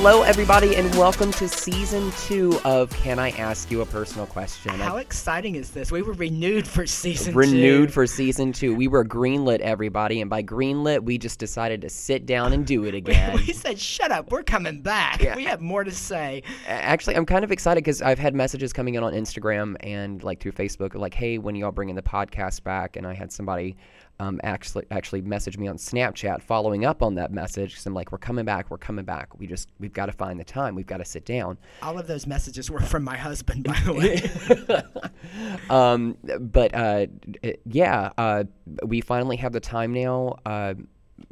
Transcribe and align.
Hello, 0.00 0.22
everybody, 0.22 0.76
and 0.76 0.88
welcome 0.94 1.32
to 1.32 1.48
season 1.48 2.12
two 2.20 2.60
of 2.64 2.88
Can 2.90 3.18
I 3.18 3.30
Ask 3.30 3.68
You 3.68 3.80
a 3.80 3.86
Personal 3.86 4.26
Question? 4.26 4.70
How 4.78 4.98
exciting 4.98 5.56
is 5.56 5.72
this? 5.72 5.90
We 5.90 6.02
were 6.02 6.12
renewed 6.12 6.68
for 6.68 6.86
season 6.86 7.34
renewed 7.34 7.88
two. 7.88 7.92
for 7.92 8.06
season 8.06 8.52
two. 8.52 8.76
We 8.76 8.86
were 8.86 9.04
greenlit, 9.04 9.58
everybody, 9.58 10.20
and 10.20 10.30
by 10.30 10.44
greenlit, 10.44 11.02
we 11.02 11.18
just 11.18 11.40
decided 11.40 11.80
to 11.80 11.90
sit 11.90 12.26
down 12.26 12.52
and 12.52 12.64
do 12.64 12.84
it 12.84 12.94
again. 12.94 13.34
we 13.38 13.52
said, 13.52 13.76
"Shut 13.76 14.12
up, 14.12 14.30
we're 14.30 14.44
coming 14.44 14.82
back. 14.82 15.20
Yeah. 15.20 15.34
We 15.34 15.42
have 15.46 15.60
more 15.60 15.82
to 15.82 15.90
say." 15.90 16.44
Actually, 16.68 17.16
I'm 17.16 17.26
kind 17.26 17.42
of 17.42 17.50
excited 17.50 17.82
because 17.82 18.00
I've 18.00 18.20
had 18.20 18.36
messages 18.36 18.72
coming 18.72 18.94
in 18.94 19.02
on 19.02 19.14
Instagram 19.14 19.74
and 19.80 20.22
like 20.22 20.38
through 20.38 20.52
Facebook, 20.52 20.94
like, 20.94 21.12
"Hey, 21.12 21.38
when 21.38 21.56
y'all 21.56 21.72
bringing 21.72 21.96
the 21.96 22.02
podcast 22.02 22.62
back?" 22.62 22.94
And 22.94 23.04
I 23.04 23.14
had 23.14 23.32
somebody 23.32 23.76
um, 24.20 24.40
actually 24.42 24.84
actually 24.90 25.20
message 25.22 25.56
me 25.58 25.68
on 25.68 25.76
Snapchat 25.76 26.42
following 26.42 26.84
up 26.84 27.02
on 27.02 27.14
that 27.16 27.32
message. 27.32 27.76
Cause 27.76 27.86
I'm 27.86 27.94
like, 27.94 28.12
"We're 28.12 28.18
coming 28.18 28.44
back. 28.44 28.70
We're 28.70 28.78
coming 28.78 29.04
back. 29.04 29.38
We 29.38 29.46
just 29.46 29.68
we've 29.78 29.92
got 29.92 30.06
to 30.06 30.12
find 30.12 30.38
the 30.38 30.44
time. 30.44 30.74
We've 30.74 30.86
got 30.86 30.98
to 30.98 31.04
sit 31.04 31.24
down." 31.24 31.58
All 31.82 31.98
of 31.98 32.06
those 32.06 32.26
messages 32.26 32.70
were 32.70 32.80
from 32.80 33.04
my 33.04 33.16
husband, 33.16 33.64
by 33.64 33.80
the 33.84 33.92
way. 33.92 35.64
um, 35.70 36.16
but 36.40 36.74
uh, 36.74 37.06
yeah, 37.64 38.10
uh, 38.18 38.44
we 38.84 39.00
finally 39.00 39.36
have 39.36 39.52
the 39.52 39.60
time 39.60 39.92
now. 39.92 40.36
Uh, 40.44 40.74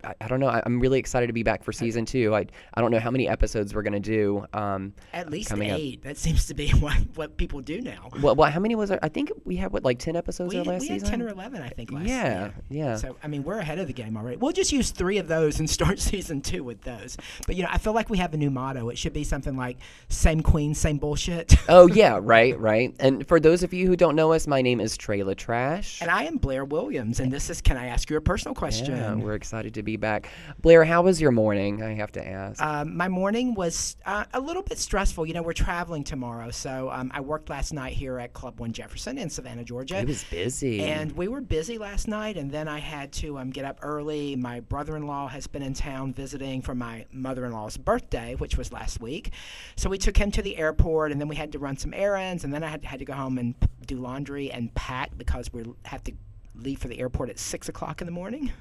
I, 0.04 0.14
I 0.20 0.28
don't 0.28 0.40
know. 0.40 0.48
I, 0.48 0.62
I'm 0.66 0.80
really 0.80 0.98
excited 0.98 1.26
to 1.28 1.32
be 1.32 1.42
back 1.42 1.62
for 1.64 1.72
season 1.72 2.04
two. 2.04 2.34
I 2.34 2.46
I 2.74 2.80
don't 2.80 2.90
know 2.90 2.98
how 2.98 3.10
many 3.10 3.28
episodes 3.28 3.74
we're 3.74 3.82
gonna 3.82 4.00
do. 4.00 4.44
Um, 4.52 4.92
At 5.12 5.30
least 5.30 5.48
Coming 5.50 5.70
up. 5.70 5.78
eight. 5.78 6.02
That 6.02 6.16
seems 6.16 6.46
to 6.46 6.54
be 6.54 6.70
what 6.80 6.96
what 7.14 7.36
people 7.36 7.60
do 7.60 7.80
now. 7.80 8.08
well, 8.20 8.34
well, 8.34 8.50
how 8.50 8.60
many 8.60 8.74
was 8.74 8.90
there? 8.90 8.98
I 9.02 9.08
think 9.08 9.30
we 9.44 9.56
had 9.56 9.72
what 9.72 9.84
like 9.84 9.98
ten 9.98 10.16
episodes 10.16 10.52
We, 10.52 10.58
our 10.60 10.64
last 10.64 10.82
we 10.82 10.88
had 10.88 11.00
season. 11.00 11.18
ten 11.20 11.22
or 11.22 11.28
eleven, 11.30 11.62
I 11.62 11.68
think. 11.70 11.92
Last 11.92 12.06
yeah, 12.06 12.40
year. 12.40 12.54
yeah. 12.68 12.96
So 12.96 13.16
I 13.22 13.28
mean, 13.28 13.44
we're 13.44 13.58
ahead 13.58 13.78
of 13.78 13.86
the 13.86 13.92
game 13.92 14.16
already. 14.16 14.36
We'll 14.36 14.52
just 14.52 14.72
use 14.72 14.90
three 14.90 15.18
of 15.18 15.28
those 15.28 15.58
and 15.58 15.68
start 15.76 15.98
season 15.98 16.40
two 16.40 16.62
with 16.64 16.82
those. 16.82 17.16
But 17.46 17.56
you 17.56 17.62
know, 17.62 17.68
I 17.72 17.78
feel 17.78 17.92
like 17.92 18.10
we 18.10 18.18
have 18.18 18.34
a 18.34 18.36
new 18.36 18.50
motto. 18.50 18.88
It 18.88 18.98
should 18.98 19.12
be 19.12 19.24
something 19.24 19.56
like 19.56 19.78
"Same 20.08 20.42
queen, 20.42 20.74
same 20.74 20.98
bullshit." 20.98 21.54
oh 21.68 21.86
yeah, 21.86 22.18
right, 22.20 22.58
right. 22.58 22.94
And 23.00 23.26
for 23.26 23.40
those 23.40 23.62
of 23.62 23.72
you 23.72 23.86
who 23.86 23.96
don't 23.96 24.16
know 24.16 24.32
us, 24.32 24.46
my 24.46 24.62
name 24.62 24.80
is 24.80 24.96
Trayla 24.98 25.36
Trash. 25.36 26.00
and 26.02 26.10
I 26.10 26.24
am 26.24 26.36
Blair 26.36 26.64
Williams, 26.64 27.20
and 27.20 27.32
this 27.32 27.50
is 27.50 27.60
"Can 27.60 27.76
I 27.76 27.86
ask 27.86 28.10
you 28.10 28.16
a 28.16 28.20
personal 28.20 28.54
question?" 28.54 28.96
yeah, 28.96 29.14
we're 29.14 29.34
excited 29.34 29.74
to 29.76 29.82
be 29.82 29.96
back. 29.96 30.28
Blair, 30.60 30.84
how 30.84 31.02
was 31.02 31.20
your 31.20 31.30
morning? 31.30 31.82
I 31.82 31.94
have 31.94 32.12
to 32.12 32.26
ask. 32.26 32.60
Um, 32.60 32.96
my 32.96 33.08
morning 33.08 33.54
was 33.54 33.96
uh, 34.04 34.24
a 34.34 34.40
little 34.40 34.62
bit 34.62 34.78
stressful. 34.78 35.26
You 35.26 35.34
know, 35.34 35.42
we're 35.42 35.52
traveling 35.52 36.04
tomorrow, 36.04 36.50
so 36.50 36.90
um, 36.90 37.10
I 37.14 37.20
worked 37.20 37.48
last 37.48 37.72
night 37.72 37.92
here 37.92 38.18
at 38.18 38.32
Club 38.32 38.60
One 38.60 38.72
Jefferson 38.72 39.18
in 39.18 39.30
Savannah, 39.30 39.64
Georgia. 39.64 39.98
it 39.98 40.08
was 40.08 40.24
busy. 40.24 40.82
and 40.82 41.12
we 41.12 41.28
were 41.28 41.40
busy 41.40 41.78
last 41.78 42.08
night, 42.08 42.36
and 42.36 42.50
then 42.50 42.68
I 42.68 42.78
had 42.78 43.12
to 43.14 43.38
um, 43.38 43.50
get 43.50 43.64
up 43.64 43.78
early. 43.82 44.36
My 44.36 44.60
brother 44.60 44.96
in 44.96 45.06
law 45.06 45.28
has 45.28 45.46
been 45.46 45.62
in 45.62 45.74
town 45.74 46.12
visiting 46.12 46.62
for 46.62 46.74
my 46.74 47.06
mother 47.12 47.44
in 47.46 47.52
law's 47.52 47.76
birthday, 47.76 48.34
which 48.34 48.58
was 48.58 48.72
last 48.72 49.00
week. 49.00 49.32
So 49.76 49.88
we 49.88 49.98
took 49.98 50.16
him 50.16 50.30
to 50.32 50.42
the 50.42 50.56
airport, 50.56 51.12
and 51.12 51.20
then 51.20 51.28
we 51.28 51.36
had 51.36 51.52
to 51.52 51.58
run 51.58 51.76
some 51.76 51.94
errands, 51.94 52.44
and 52.44 52.52
then 52.52 52.64
I 52.64 52.68
had, 52.68 52.84
had 52.84 52.98
to 52.98 53.04
go 53.04 53.12
home 53.12 53.38
and 53.38 53.54
do 53.86 53.96
laundry 53.96 54.50
and 54.50 54.74
pack 54.74 55.16
because 55.16 55.52
we 55.52 55.64
have 55.84 56.02
to 56.04 56.12
leave 56.54 56.78
for 56.78 56.88
the 56.88 56.98
airport 56.98 57.30
at 57.30 57.38
6 57.38 57.68
o'clock 57.68 58.00
in 58.00 58.06
the 58.06 58.12
morning. 58.12 58.52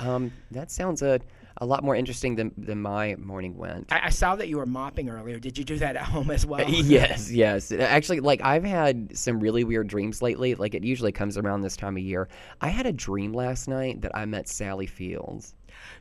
Um, 0.00 0.32
that 0.50 0.70
sounds 0.70 1.02
a, 1.02 1.20
a 1.58 1.66
lot 1.66 1.84
more 1.84 1.94
interesting 1.94 2.34
than, 2.34 2.52
than 2.56 2.80
my 2.80 3.16
morning 3.16 3.56
went. 3.56 3.92
I, 3.92 4.06
I 4.06 4.08
saw 4.08 4.34
that 4.36 4.48
you 4.48 4.56
were 4.56 4.66
mopping 4.66 5.10
earlier. 5.10 5.38
Did 5.38 5.58
you 5.58 5.64
do 5.64 5.76
that 5.78 5.94
at 5.96 6.02
home 6.02 6.30
as 6.30 6.46
well? 6.46 6.64
yes, 6.68 7.30
yes. 7.30 7.70
Actually, 7.70 8.20
like 8.20 8.40
I've 8.42 8.64
had 8.64 9.16
some 9.16 9.40
really 9.40 9.62
weird 9.62 9.88
dreams 9.88 10.22
lately. 10.22 10.54
Like 10.54 10.74
it 10.74 10.82
usually 10.82 11.12
comes 11.12 11.36
around 11.36 11.60
this 11.60 11.76
time 11.76 11.96
of 11.96 12.02
year. 12.02 12.28
I 12.60 12.68
had 12.68 12.86
a 12.86 12.92
dream 12.92 13.32
last 13.32 13.68
night 13.68 14.00
that 14.00 14.16
I 14.16 14.24
met 14.24 14.48
Sally 14.48 14.86
Fields. 14.86 15.54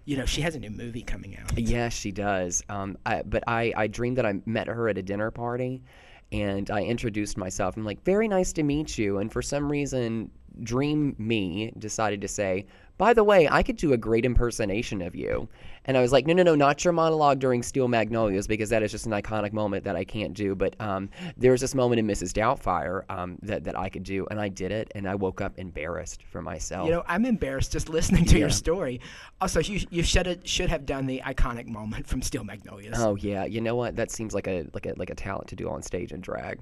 You 0.05 0.17
know, 0.17 0.25
she 0.25 0.41
has 0.41 0.55
a 0.55 0.59
new 0.59 0.71
movie 0.71 1.03
coming 1.03 1.37
out. 1.37 1.57
Yes, 1.57 1.93
she 1.93 2.11
does. 2.11 2.63
Um, 2.69 2.97
I, 3.05 3.21
but 3.23 3.43
I, 3.47 3.73
I 3.75 3.87
dreamed 3.87 4.17
that 4.17 4.25
I 4.25 4.41
met 4.45 4.67
her 4.67 4.89
at 4.89 4.97
a 4.97 5.01
dinner 5.01 5.29
party, 5.29 5.83
and 6.31 6.69
I 6.71 6.83
introduced 6.83 7.37
myself. 7.37 7.77
I'm 7.77 7.85
like, 7.85 8.03
"Very 8.03 8.27
nice 8.27 8.51
to 8.53 8.63
meet 8.63 8.97
you." 8.97 9.19
And 9.19 9.31
for 9.31 9.41
some 9.41 9.71
reason, 9.71 10.31
Dream 10.63 11.15
Me 11.17 11.71
decided 11.77 12.21
to 12.21 12.27
say, 12.27 12.65
"By 12.99 13.13
the 13.13 13.23
way, 13.23 13.47
I 13.49 13.63
could 13.63 13.77
do 13.77 13.93
a 13.93 13.97
great 13.97 14.25
impersonation 14.25 15.01
of 15.01 15.15
you." 15.15 15.49
And 15.85 15.97
I 15.97 16.01
was 16.01 16.11
like, 16.11 16.27
"No, 16.27 16.33
no, 16.33 16.43
no, 16.43 16.53
not 16.53 16.83
your 16.85 16.93
monologue 16.93 17.39
during 17.39 17.63
Steel 17.63 17.87
Magnolias, 17.87 18.45
because 18.45 18.69
that 18.69 18.83
is 18.83 18.91
just 18.91 19.07
an 19.07 19.11
iconic 19.13 19.53
moment 19.53 19.85
that 19.85 19.95
I 19.95 20.03
can't 20.03 20.35
do." 20.35 20.53
But 20.53 20.79
um, 20.79 21.09
was 21.41 21.61
this 21.61 21.73
moment 21.73 21.97
in 21.99 22.05
Mrs. 22.05 22.31
Doubtfire 22.31 23.09
um, 23.09 23.39
that 23.41 23.63
that 23.63 23.75
I 23.75 23.89
could 23.89 24.03
do, 24.03 24.27
and 24.29 24.39
I 24.39 24.49
did 24.49 24.71
it, 24.71 24.91
and 24.93 25.09
I 25.09 25.15
woke 25.15 25.41
up 25.41 25.57
embarrassed 25.57 26.21
for 26.29 26.43
myself. 26.43 26.85
You 26.85 26.91
know, 26.91 27.03
I'm 27.07 27.25
embarrassed 27.25 27.71
just 27.71 27.89
listening 27.89 28.25
to 28.25 28.37
your 28.37 28.51
story. 28.51 29.01
Also, 29.41 29.59
you 29.61 29.79
you 29.89 30.03
should 30.03 30.27
have 30.27 30.41
should 30.43 30.69
have 30.69 30.85
done 30.85 31.07
the 31.07 31.23
iconic 31.25 31.65
moment 31.65 32.05
from 32.05 32.21
Steel 32.21 32.43
Magnolias. 32.43 32.97
Oh 32.99 33.15
yeah, 33.15 33.45
you 33.45 33.61
know 33.61 33.75
what? 33.75 33.95
That 33.95 34.11
seems 34.11 34.35
like 34.35 34.47
a 34.47 34.67
like 34.73 34.85
a 34.85 34.93
like 34.97 35.09
a 35.09 35.15
talent 35.15 35.47
to 35.47 35.55
do 35.55 35.69
on 35.69 35.81
stage 35.81 36.11
and 36.11 36.21
drag. 36.21 36.59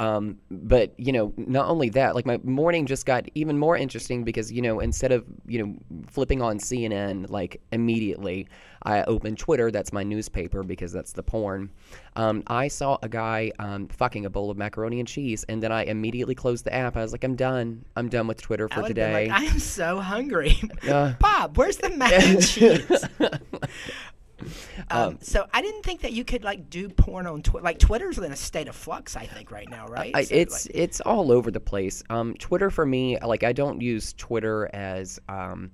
Um, 0.00 0.38
but 0.50 0.98
you 0.98 1.12
know, 1.12 1.32
not 1.36 1.68
only 1.68 1.88
that, 1.90 2.14
like 2.14 2.24
my 2.24 2.38
morning 2.44 2.86
just 2.86 3.04
got 3.04 3.26
even 3.34 3.58
more 3.58 3.76
interesting 3.76 4.22
because 4.24 4.52
you 4.52 4.62
know, 4.62 4.80
instead 4.80 5.12
of 5.12 5.24
you 5.46 5.64
know 5.64 5.74
flipping 6.06 6.40
on 6.40 6.58
CNN 6.58 7.28
like 7.30 7.60
immediately, 7.72 8.48
I 8.82 9.02
opened 9.04 9.38
Twitter. 9.38 9.70
That's 9.70 9.92
my 9.92 10.04
newspaper 10.04 10.62
because 10.62 10.92
that's 10.92 11.12
the 11.12 11.22
porn. 11.22 11.70
Um, 12.14 12.42
I 12.46 12.68
saw 12.68 12.98
a 13.02 13.08
guy 13.08 13.52
um, 13.58 13.88
fucking 13.88 14.24
a 14.24 14.30
bowl 14.30 14.50
of 14.50 14.56
macaroni 14.56 15.00
and 15.00 15.08
cheese, 15.08 15.44
and 15.48 15.62
then 15.62 15.72
I 15.72 15.84
immediately 15.84 16.34
closed 16.34 16.64
the 16.64 16.74
app. 16.74 16.96
I 16.96 17.02
was 17.02 17.12
like, 17.12 17.24
I'm 17.24 17.36
done. 17.36 17.84
I'm 17.96 18.08
done 18.08 18.26
with 18.26 18.40
Twitter 18.40 18.68
for 18.68 18.82
would've 18.82 18.88
today. 18.88 19.28
Like, 19.28 19.40
I 19.40 19.44
am 19.46 19.58
so 19.58 20.00
hungry. 20.00 20.60
Uh, 20.88 21.14
Bob, 21.20 21.56
where's 21.56 21.76
the 21.78 21.90
mac 21.90 22.12
and 22.12 22.42
cheese? 22.46 23.04
Um, 24.90 25.08
Um, 25.08 25.18
so 25.20 25.46
I 25.52 25.62
didn't 25.62 25.82
think 25.82 26.02
that 26.02 26.12
you 26.12 26.24
could 26.24 26.44
like 26.44 26.70
do 26.70 26.88
porn 26.88 27.26
on 27.26 27.42
Twitter. 27.42 27.64
Like 27.64 27.78
Twitter's 27.78 28.18
in 28.18 28.32
a 28.32 28.36
state 28.36 28.68
of 28.68 28.76
flux, 28.76 29.16
I 29.16 29.26
think, 29.26 29.50
right 29.50 29.68
now, 29.68 29.86
right? 29.86 30.12
I, 30.14 30.24
So, 30.24 30.34
it's 30.34 30.66
like, 30.66 30.76
it's 30.76 31.00
all 31.00 31.32
over 31.32 31.50
the 31.50 31.60
place. 31.60 32.02
Um, 32.10 32.34
Twitter 32.34 32.70
for 32.70 32.86
me, 32.86 33.18
like 33.18 33.42
I 33.42 33.52
don't 33.52 33.80
use 33.80 34.14
Twitter 34.16 34.70
as 34.72 35.20
um, 35.28 35.70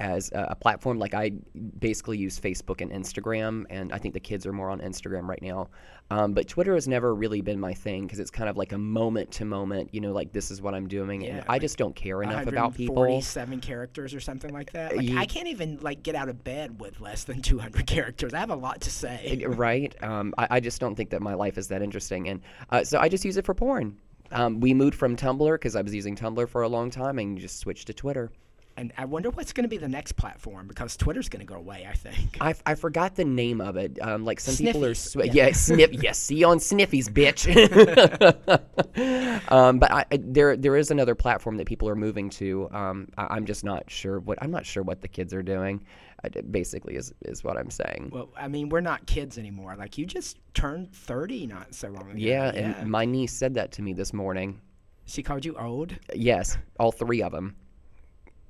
as 0.00 0.32
a, 0.32 0.48
a 0.50 0.54
platform. 0.56 0.98
Like 0.98 1.14
I 1.14 1.30
basically 1.78 2.18
use 2.18 2.40
Facebook 2.40 2.80
and 2.80 2.90
Instagram, 2.90 3.66
and 3.70 3.92
I 3.92 3.98
think 3.98 4.14
the 4.14 4.20
kids 4.20 4.46
are 4.46 4.52
more 4.52 4.70
on 4.70 4.80
Instagram 4.80 5.28
right 5.28 5.42
now. 5.42 5.68
Um, 6.10 6.32
but 6.32 6.48
Twitter 6.48 6.74
has 6.74 6.88
never 6.88 7.14
really 7.14 7.40
been 7.40 7.60
my 7.60 7.72
thing 7.72 8.02
because 8.02 8.18
it's 8.18 8.32
kind 8.32 8.48
of 8.48 8.56
like 8.56 8.72
a 8.72 8.78
moment 8.78 9.30
to 9.32 9.44
moment. 9.44 9.90
You 9.94 10.00
know, 10.00 10.12
like 10.12 10.32
this 10.32 10.50
is 10.50 10.60
what 10.60 10.74
I'm 10.74 10.88
doing, 10.88 11.24
and 11.24 11.36
Yeah, 11.36 11.44
I 11.48 11.60
just 11.60 11.78
don't 11.78 11.94
care 11.94 12.22
enough 12.22 12.46
about 12.46 12.74
people. 12.74 12.96
147 12.96 13.60
characters 13.60 14.12
or 14.12 14.18
something 14.20 14.52
like 14.52 14.72
that. 14.72 14.96
Like, 14.96 15.08
Ye- 15.08 15.16
I 15.16 15.26
can't 15.26 15.46
even 15.46 15.78
like 15.80 16.02
get 16.02 16.16
out 16.16 16.28
of 16.28 16.42
bed 16.42 16.80
with 16.80 17.00
less 17.00 17.24
than 17.24 17.42
200 17.42 17.86
characters. 17.86 18.34
I 18.34 18.40
have 18.40 18.50
a 18.50 18.56
lot 18.56 18.80
to 18.82 18.90
say. 18.90 19.44
right? 19.46 19.94
Um, 20.02 20.34
I, 20.36 20.48
I 20.50 20.60
just 20.60 20.80
don't 20.80 20.96
think 20.96 21.10
that 21.10 21.22
my 21.22 21.34
life 21.34 21.58
is 21.58 21.68
that 21.68 21.82
interesting, 21.82 22.28
and 22.28 22.40
uh, 22.70 22.82
so 22.82 22.98
I 22.98 23.08
just 23.08 23.24
use 23.24 23.36
it 23.36 23.44
for 23.44 23.54
porn. 23.54 23.96
Um, 24.32 24.60
we 24.60 24.74
moved 24.74 24.94
from 24.94 25.16
Tumblr 25.16 25.52
because 25.54 25.76
I 25.76 25.82
was 25.82 25.94
using 25.94 26.16
Tumblr 26.16 26.48
for 26.48 26.62
a 26.62 26.68
long 26.68 26.90
time, 26.90 27.18
and 27.18 27.38
just 27.38 27.58
switched 27.58 27.86
to 27.88 27.92
Twitter. 27.92 28.30
And 28.80 28.94
I 28.96 29.04
wonder 29.04 29.28
what's 29.28 29.52
going 29.52 29.64
to 29.64 29.68
be 29.68 29.76
the 29.76 29.90
next 29.90 30.12
platform 30.12 30.66
because 30.66 30.96
Twitter's 30.96 31.28
going 31.28 31.46
to 31.46 31.46
go 31.46 31.56
away. 31.56 31.86
I 31.86 31.92
think. 31.92 32.38
I, 32.40 32.54
I 32.64 32.74
forgot 32.74 33.14
the 33.14 33.26
name 33.26 33.60
of 33.60 33.76
it. 33.76 33.98
Um, 34.00 34.24
like 34.24 34.40
some 34.40 34.56
people 34.56 34.86
are, 34.86 34.94
Sniffies, 34.94 34.96
sw- 34.96 35.26
yeah. 35.26 35.46
yeah, 35.48 35.52
sniff, 35.52 35.92
yes, 35.92 36.18
see 36.18 36.36
you 36.36 36.46
on 36.46 36.56
Sniffies, 36.60 37.10
bitch. 37.10 37.44
um, 39.52 39.78
but 39.78 39.92
I, 39.92 40.06
there, 40.12 40.56
there 40.56 40.76
is 40.76 40.90
another 40.90 41.14
platform 41.14 41.58
that 41.58 41.66
people 41.66 41.90
are 41.90 41.94
moving 41.94 42.30
to. 42.30 42.70
Um, 42.72 43.08
I, 43.18 43.26
I'm 43.36 43.44
just 43.44 43.64
not 43.64 43.90
sure 43.90 44.18
what 44.20 44.38
I'm 44.40 44.50
not 44.50 44.64
sure 44.64 44.82
what 44.82 45.02
the 45.02 45.08
kids 45.08 45.34
are 45.34 45.42
doing. 45.42 45.84
Uh, 46.24 46.40
basically, 46.50 46.96
is 46.96 47.12
is 47.26 47.44
what 47.44 47.58
I'm 47.58 47.68
saying. 47.68 48.08
Well, 48.10 48.30
I 48.34 48.48
mean, 48.48 48.70
we're 48.70 48.80
not 48.80 49.04
kids 49.04 49.36
anymore. 49.36 49.76
Like 49.76 49.98
you 49.98 50.06
just 50.06 50.38
turned 50.54 50.90
30 50.94 51.48
not 51.48 51.74
so 51.74 51.88
long 51.88 52.12
ago. 52.12 52.14
yeah, 52.16 52.50
and 52.54 52.90
my 52.90 53.04
niece 53.04 53.34
said 53.34 53.52
that 53.56 53.72
to 53.72 53.82
me 53.82 53.92
this 53.92 54.14
morning. 54.14 54.58
she 55.04 55.22
called 55.22 55.44
you 55.44 55.54
old. 55.58 55.94
Yes, 56.14 56.56
all 56.78 56.92
three 56.92 57.22
of 57.22 57.32
them. 57.32 57.56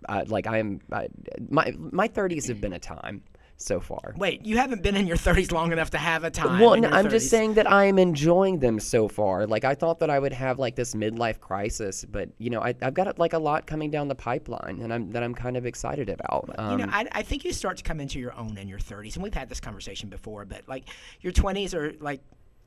Uh, 0.09 0.25
like 0.27 0.47
I 0.47 0.59
am, 0.59 0.81
I, 0.93 1.09
my 1.49 1.75
my 1.79 2.09
30s 2.09 2.49
have 2.49 2.61
been 2.61 2.73
a 2.73 2.79
time 2.79 3.23
so 3.61 3.81
far. 3.81 4.15
Wait, 4.17 4.45
you 4.45 4.57
haven't 4.57 4.83
been 4.83 4.97
in 4.97 5.07
your 5.07 5.17
30s 5.17 5.53
long 5.53 5.73
enough 5.73 5.91
to 5.91 5.99
have 5.99 6.25
a 6.25 6.31
time. 6.31 6.61
Well, 6.61 6.85
I'm 6.95 7.11
just 7.11 7.29
saying 7.29 7.55
that 7.55 7.71
I 7.71 7.85
am 7.85 7.99
enjoying 7.99 8.59
them 8.59 8.81
so 8.81 9.09
far. 9.09 9.47
Like 9.47 9.65
I 9.65 9.75
thought 9.75 9.99
that 10.01 10.11
I 10.11 10.19
would 10.19 10.33
have 10.33 10.59
like 10.59 10.77
this 10.77 10.95
midlife 10.95 11.41
crisis, 11.41 12.05
but 12.05 12.31
you 12.39 12.51
know, 12.51 12.61
I, 12.61 12.75
I've 12.83 12.95
got 12.95 13.19
like 13.19 13.33
a 13.33 13.39
lot 13.39 13.67
coming 13.67 13.91
down 13.91 14.09
the 14.09 14.15
pipeline, 14.15 14.81
and 14.83 14.93
I'm 14.93 15.11
that 15.11 15.23
I'm 15.23 15.35
kind 15.35 15.57
of 15.57 15.67
excited 15.67 16.09
about. 16.09 16.51
Um, 16.59 16.79
you 16.79 16.87
know, 16.87 16.93
I, 16.93 17.07
I 17.13 17.23
think 17.23 17.45
you 17.45 17.53
start 17.53 17.77
to 17.79 17.83
come 17.83 18.01
into 18.01 18.19
your 18.19 18.35
own 18.35 18.57
in 18.57 18.69
your 18.69 18.79
30s, 18.79 19.15
and 19.15 19.23
we've 19.23 19.35
had 19.35 19.49
this 19.49 19.61
conversation 19.61 20.09
before. 20.09 20.45
But 20.45 20.63
like, 20.67 20.89
your 21.21 21.33
20s 21.33 21.75
are 21.75 21.93
like 22.01 22.21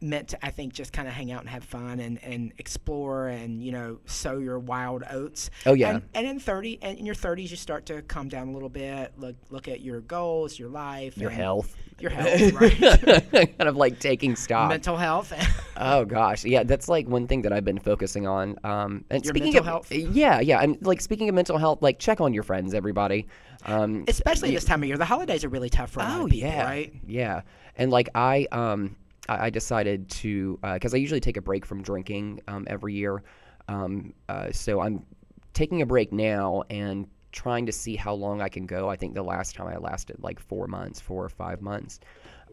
meant 0.03 0.27
to, 0.29 0.45
I 0.45 0.51
think, 0.51 0.73
just 0.73 0.93
kind 0.93 1.07
of 1.07 1.13
hang 1.13 1.31
out 1.31 1.41
and 1.41 1.49
have 1.49 1.63
fun 1.63 1.99
and, 1.99 2.21
and 2.23 2.53
explore 2.57 3.27
and 3.29 3.63
you 3.63 3.71
know 3.71 3.99
sow 4.05 4.37
your 4.37 4.59
wild 4.59 5.03
oats. 5.09 5.49
Oh, 5.65 5.73
yeah. 5.73 5.91
And, 5.95 6.03
and 6.13 6.27
in 6.27 6.39
30, 6.39 6.79
and 6.81 6.97
in 6.99 7.05
your 7.05 7.15
30s, 7.15 7.49
you 7.49 7.55
start 7.57 7.85
to 7.87 8.01
calm 8.03 8.27
down 8.29 8.49
a 8.49 8.51
little 8.51 8.69
bit. 8.69 9.13
Look 9.17 9.35
look 9.49 9.67
at 9.67 9.81
your 9.81 10.01
goals, 10.01 10.59
your 10.59 10.69
life, 10.69 11.17
your 11.17 11.29
health, 11.31 11.75
your 11.99 12.11
health, 12.17 12.53
right? 12.53 13.31
kind 13.57 13.69
of 13.69 13.75
like 13.77 13.99
taking 13.99 14.35
stock. 14.35 14.69
Mental 14.69 14.97
health. 14.97 15.33
Oh 15.75 16.05
gosh, 16.05 16.45
yeah, 16.45 16.61
that's 16.63 16.87
like 16.87 17.07
one 17.07 17.27
thing 17.27 17.41
that 17.41 17.51
I've 17.51 17.65
been 17.65 17.79
focusing 17.79 18.27
on. 18.27 18.57
Um, 18.63 19.03
and 19.09 19.25
Your 19.25 19.31
speaking 19.31 19.53
mental 19.53 19.59
of 19.61 19.65
health? 19.65 19.91
yeah, 19.91 20.39
yeah, 20.39 20.61
and 20.61 20.77
like 20.85 21.01
speaking 21.01 21.29
of 21.29 21.35
mental 21.35 21.57
health, 21.57 21.81
like 21.81 21.97
check 21.97 22.21
on 22.21 22.31
your 22.31 22.43
friends, 22.43 22.75
everybody. 22.75 23.25
Um, 23.65 24.05
Especially 24.07 24.51
this 24.51 24.65
time 24.65 24.83
of 24.83 24.87
year, 24.87 24.97
the 24.99 25.05
holidays 25.05 25.43
are 25.43 25.49
really 25.49 25.71
tough 25.71 25.89
for 25.89 26.01
a 26.01 26.03
lot 26.03 26.19
Oh 26.19 26.25
of 26.25 26.29
people, 26.31 26.47
yeah, 26.47 26.63
right? 26.63 26.93
yeah. 27.07 27.41
and 27.75 27.89
like 27.91 28.09
I 28.13 28.47
um 28.51 28.95
I, 29.29 29.45
I 29.45 29.49
decided 29.49 30.09
to 30.09 30.59
because 30.61 30.93
I 30.93 30.97
usually 30.97 31.19
take 31.19 31.37
a 31.37 31.41
break 31.41 31.65
from 31.65 31.81
drinking 31.81 32.41
um, 32.47 32.65
every 32.69 32.93
year, 32.93 33.23
um, 33.67 34.13
uh, 34.29 34.51
so 34.51 34.81
I'm 34.81 35.05
taking 35.53 35.81
a 35.81 35.85
break 35.85 36.11
now 36.11 36.63
and 36.69 37.07
trying 37.31 37.65
to 37.65 37.71
see 37.71 37.95
how 37.95 38.13
long 38.13 38.41
I 38.41 38.49
can 38.49 38.65
go. 38.65 38.89
I 38.89 38.95
think 38.95 39.15
the 39.15 39.23
last 39.23 39.55
time 39.55 39.67
I 39.67 39.77
lasted 39.77 40.17
like 40.19 40.39
four 40.39 40.67
months, 40.67 40.99
four 40.99 41.23
or 41.23 41.29
five 41.29 41.61
months. 41.61 41.99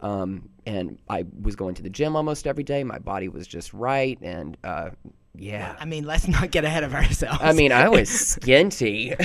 Um, 0.01 0.49
and 0.65 0.97
I 1.09 1.25
was 1.41 1.55
going 1.55 1.75
to 1.75 1.83
the 1.83 1.89
gym 1.89 2.15
almost 2.15 2.47
every 2.47 2.63
day. 2.63 2.83
My 2.83 2.97
body 2.97 3.29
was 3.29 3.47
just 3.47 3.71
right, 3.73 4.17
and 4.21 4.57
uh, 4.63 4.89
yeah. 5.35 5.75
I 5.79 5.85
mean, 5.85 6.05
let's 6.05 6.27
not 6.27 6.51
get 6.51 6.65
ahead 6.65 6.83
of 6.83 6.93
ourselves. 6.93 7.39
I 7.41 7.53
mean, 7.53 7.71
I 7.71 7.87
was 7.89 8.09
skinty, 8.41 9.15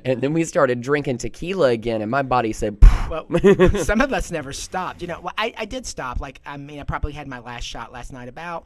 and 0.04 0.20
then 0.20 0.32
we 0.32 0.44
started 0.44 0.80
drinking 0.80 1.18
tequila 1.18 1.70
again, 1.70 2.02
and 2.02 2.10
my 2.10 2.22
body 2.22 2.52
said, 2.52 2.78
well, 3.10 3.26
some 3.82 4.00
of 4.00 4.12
us 4.12 4.30
never 4.30 4.52
stopped. 4.52 5.02
You 5.02 5.08
know, 5.08 5.20
well, 5.20 5.34
I, 5.36 5.52
I 5.56 5.64
did 5.66 5.86
stop. 5.86 6.20
Like, 6.20 6.40
I 6.46 6.56
mean, 6.56 6.80
I 6.80 6.84
probably 6.84 7.12
had 7.12 7.28
my 7.28 7.40
last 7.40 7.64
shot 7.64 7.92
last 7.92 8.12
night 8.12 8.28
about 8.28 8.64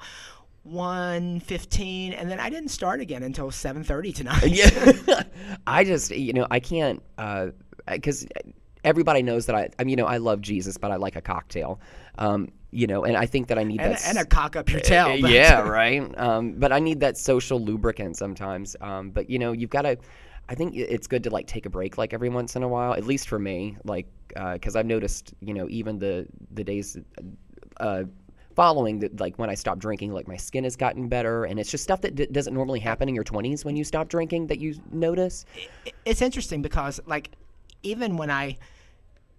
1.15 0.66 2.18
and 2.18 2.30
then 2.30 2.40
i 2.40 2.48
didn't 2.48 2.70
start 2.70 2.98
again 2.98 3.22
until 3.22 3.50
7.30 3.50 4.14
tonight 4.14 4.46
yeah 4.46 5.22
i 5.66 5.84
just 5.84 6.10
you 6.10 6.32
know 6.32 6.46
i 6.50 6.58
can't 6.58 7.02
because 7.86 8.24
uh, 8.24 8.50
everybody 8.84 9.22
knows 9.22 9.46
that 9.46 9.56
I, 9.56 9.70
I 9.78 9.84
mean, 9.84 9.90
you 9.90 9.96
know, 9.96 10.06
I 10.06 10.18
love 10.18 10.40
Jesus, 10.40 10.76
but 10.76 10.90
I 10.90 10.96
like 10.96 11.16
a 11.16 11.20
cocktail. 11.20 11.80
Um, 12.18 12.52
you 12.70 12.86
know, 12.86 13.04
and 13.04 13.16
I 13.16 13.26
think 13.26 13.48
that 13.48 13.58
I 13.58 13.62
need 13.62 13.80
and, 13.80 13.94
that. 13.94 14.06
And 14.06 14.18
a 14.18 14.24
cock 14.24 14.56
up 14.56 14.70
your 14.70 14.80
tail. 14.80 15.06
Uh, 15.06 15.28
yeah, 15.28 15.60
right. 15.68 16.16
Um, 16.18 16.54
but 16.54 16.72
I 16.72 16.80
need 16.80 17.00
that 17.00 17.16
social 17.16 17.60
lubricant 17.60 18.16
sometimes. 18.16 18.76
Um, 18.80 19.10
but 19.10 19.30
you 19.30 19.38
know, 19.38 19.52
you've 19.52 19.70
got 19.70 19.82
to. 19.82 19.96
I 20.46 20.54
think 20.54 20.76
it's 20.76 21.06
good 21.06 21.24
to 21.24 21.30
like 21.30 21.46
take 21.46 21.64
a 21.64 21.70
break 21.70 21.96
like 21.96 22.12
every 22.12 22.28
once 22.28 22.54
in 22.54 22.62
a 22.62 22.68
while, 22.68 22.92
at 22.92 23.04
least 23.04 23.28
for 23.28 23.38
me. 23.38 23.78
Like, 23.84 24.06
because 24.28 24.76
uh, 24.76 24.80
I've 24.80 24.86
noticed, 24.86 25.32
you 25.40 25.54
know, 25.54 25.68
even 25.70 25.98
the 25.98 26.26
the 26.50 26.64
days. 26.64 26.98
Uh, 27.78 28.04
following 28.54 29.00
that 29.00 29.18
like 29.18 29.36
when 29.36 29.50
i 29.50 29.54
stopped 29.54 29.80
drinking 29.80 30.12
like 30.12 30.28
my 30.28 30.36
skin 30.36 30.62
has 30.62 30.76
gotten 30.76 31.08
better 31.08 31.44
and 31.44 31.58
it's 31.58 31.72
just 31.72 31.82
stuff 31.82 32.00
that 32.00 32.14
d- 32.14 32.26
doesn't 32.26 32.54
normally 32.54 32.78
happen 32.78 33.08
in 33.08 33.14
your 33.16 33.24
20s 33.24 33.64
when 33.64 33.74
you 33.74 33.82
stop 33.82 34.08
drinking 34.08 34.46
that 34.46 34.60
you 34.60 34.76
notice 34.92 35.44
it's 36.04 36.22
interesting 36.22 36.62
because 36.62 37.00
like 37.04 37.32
even 37.82 38.16
when 38.16 38.30
i 38.30 38.56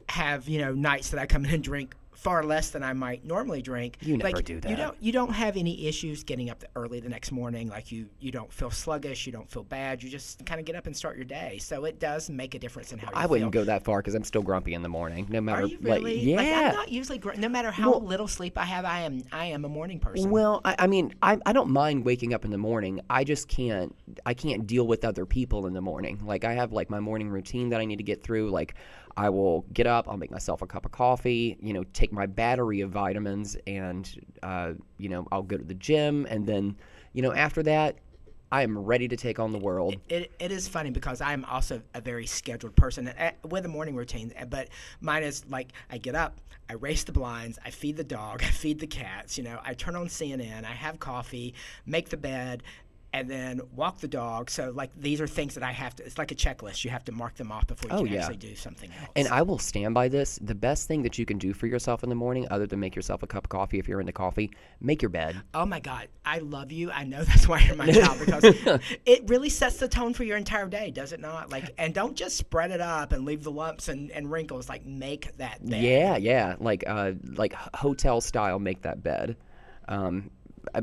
have 0.09 0.47
you 0.47 0.59
know 0.59 0.73
nights 0.73 1.09
that 1.09 1.19
I 1.19 1.25
come 1.25 1.45
in 1.45 1.53
and 1.53 1.63
drink 1.63 1.95
far 2.25 2.43
less 2.43 2.71
than 2.71 2.81
I 2.81 2.93
might 2.93 3.23
normally 3.23 3.61
drink. 3.61 3.97
You 4.01 4.17
never 4.17 4.37
like, 4.37 4.45
do 4.45 4.59
that. 4.59 4.69
You 4.69 4.75
don't. 4.75 4.97
You 4.99 5.11
don't 5.11 5.31
have 5.31 5.57
any 5.57 5.85
issues 5.85 6.23
getting 6.23 6.49
up 6.49 6.63
early 6.75 6.99
the 6.99 7.07
next 7.07 7.31
morning. 7.31 7.69
Like 7.69 7.91
you, 7.91 8.07
you 8.19 8.31
don't 8.31 8.51
feel 8.51 8.71
sluggish. 8.71 9.27
You 9.27 9.31
don't 9.31 9.47
feel 9.47 9.63
bad. 9.63 10.01
You 10.01 10.09
just 10.09 10.43
kind 10.43 10.59
of 10.59 10.65
get 10.65 10.75
up 10.75 10.87
and 10.87 10.97
start 10.97 11.17
your 11.17 11.25
day. 11.25 11.59
So 11.59 11.85
it 11.85 11.99
does 11.99 12.31
make 12.31 12.55
a 12.55 12.59
difference 12.59 12.91
in 12.91 12.97
how 12.97 13.09
you 13.09 13.13
I 13.15 13.27
wouldn't 13.27 13.51
go 13.51 13.63
that 13.65 13.83
far 13.83 13.99
because 13.99 14.15
I'm 14.15 14.23
still 14.23 14.41
grumpy 14.41 14.73
in 14.73 14.81
the 14.81 14.89
morning. 14.89 15.27
No 15.29 15.39
matter, 15.39 15.63
Are 15.63 15.67
you 15.67 15.77
really? 15.81 16.15
like, 16.15 16.25
yeah. 16.25 16.35
Like, 16.37 16.65
I'm 16.69 16.73
not 16.73 16.91
usually. 16.91 17.19
Gr- 17.19 17.33
no 17.37 17.47
matter 17.47 17.69
how 17.69 17.91
well, 17.91 18.01
little 18.01 18.27
sleep 18.27 18.57
I 18.57 18.65
have, 18.65 18.85
I 18.85 19.01
am. 19.01 19.21
I 19.31 19.45
am 19.45 19.63
a 19.63 19.69
morning 19.69 19.99
person. 19.99 20.31
Well, 20.31 20.61
I, 20.65 20.75
I 20.79 20.87
mean, 20.87 21.13
I, 21.21 21.37
I 21.45 21.53
don't 21.53 21.69
mind 21.69 22.05
waking 22.05 22.33
up 22.33 22.43
in 22.43 22.49
the 22.49 22.57
morning. 22.57 23.01
I 23.07 23.23
just 23.23 23.47
can't. 23.47 23.95
I 24.25 24.33
can't 24.33 24.65
deal 24.65 24.87
with 24.87 25.05
other 25.05 25.27
people 25.27 25.67
in 25.67 25.73
the 25.73 25.81
morning. 25.81 26.19
Like 26.23 26.43
I 26.43 26.53
have 26.53 26.71
like 26.71 26.89
my 26.89 26.99
morning 26.99 27.29
routine 27.29 27.69
that 27.69 27.79
I 27.79 27.85
need 27.85 27.97
to 27.97 28.03
get 28.03 28.23
through. 28.23 28.49
Like 28.49 28.73
I 29.17 29.29
will 29.29 29.65
get 29.73 29.87
up, 29.87 30.09
I'll 30.09 30.17
make 30.17 30.31
myself 30.31 30.61
a 30.61 30.67
cup 30.67 30.85
of 30.85 30.91
coffee, 30.91 31.57
you 31.61 31.73
know, 31.73 31.83
take 31.93 32.11
my 32.11 32.25
battery 32.25 32.81
of 32.81 32.91
vitamins, 32.91 33.55
and, 33.65 34.09
uh, 34.43 34.73
you 34.97 35.09
know, 35.09 35.27
I'll 35.31 35.43
go 35.43 35.57
to 35.57 35.63
the 35.63 35.73
gym. 35.73 36.27
And 36.29 36.45
then, 36.45 36.75
you 37.13 37.21
know, 37.21 37.33
after 37.33 37.63
that, 37.63 37.97
I 38.51 38.61
am 38.61 38.77
ready 38.77 39.07
to 39.07 39.17
take 39.17 39.39
on 39.39 39.51
the 39.51 39.57
world. 39.57 39.93
It, 39.93 40.01
it, 40.09 40.31
it 40.39 40.51
is 40.51 40.67
funny 40.67 40.91
because 40.91 41.19
I'm 41.19 41.45
also 41.45 41.81
a 41.93 42.01
very 42.01 42.25
scheduled 42.25 42.75
person 42.75 43.07
eh, 43.07 43.31
with 43.43 43.65
a 43.65 43.67
morning 43.67 43.95
routine, 43.95 44.31
eh, 44.35 44.45
but 44.45 44.69
mine 45.01 45.23
is 45.23 45.45
like 45.49 45.71
I 45.89 45.97
get 45.97 46.15
up, 46.15 46.39
I 46.69 46.73
race 46.73 47.03
the 47.03 47.11
blinds, 47.11 47.57
I 47.65 47.71
feed 47.71 47.97
the 47.97 48.03
dog, 48.03 48.43
I 48.47 48.47
feed 48.47 48.79
the 48.79 48.87
cats, 48.87 49.37
you 49.37 49.43
know, 49.43 49.59
I 49.63 49.73
turn 49.73 49.95
on 49.95 50.07
CNN, 50.07 50.63
I 50.63 50.73
have 50.73 50.99
coffee, 50.99 51.53
make 51.85 52.09
the 52.09 52.17
bed, 52.17 52.63
and 53.15 53.29
then 53.29 53.61
walk 53.73 53.99
the 53.99 54.09
dog. 54.09 54.49
So 54.49 54.71
like 54.75 54.91
these 54.97 55.21
are 55.21 55.27
things 55.27 55.55
that 55.55 55.63
I 55.63 55.71
have 55.71 55.95
to. 55.95 56.03
It's 56.03 56.17
like 56.17 56.33
a 56.33 56.35
checklist. 56.35 56.83
You 56.83 56.89
have 56.89 57.05
to 57.05 57.13
mark 57.13 57.35
them 57.35 57.49
off 57.49 57.65
before 57.65 57.89
you 57.89 57.95
oh, 57.95 58.03
can 58.03 58.13
yeah. 58.13 58.19
actually 58.19 58.35
do 58.35 58.55
something 58.55 58.91
else. 58.91 59.09
And 59.15 59.29
I 59.29 59.41
will 59.41 59.57
stand 59.57 59.93
by 59.93 60.09
this. 60.09 60.37
The 60.41 60.53
best 60.53 60.89
thing 60.89 61.01
that 61.03 61.17
you 61.17 61.25
can 61.25 61.37
do 61.37 61.53
for 61.53 61.65
yourself 61.65 62.03
in 62.03 62.09
the 62.09 62.15
morning, 62.15 62.45
other 62.51 62.67
than 62.67 62.81
make 62.81 62.93
yourself 62.93 63.23
a 63.23 63.27
cup 63.27 63.45
of 63.45 63.49
coffee 63.49 63.79
if 63.79 63.87
you're 63.87 64.01
into 64.01 64.11
coffee, 64.11 64.51
make 64.81 65.01
your 65.01 65.07
bed. 65.07 65.41
Oh 65.53 65.65
my 65.65 65.79
God, 65.79 66.09
I 66.25 66.39
love 66.39 66.73
you. 66.73 66.91
I 66.91 67.05
know 67.05 67.23
that's 67.23 67.47
why 67.47 67.59
you're 67.61 67.77
my 67.77 67.89
child 67.89 68.19
because 68.19 68.43
it 69.05 69.29
really 69.29 69.49
sets 69.49 69.77
the 69.77 69.87
tone 69.87 70.13
for 70.13 70.25
your 70.25 70.35
entire 70.35 70.67
day, 70.67 70.91
does 70.91 71.13
it 71.13 71.21
not? 71.21 71.49
Like, 71.49 71.73
and 71.77 71.93
don't 71.93 72.17
just 72.17 72.35
spread 72.35 72.71
it 72.71 72.81
up 72.81 73.13
and 73.13 73.23
leave 73.23 73.43
the 73.43 73.51
lumps 73.51 73.87
and, 73.87 74.11
and 74.11 74.29
wrinkles. 74.29 74.67
Like, 74.67 74.85
make 74.85 75.37
that 75.37 75.65
bed. 75.65 75.81
Yeah, 75.81 76.17
yeah, 76.17 76.55
like 76.59 76.83
uh, 76.85 77.13
like 77.23 77.53
hotel 77.75 78.19
style, 78.19 78.59
make 78.59 78.81
that 78.81 79.01
bed. 79.01 79.37
Um, 79.87 80.31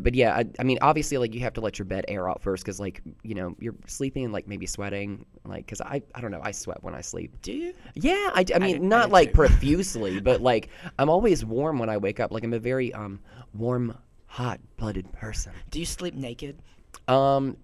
but 0.00 0.14
yeah, 0.14 0.34
I, 0.37 0.44
I, 0.58 0.62
mean, 0.62 0.79
obviously, 0.82 1.19
like 1.19 1.34
you 1.34 1.40
have 1.40 1.52
to 1.55 1.61
let 1.61 1.79
your 1.79 1.87
bed 1.87 2.05
air 2.08 2.29
out 2.29 2.43
first, 2.43 2.64
because 2.64 2.81
like 2.81 3.02
you 3.23 3.34
know 3.34 3.55
you're 3.58 3.75
sleeping 3.87 4.25
and 4.25 4.32
like 4.32 4.46
maybe 4.46 4.67
sweating, 4.67 5.25
like 5.44 5.67
because 5.67 5.81
I 5.81 6.02
I 6.14 6.20
don't 6.20 6.31
know, 6.31 6.40
I 6.43 6.50
sweat 6.50 6.82
when 6.82 6.94
I 6.94 7.00
sleep. 7.00 7.40
Do 7.43 7.52
you? 7.52 7.75
Yeah, 7.94 8.31
I, 8.34 8.44
I 8.55 8.58
mean 8.58 8.76
I, 8.76 8.79
not 8.79 9.11
like 9.11 9.29
too. 9.29 9.37
profusely, 9.37 10.20
but 10.29 10.40
like 10.40 10.69
I'm 10.99 11.08
always 11.08 11.44
warm 11.44 11.79
when 11.79 11.88
I 11.88 11.96
wake 11.96 12.20
up. 12.20 12.32
Like 12.32 12.44
I'm 12.44 12.55
a 12.55 12.58
very 12.58 12.93
um 12.94 13.20
warm, 13.55 13.96
hot 14.26 14.61
blooded 14.76 15.11
person. 15.12 15.52
Do 15.70 15.79
you 15.79 15.87
sleep 15.87 16.14
naked? 16.14 16.58
Um, 17.08 17.56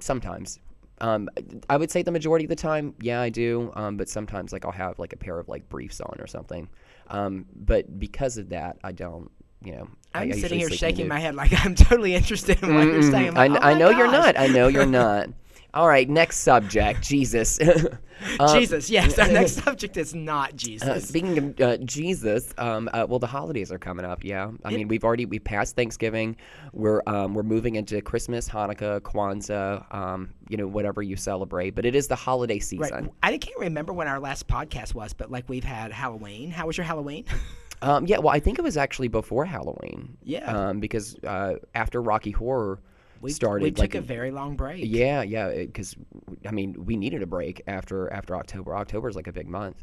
sometimes. 0.00 0.58
Um, 1.00 1.28
I 1.68 1.76
would 1.76 1.90
say 1.90 2.02
the 2.02 2.12
majority 2.12 2.44
of 2.44 2.48
the 2.48 2.56
time, 2.56 2.94
yeah, 3.00 3.20
I 3.20 3.28
do. 3.28 3.72
Um, 3.74 3.96
but 3.96 4.08
sometimes, 4.08 4.52
like, 4.52 4.64
I'll 4.64 4.70
have 4.70 5.00
like 5.00 5.12
a 5.12 5.16
pair 5.16 5.36
of 5.40 5.48
like 5.48 5.68
briefs 5.68 6.00
on 6.00 6.16
or 6.20 6.28
something. 6.28 6.68
Um, 7.08 7.44
but 7.56 7.98
because 7.98 8.38
of 8.38 8.50
that, 8.50 8.78
I 8.84 8.92
don't 8.92 9.28
you 9.64 9.72
know, 9.72 9.88
I'm 10.14 10.30
I, 10.30 10.34
I 10.34 10.38
sitting 10.38 10.58
here 10.58 10.70
shaking 10.70 11.08
my 11.08 11.18
head 11.18 11.34
like 11.34 11.52
I'm 11.64 11.74
totally 11.74 12.14
interested 12.14 12.62
in 12.62 12.74
what 12.74 12.84
you're 12.86 13.02
saying. 13.02 13.36
I, 13.36 13.48
oh 13.48 13.54
I 13.60 13.74
know 13.74 13.90
gosh. 13.90 13.98
you're 13.98 14.10
not. 14.12 14.38
I 14.38 14.46
know 14.48 14.68
you're 14.68 14.86
not. 15.02 15.28
All 15.74 15.88
right, 15.88 16.06
next 16.06 16.40
subject, 16.40 17.00
Jesus. 17.00 17.58
um, 18.40 18.48
Jesus, 18.52 18.90
yes. 18.90 19.18
Our 19.18 19.26
next 19.28 19.52
subject 19.52 19.96
is 19.96 20.14
not 20.14 20.54
Jesus. 20.64 20.86
Uh, 20.86 21.00
speaking 21.00 21.38
of 21.38 21.60
uh, 21.62 21.76
Jesus, 21.78 22.52
um, 22.58 22.90
uh, 22.92 23.06
well, 23.08 23.18
the 23.18 23.26
holidays 23.26 23.72
are 23.72 23.78
coming 23.78 24.04
up. 24.04 24.22
Yeah, 24.22 24.50
I 24.64 24.70
It- 24.70 24.76
mean, 24.76 24.88
we've 24.88 25.02
already 25.02 25.24
we 25.24 25.38
passed 25.38 25.74
Thanksgiving. 25.74 26.36
We're 26.74 27.00
um, 27.06 27.32
we're 27.32 27.42
moving 27.42 27.76
into 27.76 28.02
Christmas, 28.02 28.50
Hanukkah, 28.50 29.00
Kwanzaa, 29.00 29.94
um, 29.94 30.34
you 30.50 30.58
know, 30.58 30.66
whatever 30.66 31.00
you 31.00 31.16
celebrate. 31.16 31.70
But 31.70 31.86
it 31.86 31.94
is 31.94 32.06
the 32.06 32.16
holiday 32.16 32.58
season. 32.58 33.04
Right. 33.04 33.12
I 33.22 33.38
can't 33.38 33.58
remember 33.58 33.94
when 33.94 34.08
our 34.08 34.20
last 34.20 34.46
podcast 34.48 34.94
was, 34.94 35.14
but 35.14 35.30
like 35.30 35.48
we've 35.48 35.64
had 35.64 35.90
Halloween. 35.90 36.50
How 36.50 36.66
was 36.66 36.76
your 36.76 36.84
Halloween? 36.84 37.24
Um, 37.82 38.06
yeah, 38.06 38.18
well, 38.18 38.34
I 38.34 38.38
think 38.40 38.58
it 38.58 38.62
was 38.62 38.76
actually 38.76 39.08
before 39.08 39.44
Halloween. 39.44 40.16
Yeah. 40.22 40.44
Um, 40.46 40.80
because 40.80 41.16
uh, 41.24 41.56
after 41.74 42.00
Rocky 42.00 42.30
Horror 42.30 42.80
We 43.20 43.30
started, 43.32 43.64
We 43.64 43.70
took 43.72 43.80
like 43.80 43.94
a 43.96 44.00
very 44.00 44.30
long 44.30 44.56
break. 44.56 44.84
Yeah, 44.86 45.22
yeah, 45.22 45.48
because 45.52 45.96
I 46.46 46.52
mean, 46.52 46.84
we 46.84 46.96
needed 46.96 47.22
a 47.22 47.26
break 47.26 47.62
after 47.66 48.12
after 48.12 48.36
October. 48.36 48.76
October 48.76 49.08
is 49.08 49.16
like 49.16 49.26
a 49.26 49.32
big 49.32 49.48
month. 49.48 49.82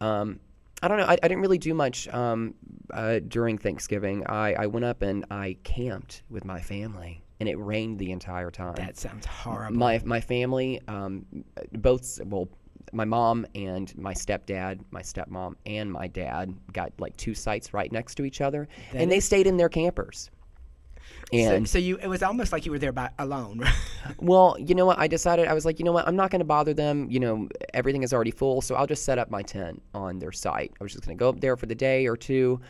Um, 0.00 0.40
I 0.82 0.88
don't 0.88 0.98
know. 0.98 1.06
I, 1.06 1.12
I 1.22 1.28
didn't 1.28 1.40
really 1.40 1.58
do 1.58 1.72
much 1.72 2.06
um, 2.08 2.54
uh, 2.92 3.20
during 3.26 3.56
Thanksgiving. 3.58 4.26
I, 4.26 4.54
I 4.54 4.66
went 4.66 4.84
up 4.84 5.02
and 5.02 5.24
I 5.30 5.56
camped 5.64 6.22
with 6.28 6.44
my 6.44 6.60
family, 6.60 7.22
and 7.40 7.48
it 7.48 7.56
rained 7.56 7.98
the 7.98 8.12
entire 8.12 8.50
time. 8.50 8.74
That 8.74 8.98
sounds 8.98 9.24
horrible. 9.24 9.76
my 9.76 10.00
my 10.04 10.20
family, 10.20 10.80
um, 10.86 11.24
both 11.72 12.20
well, 12.26 12.48
my 12.92 13.04
mom 13.04 13.46
and 13.54 13.96
my 13.96 14.14
stepdad, 14.14 14.80
my 14.90 15.02
stepmom 15.02 15.54
and 15.66 15.92
my 15.92 16.06
dad 16.06 16.54
got 16.72 16.92
like 16.98 17.16
two 17.16 17.34
sites 17.34 17.74
right 17.74 17.90
next 17.90 18.14
to 18.16 18.24
each 18.24 18.40
other, 18.40 18.68
That 18.92 19.02
and 19.02 19.10
they 19.10 19.20
stayed 19.20 19.46
in 19.46 19.56
their 19.56 19.68
campers. 19.68 20.30
And 21.32 21.68
so, 21.68 21.72
so 21.72 21.78
you, 21.78 21.96
it 21.98 22.06
was 22.06 22.22
almost 22.22 22.52
like 22.52 22.66
you 22.66 22.72
were 22.72 22.78
there 22.78 22.92
by 22.92 23.10
alone. 23.18 23.62
Well, 24.20 24.56
you 24.60 24.76
know 24.76 24.86
what? 24.86 25.00
I 25.00 25.08
decided 25.08 25.48
I 25.48 25.52
was 25.52 25.64
like, 25.64 25.80
you 25.80 25.84
know 25.84 25.90
what? 25.90 26.06
I'm 26.06 26.14
not 26.14 26.30
going 26.30 26.38
to 26.38 26.44
bother 26.44 26.72
them. 26.72 27.08
You 27.10 27.18
know, 27.18 27.48
everything 27.74 28.04
is 28.04 28.12
already 28.14 28.30
full, 28.30 28.60
so 28.60 28.76
I'll 28.76 28.86
just 28.86 29.04
set 29.04 29.18
up 29.18 29.32
my 29.32 29.42
tent 29.42 29.82
on 29.94 30.20
their 30.20 30.30
site. 30.30 30.72
I 30.80 30.84
was 30.84 30.92
just 30.92 31.04
going 31.04 31.18
to 31.18 31.20
go 31.20 31.28
up 31.28 31.40
there 31.40 31.56
for 31.56 31.66
the 31.66 31.74
day 31.74 32.06
or 32.06 32.16
two, 32.16 32.60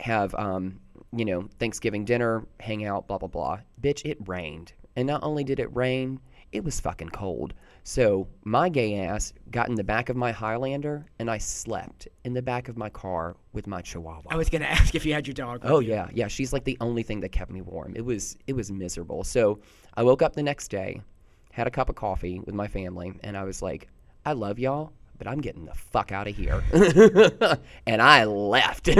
have 0.00 0.34
um, 0.36 0.80
you 1.12 1.26
know, 1.26 1.46
Thanksgiving 1.58 2.06
dinner, 2.06 2.46
hang 2.58 2.86
out, 2.86 3.06
blah 3.06 3.18
blah 3.18 3.28
blah. 3.28 3.58
Bitch, 3.82 4.02
it 4.06 4.16
rained, 4.26 4.72
and 4.96 5.06
not 5.06 5.22
only 5.22 5.44
did 5.44 5.60
it 5.60 5.74
rain, 5.76 6.20
it 6.52 6.64
was 6.64 6.80
fucking 6.80 7.10
cold. 7.10 7.52
So 7.88 8.28
my 8.44 8.68
gay 8.68 8.96
ass 9.00 9.32
got 9.50 9.70
in 9.70 9.74
the 9.74 9.82
back 9.82 10.10
of 10.10 10.16
my 10.16 10.30
Highlander, 10.30 11.06
and 11.18 11.30
I 11.30 11.38
slept 11.38 12.06
in 12.22 12.34
the 12.34 12.42
back 12.42 12.68
of 12.68 12.76
my 12.76 12.90
car 12.90 13.34
with 13.54 13.66
my 13.66 13.80
Chihuahua. 13.80 14.24
I 14.30 14.36
was 14.36 14.50
going 14.50 14.60
to 14.68 14.70
ask 14.70 14.94
if 14.94 15.06
you 15.06 15.14
had 15.14 15.26
your 15.26 15.32
dog. 15.32 15.62
with 15.62 15.72
Oh 15.72 15.78
you. 15.78 15.88
yeah, 15.92 16.08
yeah. 16.12 16.28
She's 16.28 16.52
like 16.52 16.64
the 16.64 16.76
only 16.82 17.02
thing 17.02 17.20
that 17.20 17.30
kept 17.30 17.50
me 17.50 17.62
warm. 17.62 17.94
It 17.96 18.04
was 18.04 18.36
it 18.46 18.52
was 18.52 18.70
miserable. 18.70 19.24
So 19.24 19.60
I 19.94 20.02
woke 20.02 20.20
up 20.20 20.34
the 20.34 20.42
next 20.42 20.68
day, 20.68 21.00
had 21.50 21.66
a 21.66 21.70
cup 21.70 21.88
of 21.88 21.94
coffee 21.96 22.40
with 22.40 22.54
my 22.54 22.68
family, 22.68 23.14
and 23.24 23.38
I 23.38 23.44
was 23.44 23.62
like, 23.62 23.88
I 24.26 24.32
love 24.32 24.58
y'all, 24.58 24.92
but 25.16 25.26
I'm 25.26 25.40
getting 25.40 25.64
the 25.64 25.74
fuck 25.74 26.12
out 26.12 26.28
of 26.28 26.36
here. 26.36 26.62
and 27.86 28.02
I 28.02 28.24
left. 28.24 28.90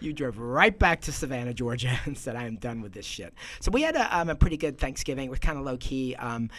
You 0.00 0.12
drove 0.12 0.38
right 0.38 0.78
back 0.78 1.00
to 1.02 1.12
Savannah, 1.12 1.54
Georgia, 1.54 1.98
and 2.04 2.16
said, 2.16 2.36
"I 2.36 2.44
am 2.44 2.56
done 2.56 2.82
with 2.82 2.92
this 2.92 3.06
shit." 3.06 3.32
So 3.60 3.70
we 3.70 3.80
had 3.80 3.96
a, 3.96 4.14
um, 4.16 4.28
a 4.28 4.34
pretty 4.34 4.58
good 4.58 4.76
Thanksgiving. 4.76 5.24
It 5.26 5.30
was 5.30 5.38
kind 5.38 5.58
of 5.58 5.64
low 5.64 5.78
key. 5.78 6.14
Um, 6.16 6.50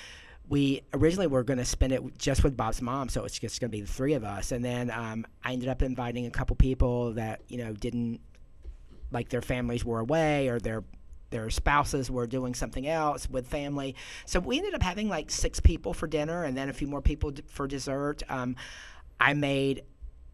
we 0.49 0.81
originally 0.93 1.27
were 1.27 1.43
going 1.43 1.59
to 1.59 1.65
spend 1.65 1.91
it 1.93 2.01
just 2.17 2.43
with 2.43 2.55
Bob's 2.55 2.81
mom, 2.81 3.09
so 3.09 3.25
it's 3.25 3.37
just 3.37 3.59
going 3.59 3.69
to 3.69 3.77
be 3.77 3.81
the 3.81 3.91
three 3.91 4.13
of 4.13 4.23
us. 4.23 4.51
And 4.51 4.63
then 4.63 4.89
um, 4.91 5.25
I 5.43 5.53
ended 5.53 5.69
up 5.69 5.81
inviting 5.81 6.25
a 6.25 6.31
couple 6.31 6.55
people 6.55 7.13
that 7.13 7.41
you 7.47 7.57
know 7.57 7.73
didn't 7.73 8.21
like 9.11 9.29
their 9.29 9.41
families 9.41 9.83
were 9.83 9.99
away 9.99 10.47
or 10.47 10.59
their 10.59 10.83
their 11.29 11.49
spouses 11.49 12.09
were 12.09 12.25
doing 12.25 12.53
something 12.53 12.87
else 12.87 13.29
with 13.29 13.47
family. 13.47 13.95
So 14.25 14.39
we 14.39 14.57
ended 14.57 14.73
up 14.73 14.83
having 14.83 15.09
like 15.09 15.29
six 15.29 15.59
people 15.59 15.93
for 15.93 16.07
dinner, 16.07 16.43
and 16.43 16.57
then 16.57 16.69
a 16.69 16.73
few 16.73 16.87
more 16.87 17.01
people 17.01 17.31
d- 17.31 17.43
for 17.47 17.67
dessert. 17.67 18.23
Um, 18.29 18.55
I 19.19 19.33
made 19.33 19.83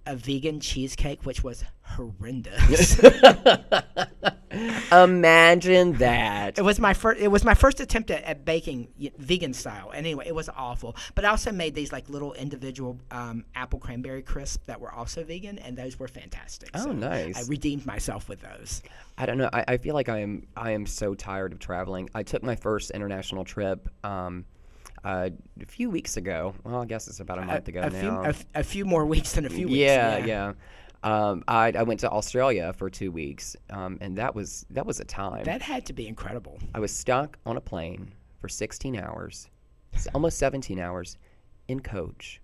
a 0.05 0.15
vegan 0.15 0.60
cheesecake, 0.60 1.25
which 1.25 1.43
was 1.43 1.63
horrendous. 1.81 3.00
Imagine 4.91 5.93
that. 5.93 6.57
It 6.60 6.62
was 6.62 6.79
my 6.79 6.93
first. 6.93 7.19
It 7.22 7.29
was 7.29 7.43
my 7.43 7.53
first 7.55 7.79
attempt 7.79 8.12
at, 8.12 8.24
at 8.24 8.45
baking 8.45 8.89
y- 9.00 9.12
vegan 9.17 9.53
style. 9.53 9.89
And 9.89 10.03
Anyway, 10.03 10.25
it 10.27 10.36
was 10.36 10.50
awful. 10.50 10.95
But 11.15 11.24
I 11.25 11.29
also 11.29 11.51
made 11.53 11.74
these 11.75 11.91
like 11.93 12.10
little 12.10 12.33
individual 12.33 13.00
um, 13.10 13.45
apple 13.55 13.79
cranberry 13.79 14.22
crisp 14.22 14.65
that 14.65 14.79
were 14.81 14.91
also 14.91 15.24
vegan, 15.24 15.57
and 15.60 15.77
those 15.77 15.98
were 15.98 16.10
fantastic. 16.10 16.69
Oh, 16.74 16.83
So 16.83 16.91
nice. 16.91 17.38
I 17.38 17.50
redeemed 17.50 17.86
myself 17.86 18.27
with 18.27 18.41
those. 18.41 18.83
I 19.17 19.25
don't 19.25 19.38
know. 19.38 19.50
I, 19.53 19.63
I 19.69 19.77
feel 19.77 19.93
like 19.95 20.10
I 20.10 20.19
am 20.19 20.45
I 20.57 20.72
am 20.72 20.86
so 20.86 21.15
tired 21.15 21.53
of 21.53 21.60
traveling. 21.60 22.10
I 22.13 22.24
took 22.24 22.43
my 22.43 22.55
first 22.57 22.91
international 22.91 23.45
trip 23.45 23.88
um, 24.05 24.43
uh, 25.03 25.29
a 25.62 25.65
few 25.65 25.89
weeks 25.89 26.17
ago. 26.17 26.53
Well, 26.63 26.81
I 26.81 26.86
guess 26.86 27.07
it's 27.07 27.19
about 27.19 27.39
a 27.39 27.45
month 27.45 27.67
ago 27.67 27.81
a 27.81 27.89
now. 27.89 28.00
few, 28.00 28.10
a, 28.10 28.29
f- 28.29 28.45
a 28.55 28.63
few 28.63 28.86
more 28.86 29.05
weeks 29.15 29.33
than 29.33 29.45
a 29.45 29.50
few 29.50 29.67
weeks. 29.67 29.77
yeah, 29.77 30.17
yeah. 30.17 30.53
Um, 31.03 31.43
I, 31.50 31.74
I 31.77 31.83
went 31.83 32.00
to 32.01 32.10
Australia 32.10 32.72
for 32.74 32.89
two 32.89 33.12
weeks, 33.12 33.57
um, 33.69 33.98
and 34.00 34.17
that 34.17 34.33
was 34.33 34.65
that 34.69 34.86
was 34.86 35.01
a 35.01 35.05
time. 35.05 35.43
That 35.43 35.62
had 35.62 35.86
to 35.88 35.93
be 35.93 36.07
incredible. 36.07 36.60
I 36.74 36.79
was 36.79 36.93
stuck 36.93 37.38
on 37.45 37.57
a 37.57 37.62
plane 37.62 38.13
for 38.39 38.48
16 38.48 38.95
hours, 38.95 39.50
almost 40.13 40.38
17 40.38 40.79
hours, 40.79 41.17
in 41.67 41.81
coach. 41.81 42.41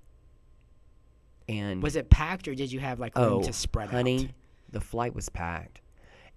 And 1.47 1.81
Was 1.81 1.95
it 1.95 2.09
packed, 2.09 2.47
or 2.47 2.53
did 2.53 2.71
you 2.71 2.79
have 2.79 2.99
like 2.99 3.17
room 3.17 3.33
oh, 3.33 3.43
to 3.43 3.53
spread 3.53 3.89
honey, 3.89 4.25
out? 4.25 4.31
the 4.71 4.81
flight 4.81 5.15
was 5.15 5.29
packed. 5.29 5.81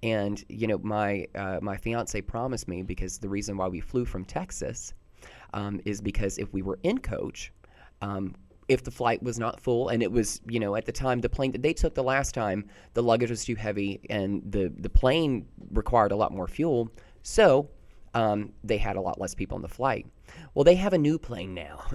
And 0.02 0.42
you 0.48 0.68
know, 0.68 0.78
my 0.78 1.26
uh, 1.34 1.58
my 1.60 1.76
fiance 1.76 2.20
promised 2.22 2.68
me 2.68 2.82
because 2.82 3.18
the 3.18 3.28
reason 3.28 3.56
why 3.56 3.66
we 3.68 3.80
flew 3.80 4.04
from 4.04 4.24
Texas 4.24 4.94
um, 5.54 5.80
is 5.84 6.00
because 6.00 6.38
if 6.38 6.52
we 6.52 6.62
were 6.62 6.78
in 6.82 6.98
coach, 6.98 7.52
um, 8.00 8.34
if 8.68 8.82
the 8.84 8.90
flight 8.90 9.22
was 9.22 9.38
not 9.38 9.60
full, 9.60 9.88
and 9.88 10.02
it 10.02 10.10
was 10.10 10.40
you 10.48 10.60
know 10.60 10.76
at 10.76 10.86
the 10.86 10.92
time 10.92 11.20
the 11.20 11.28
plane 11.28 11.52
that 11.52 11.62
they 11.62 11.72
took 11.74 11.94
the 11.94 12.02
last 12.02 12.34
time, 12.34 12.68
the 12.94 13.02
luggage 13.02 13.30
was 13.30 13.44
too 13.44 13.54
heavy, 13.54 14.00
and 14.10 14.42
the 14.50 14.72
the 14.78 14.88
plane 14.88 15.46
required 15.72 16.12
a 16.12 16.16
lot 16.16 16.32
more 16.32 16.48
fuel, 16.48 16.90
so 17.22 17.68
um, 18.14 18.52
they 18.62 18.78
had 18.78 18.96
a 18.96 19.00
lot 19.00 19.20
less 19.20 19.34
people 19.34 19.56
on 19.56 19.62
the 19.62 19.68
flight. 19.68 20.06
Well, 20.54 20.64
they 20.64 20.74
have 20.76 20.92
a 20.92 20.98
new 20.98 21.18
plane 21.18 21.54
now. 21.54 21.82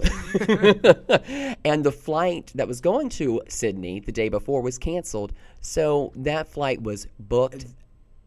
and 1.64 1.84
the 1.84 1.92
flight 1.92 2.52
that 2.54 2.66
was 2.66 2.80
going 2.80 3.08
to 3.10 3.42
Sydney 3.48 4.00
the 4.00 4.12
day 4.12 4.28
before 4.28 4.62
was 4.62 4.78
canceled. 4.78 5.32
So 5.60 6.12
that 6.16 6.48
flight 6.48 6.82
was 6.82 7.06
booked 7.18 7.66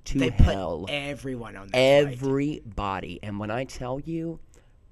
to 0.05 0.19
They 0.19 0.31
put 0.31 0.39
hell. 0.45 0.85
everyone 0.89 1.55
on 1.55 1.67
that 1.67 1.71
flight. 1.71 2.13
Everybody. 2.13 3.19
And 3.23 3.39
when 3.39 3.51
I 3.51 3.65
tell 3.65 3.99
you, 3.99 4.39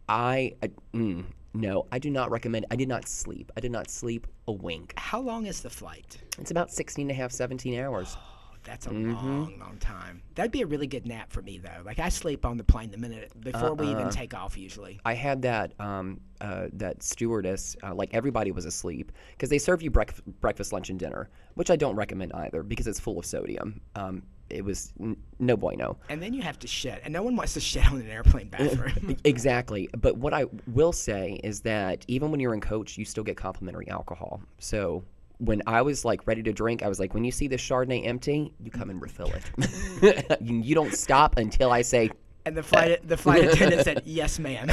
I, 0.10 0.54
I 0.64 0.70
mm, 0.94 1.24
no, 1.54 1.86
I 1.92 2.00
do 2.00 2.10
not 2.10 2.32
recommend. 2.32 2.66
I 2.72 2.76
did 2.76 2.88
not 2.90 3.08
sleep. 3.08 3.52
I 3.56 3.60
did 3.60 3.72
not 3.72 3.90
sleep 3.90 4.28
a 4.48 4.52
wink. 4.52 4.94
How 4.98 5.20
long 5.20 5.46
is 5.46 5.62
the 5.62 5.70
flight? 5.70 6.18
It's 6.38 6.52
about 6.52 6.72
16 6.72 7.04
and 7.04 7.12
a 7.12 7.14
half, 7.14 7.32
17 7.32 7.80
hours. 7.80 8.18
That's 8.66 8.88
a 8.88 8.90
Mm-hmm. 8.90 9.14
long, 9.14 9.58
long 9.60 9.78
time. 9.80 10.22
That'd 10.36 10.52
be 10.52 10.62
a 10.62 10.66
really 10.68 10.86
good 10.86 11.08
nap 11.08 11.32
for 11.32 11.42
me, 11.42 11.60
though. 11.60 11.82
Like 11.86 11.98
I 12.00 12.10
sleep 12.10 12.46
on 12.46 12.58
the 12.58 12.64
plane 12.64 12.92
the 12.92 12.98
minute 12.98 13.32
before 13.40 13.74
we 13.74 13.88
Uh-uh. 13.88 13.92
even 13.94 14.10
take 14.10 14.34
off. 14.36 14.58
Usually, 14.58 15.00
I 15.06 15.14
had 15.14 15.42
that 15.44 15.74
um, 15.80 16.20
uh, 16.42 16.68
that 16.74 17.02
stewardess, 17.02 17.78
uh, 17.84 17.96
like 17.96 18.14
everybody 18.14 18.52
was 18.52 18.66
asleep 18.66 19.12
because 19.32 19.50
they 19.50 19.60
serve 19.60 19.82
you 19.82 19.90
brec- 19.90 20.22
breakfast, 20.42 20.74
lunch, 20.74 20.90
and 20.90 21.00
dinner, 21.00 21.30
which 21.56 21.72
I 21.72 21.78
don't 21.78 21.96
recommend 21.96 22.34
either 22.34 22.62
because 22.62 22.86
it's 22.86 23.00
full 23.00 23.18
of 23.18 23.26
sodium. 23.26 23.80
Um, 23.96 24.24
it 24.50 24.64
was 24.64 24.94
n- 25.00 25.18
no 25.40 25.56
bueno. 25.58 25.98
and 26.10 26.22
then 26.22 26.34
you 26.34 26.42
have 26.42 26.58
to 26.60 26.68
shit, 26.68 27.02
and 27.04 27.14
no 27.14 27.22
one 27.24 27.36
wants 27.36 27.54
to 27.54 27.60
shit 27.60 27.90
on 27.92 28.00
an 28.02 28.10
airplane 28.10 28.48
bathroom. 28.52 29.18
Exactly. 29.24 29.90
But 29.98 30.18
what 30.18 30.34
I 30.34 30.46
will 30.68 30.92
say 30.92 31.40
is 31.44 31.62
that 31.62 32.06
even 32.08 32.32
when 32.32 32.40
you're 32.40 32.54
in 32.54 32.62
coach, 32.62 32.98
you 32.98 33.06
still 33.06 33.24
get 33.24 33.38
complimentary 33.38 33.90
alcohol. 33.90 34.42
So 34.60 35.04
when 35.38 35.62
I 35.68 35.82
was 35.82 36.04
like 36.04 36.26
ready 36.28 36.44
to 36.44 36.52
drink, 36.52 36.84
I 36.84 36.90
was 36.90 37.00
like, 37.00 37.14
when 37.14 37.24
you 37.24 37.32
see 37.32 37.48
this 37.48 37.62
Chardonnay 37.62 38.06
empty, 38.06 38.54
you 38.62 38.72
come 38.72 38.90
and 38.90 39.02
refill 39.02 39.32
it. 39.32 40.38
you, 40.42 40.58
you 40.58 40.76
don't 40.76 40.94
stop 40.94 41.38
until 41.38 41.72
I 41.72 41.82
say, 41.82 42.12
and 42.46 42.56
the 42.58 42.64
flight, 42.64 43.08
the 43.08 43.18
flight 43.18 43.44
attendant 43.44 43.84
said, 43.84 44.02
"Yes, 44.06 44.40
ma'am." 44.40 44.70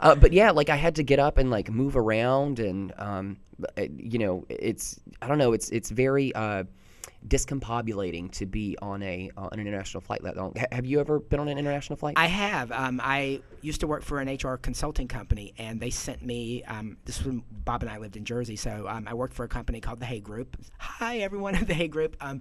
uh, 0.00 0.14
but 0.14 0.32
yeah, 0.32 0.50
like 0.50 0.70
I 0.70 0.76
had 0.76 0.94
to 0.96 1.02
get 1.02 1.18
up 1.18 1.36
and 1.38 1.50
like 1.50 1.70
move 1.70 1.96
around, 1.96 2.58
and 2.58 2.92
um, 2.96 3.36
uh, 3.76 3.82
you 3.96 4.18
know, 4.18 4.46
it's 4.48 5.00
I 5.20 5.26
don't 5.28 5.38
know, 5.38 5.52
it's 5.52 5.68
it's 5.70 5.90
very 5.90 6.34
uh, 6.34 6.64
discombobulating 7.26 8.30
to 8.32 8.46
be 8.46 8.76
on 8.80 9.02
a 9.02 9.30
on 9.36 9.50
an 9.52 9.60
international 9.60 10.00
flight 10.00 10.22
that 10.22 10.36
long. 10.36 10.54
Ha- 10.58 10.66
have 10.72 10.86
you 10.86 11.00
ever 11.00 11.18
been 11.18 11.40
on 11.40 11.48
an 11.48 11.58
international 11.58 11.96
flight? 11.96 12.14
I 12.16 12.26
have. 12.26 12.72
Um, 12.72 13.00
I 13.02 13.40
used 13.62 13.80
to 13.80 13.86
work 13.86 14.02
for 14.02 14.20
an 14.20 14.28
HR 14.28 14.56
consulting 14.56 15.08
company, 15.08 15.52
and 15.58 15.80
they 15.80 15.90
sent 15.90 16.22
me. 16.22 16.64
Um, 16.64 16.96
this 17.04 17.18
was 17.18 17.26
when 17.26 17.42
Bob 17.50 17.82
and 17.82 17.90
I 17.90 17.98
lived 17.98 18.16
in 18.16 18.24
Jersey, 18.24 18.56
so 18.56 18.86
um, 18.88 19.06
I 19.06 19.14
worked 19.14 19.34
for 19.34 19.44
a 19.44 19.48
company 19.48 19.80
called 19.80 20.00
the 20.00 20.06
Hay 20.06 20.20
Group. 20.20 20.56
Hi, 20.78 21.18
everyone 21.18 21.54
at 21.54 21.66
the 21.66 21.74
Hay 21.74 21.88
Group. 21.88 22.16
Um, 22.20 22.40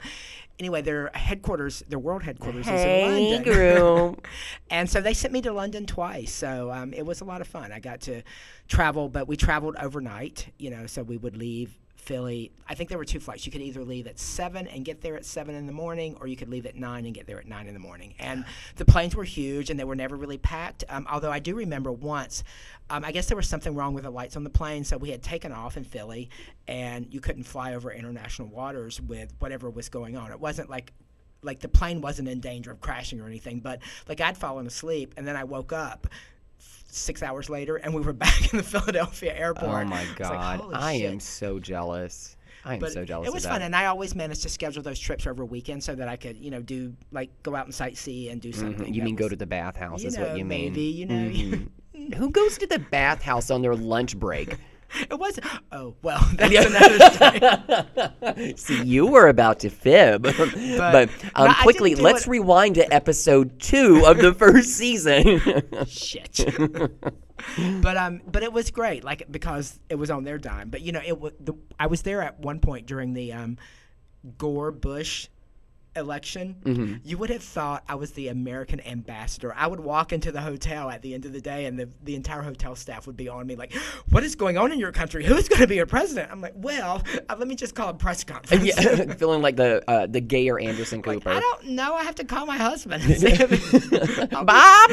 anyway, 0.59 0.81
their 0.81 1.11
headquarters, 1.13 1.83
their 1.89 1.99
world 1.99 2.23
headquarters, 2.23 2.65
is 2.65 2.71
in 2.71 2.77
Hey, 2.77 3.31
London. 3.33 3.53
group. 3.53 4.27
and 4.69 4.89
so 4.89 5.01
they 5.01 5.13
sent 5.13 5.33
me 5.33 5.41
to 5.41 5.51
London 5.51 5.85
twice. 5.85 6.31
So 6.31 6.71
um, 6.71 6.93
it 6.93 7.05
was 7.05 7.21
a 7.21 7.25
lot 7.25 7.41
of 7.41 7.47
fun. 7.47 7.71
I 7.71 7.79
got 7.79 8.01
to 8.01 8.21
travel, 8.67 9.09
but 9.09 9.27
we 9.27 9.35
traveled 9.35 9.75
overnight. 9.77 10.53
You 10.57 10.69
know, 10.69 10.85
so 10.87 11.03
we 11.03 11.17
would 11.17 11.35
leave 11.35 11.77
Philly. 11.99 12.51
I 12.67 12.75
think 12.75 12.89
there 12.89 12.97
were 12.97 13.05
two 13.05 13.19
flights. 13.19 13.45
You 13.45 13.51
could 13.51 13.61
either 13.61 13.83
leave 13.83 14.07
at 14.07 14.17
seven 14.17 14.67
and 14.67 14.85
get 14.85 15.01
there 15.01 15.15
at 15.15 15.25
seven 15.25 15.53
in 15.53 15.67
the 15.67 15.73
morning, 15.73 16.15
or 16.19 16.27
you 16.27 16.35
could 16.35 16.49
leave 16.49 16.65
at 16.65 16.75
nine 16.75 17.05
and 17.05 17.13
get 17.13 17.27
there 17.27 17.39
at 17.39 17.47
nine 17.47 17.67
in 17.67 17.73
the 17.73 17.79
morning. 17.79 18.15
And 18.19 18.45
the 18.77 18.85
planes 18.85 19.15
were 19.15 19.23
huge, 19.23 19.69
and 19.69 19.79
they 19.79 19.83
were 19.83 19.95
never 19.95 20.15
really 20.15 20.37
packed. 20.37 20.83
Um, 20.89 21.05
although 21.11 21.31
I 21.31 21.39
do 21.39 21.55
remember 21.55 21.91
once, 21.91 22.43
um, 22.89 23.03
I 23.03 23.11
guess 23.11 23.27
there 23.27 23.37
was 23.37 23.47
something 23.47 23.75
wrong 23.75 23.93
with 23.93 24.05
the 24.05 24.09
lights 24.09 24.35
on 24.35 24.43
the 24.43 24.49
plane, 24.49 24.83
so 24.83 24.97
we 24.97 25.11
had 25.11 25.21
taken 25.21 25.51
off 25.51 25.77
in 25.77 25.83
Philly, 25.83 26.29
and 26.67 27.13
you 27.13 27.19
couldn't 27.19 27.43
fly 27.43 27.75
over 27.75 27.91
international 27.91 28.47
waters 28.47 29.01
with 29.01 29.33
whatever 29.39 29.69
was 29.69 29.89
going 29.89 30.17
on. 30.17 30.31
It 30.31 30.39
wasn't 30.39 30.69
like 30.69 30.93
like 31.41 31.59
the 31.59 31.69
plane 31.69 32.01
wasn't 32.01 32.27
in 32.27 32.41
danger 32.41 32.69
of 32.69 32.81
crashing 32.81 33.21
or 33.21 33.25
anything, 33.25 33.59
but 33.61 33.79
like 34.09 34.19
I'd 34.19 34.37
fallen 34.37 34.67
asleep 34.67 35.13
and 35.15 35.25
then 35.25 35.37
I 35.37 35.45
woke 35.45 35.71
up 35.71 36.07
six 36.91 37.21
hours 37.23 37.49
later 37.49 37.75
and 37.77 37.93
we 37.93 38.01
were 38.01 38.13
back 38.25 38.51
in 38.51 38.57
the 38.57 38.63
Philadelphia 38.63 39.33
airport. 39.35 39.85
Oh 39.85 39.85
my 39.85 40.01
I 40.01 40.05
like, 40.05 40.15
god, 40.17 40.61
I 40.73 40.97
shit." 40.97 41.11
am 41.11 41.19
so 41.19 41.59
jealous. 41.59 42.35
I 42.65 42.73
am 42.73 42.79
But 42.81 42.91
so 42.91 43.05
jealous. 43.05 43.27
it 43.27 43.33
was 43.33 43.45
fun, 43.45 43.61
and 43.61 43.73
I 43.73 43.85
always 43.85 44.13
managed 44.15 44.41
to 44.43 44.49
schedule 44.49 44.83
those 44.83 44.99
trips 44.99 45.25
over 45.25 45.43
a 45.43 45.45
weekend 45.45 45.81
so 45.81 45.95
that 45.95 46.09
I 46.09 46.17
could, 46.17 46.35
you 46.37 46.51
know, 46.51 46.61
do 46.61 46.93
like 47.11 47.29
go 47.41 47.55
out 47.55 47.65
and 47.65 47.73
sightsee 47.73 48.29
and 48.31 48.41
do 48.41 48.51
something. 48.51 48.91
Mhm, 48.91 48.95
You 48.95 49.01
mean 49.03 49.15
go 49.15 49.29
to 49.29 49.35
the 49.35 49.45
bathhouse? 49.45 50.03
is 50.03 50.17
know, 50.17 50.27
what 50.27 50.37
you 50.37 50.43
mean? 50.43 50.73
maybe, 50.73 50.81
you 50.81 51.05
know, 51.05 51.13
Mhm. 51.29 51.69
Who 52.15 52.29
goes 52.31 52.57
to 52.57 52.67
the 52.67 52.79
bathhouse 52.79 53.49
on 53.49 53.61
their 53.61 53.75
lunch 53.75 54.17
break? 54.17 54.57
It 55.09 55.19
was. 55.19 55.39
Oh 55.71 55.95
well, 56.01 56.19
that's 56.35 56.65
another 56.65 58.11
story. 58.19 58.53
See, 58.57 58.83
you 58.83 59.07
were 59.07 59.27
about 59.27 59.59
to 59.61 59.69
fib, 59.69 60.23
but, 60.23 61.09
um, 61.35 61.47
No, 61.47 61.53
quickly, 61.61 61.95
let's 61.95 62.23
it- 62.25 62.29
rewind 62.29 62.75
to 62.75 62.93
episode 62.93 63.59
two 63.59 64.03
of 64.05 64.17
the 64.17 64.33
first 64.33 64.69
season. 64.69 65.41
Shit. 65.87 66.45
but 67.81 67.97
um, 67.97 68.21
but 68.25 68.43
it 68.43 68.51
was 68.51 68.71
great, 68.71 69.03
like 69.03 69.31
because 69.31 69.79
it 69.89 69.95
was 69.95 70.09
on 70.09 70.23
their 70.23 70.37
dime. 70.37 70.69
But 70.69 70.81
you 70.81 70.91
know, 70.91 71.01
it 71.05 71.19
was. 71.19 71.33
The, 71.39 71.53
I 71.79 71.87
was 71.87 72.01
there 72.01 72.21
at 72.21 72.39
one 72.39 72.59
point 72.59 72.85
during 72.87 73.13
the 73.13 73.33
um, 73.33 73.57
Gore 74.37 74.71
Bush 74.71 75.27
election. 75.95 76.55
Mm-hmm. 76.63 76.95
You 77.03 77.17
would 77.17 77.29
have 77.29 77.43
thought 77.43 77.83
I 77.87 77.95
was 77.95 78.11
the 78.11 78.27
American 78.29 78.79
ambassador. 78.85 79.53
I 79.55 79.67
would 79.67 79.79
walk 79.79 80.13
into 80.13 80.31
the 80.31 80.41
hotel 80.41 80.89
at 80.89 81.01
the 81.01 81.13
end 81.13 81.25
of 81.25 81.33
the 81.33 81.41
day, 81.41 81.65
and 81.65 81.79
the 81.79 81.89
the 82.03 82.15
entire 82.15 82.41
hotel 82.41 82.75
staff 82.75 83.07
would 83.07 83.17
be 83.17 83.27
on 83.29 83.47
me 83.47 83.55
like, 83.55 83.73
"What 84.09 84.23
is 84.23 84.35
going 84.35 84.57
on 84.57 84.71
in 84.71 84.79
your 84.79 84.91
country? 84.91 85.23
Who's 85.25 85.47
going 85.49 85.61
to 85.61 85.67
be 85.67 85.75
your 85.75 85.85
president?" 85.85 86.31
I'm 86.31 86.41
like, 86.41 86.53
"Well, 86.55 87.03
uh, 87.29 87.35
let 87.37 87.47
me 87.47 87.55
just 87.55 87.75
call 87.75 87.89
a 87.89 87.93
press 87.93 88.23
conference." 88.23 88.63
yeah, 88.77 89.13
feeling 89.17 89.41
like 89.41 89.55
the 89.55 89.83
uh, 89.89 90.07
the 90.07 90.21
gayer 90.21 90.59
Anderson 90.59 91.01
Like, 91.05 91.17
Cooper. 91.17 91.29
I 91.31 91.39
don't 91.39 91.69
know. 91.69 91.93
I 91.95 92.03
have 92.03 92.15
to 92.15 92.23
call 92.23 92.45
my 92.45 92.57
husband. 92.57 93.03
and 93.03 93.17
see 93.19 93.27
if- 93.31 94.29
Bob. 94.29 94.89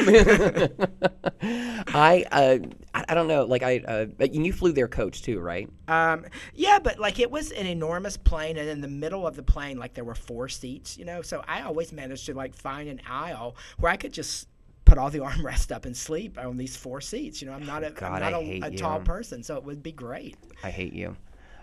I 1.41 2.25
uh, 2.31 2.57
I 2.93 3.05
I 3.09 3.13
don't 3.13 3.27
know. 3.27 3.45
Like 3.45 3.63
I, 3.63 3.79
uh, 3.79 4.05
you 4.31 4.51
flew 4.53 4.71
their 4.71 4.87
coach 4.87 5.21
too, 5.21 5.39
right? 5.39 5.69
Um, 5.87 6.25
yeah, 6.53 6.79
but 6.79 6.99
like 6.99 7.19
it 7.19 7.31
was 7.31 7.51
an 7.51 7.65
enormous 7.65 8.17
plane, 8.17 8.57
and 8.57 8.67
in 8.69 8.81
the 8.81 8.87
middle 8.87 9.25
of 9.27 9.35
the 9.35 9.43
plane, 9.43 9.77
like 9.77 9.93
there 9.93 10.03
were 10.03 10.15
four 10.15 10.49
seats, 10.49 10.86
you 10.95 11.05
know. 11.05 11.23
So 11.23 11.43
I 11.47 11.63
always 11.63 11.91
managed 11.91 12.27
to 12.27 12.33
like 12.35 12.53
find 12.55 12.87
an 12.87 13.01
aisle 13.09 13.55
where 13.79 13.91
I 13.91 13.97
could 13.97 14.13
just 14.13 14.47
put 14.85 14.97
all 14.97 15.09
the 15.09 15.19
armrest 15.29 15.75
up 15.75 15.85
and 15.85 15.97
sleep 15.97 16.37
on 16.37 16.55
these 16.55 16.77
four 16.77 17.01
seats. 17.01 17.41
You 17.41 17.47
know, 17.47 17.53
I'm 17.53 17.65
not 17.65 17.83
a, 17.83 17.89
God, 17.89 18.21
I'm 18.21 18.31
not 18.31 18.41
a, 18.41 18.61
a 18.67 18.77
tall 18.77 18.99
person, 18.99 19.41
so 19.41 19.57
it 19.57 19.63
would 19.63 19.81
be 19.81 19.91
great. 19.91 20.37
I 20.63 20.69
hate 20.69 20.93
you. 20.93 21.17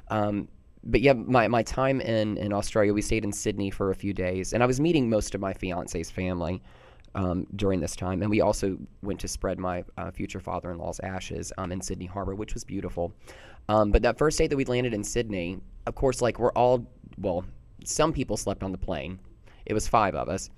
Um, 0.09 0.49
but 0.83 1.01
yeah, 1.01 1.15
my, 1.15 1.49
my 1.49 1.63
time 1.63 2.01
in, 2.03 2.37
in 2.37 2.53
Australia, 2.53 2.93
we 2.93 3.01
stayed 3.01 3.25
in 3.25 3.33
Sydney 3.33 3.71
for 3.71 3.91
a 3.91 3.95
few 3.95 4.13
days, 4.13 4.53
and 4.53 4.63
I 4.63 4.67
was 4.67 4.81
meeting 4.81 5.09
most 5.09 5.35
of 5.35 5.41
my 5.41 5.55
fiance's 5.55 6.11
family. 6.11 6.61
um, 7.15 7.47
during 7.55 7.81
this 7.81 7.95
time. 7.97 8.23
And 8.23 8.31
we 8.31 8.41
also 8.41 8.77
went 9.03 9.21
to 9.21 9.29
spread 9.29 9.59
my 9.59 9.85
uh, 9.97 10.11
future 10.11 10.41
father 10.41 10.71
in 10.73 10.79
law's 10.79 11.01
ashes 11.01 11.53
um, 11.59 11.71
in 11.73 11.81
Sydney 11.81 12.07
Harbor, 12.07 12.35
which 12.35 12.55
was 12.55 12.65
beautiful. 12.65 13.13
Um, 13.69 13.93
but 13.93 14.03
that 14.03 14.19
first 14.19 14.37
day 14.37 14.47
that 14.47 14.57
we 14.57 14.65
landed 14.65 14.93
in 14.93 15.05
Sydney, 15.05 15.61
of 15.87 15.95
course, 15.95 16.21
like 16.21 16.39
we're 16.39 16.53
all, 16.53 16.87
well, 17.19 17.45
some 17.89 18.13
people 18.13 18.37
slept 18.37 18.63
on 18.63 18.73
the 18.73 18.79
plane. 18.79 19.19
It 19.67 19.75
was 19.75 19.89
five 19.89 20.15
of 20.15 20.29
us. 20.29 20.51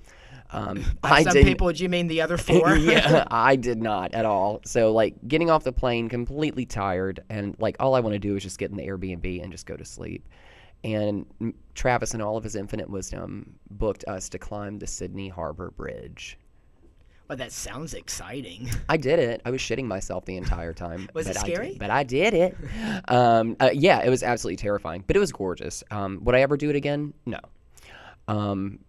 Um, 0.50 0.85
By 1.00 1.23
some 1.23 1.33
didn't- 1.35 1.49
people, 1.49 1.73
do 1.73 1.83
you 1.83 1.88
mean 1.88 2.06
the 2.06 2.21
other 2.21 2.37
four? 2.49 2.76
yeah, 2.76 3.25
I 3.30 3.56
did 3.56 3.83
not 3.83 4.14
at 4.14 4.25
all. 4.25 4.61
So 4.64 4.92
like 4.92 5.14
getting 5.26 5.50
off 5.50 5.64
the 5.64 5.73
plane 5.73 6.09
completely 6.09 6.66
tired 6.66 7.21
and 7.28 7.56
like 7.59 7.76
all 7.80 7.95
I 7.95 8.00
want 8.00 8.14
to 8.14 8.18
do 8.18 8.37
is 8.37 8.42
just 8.42 8.59
get 8.59 8.71
in 8.71 8.76
the 8.76 8.87
Airbnb 8.87 9.42
and 9.42 9.50
just 9.52 9.66
go 9.66 9.76
to 9.76 9.85
sleep. 9.85 10.28
And 10.85 11.26
Travis 11.75 12.12
and 12.14 12.23
all 12.23 12.37
of 12.37 12.45
his 12.45 12.54
infinite 12.54 12.88
wisdom 12.88 13.54
booked 13.71 14.04
us 14.06 14.28
to 14.28 14.38
climb 14.38 14.78
the 14.78 14.87
Sydney 14.87 15.28
Harbor 15.28 15.71
Bridge. 15.73 16.38
Well, 17.28 17.37
that 17.38 17.50
sounds 17.52 17.95
exciting. 17.95 18.71
I 18.88 18.97
did 18.97 19.18
it. 19.18 19.42
I 19.45 19.50
was 19.50 19.61
shitting 19.61 19.87
myself 19.87 20.25
the 20.26 20.37
entire 20.37 20.73
time. 20.73 21.09
Was 21.12 21.26
it 21.26 21.35
but 21.35 21.42
I 21.42 21.47
did- 21.47 21.54
scary? 21.54 21.76
but 21.78 21.90
I 21.90 22.02
did 22.04 22.35
it. 22.35 22.56
Um, 23.09 23.56
uh, 23.61 23.71
yeah, 23.73 24.04
it 24.04 24.11
was 24.11 24.23
absolutely 24.23 24.56
terrifying, 24.56 25.04
but 25.06 25.16
it 25.16 25.18
was 25.21 25.30
gorgeous. 25.33 25.85
Um, 25.90 26.21
would 26.25 26.35
I 26.35 26.40
ever 26.40 26.56
do 26.56 26.71
it 26.71 26.76
again? 26.76 27.12
No. 27.25 27.38
Um, 28.28 28.80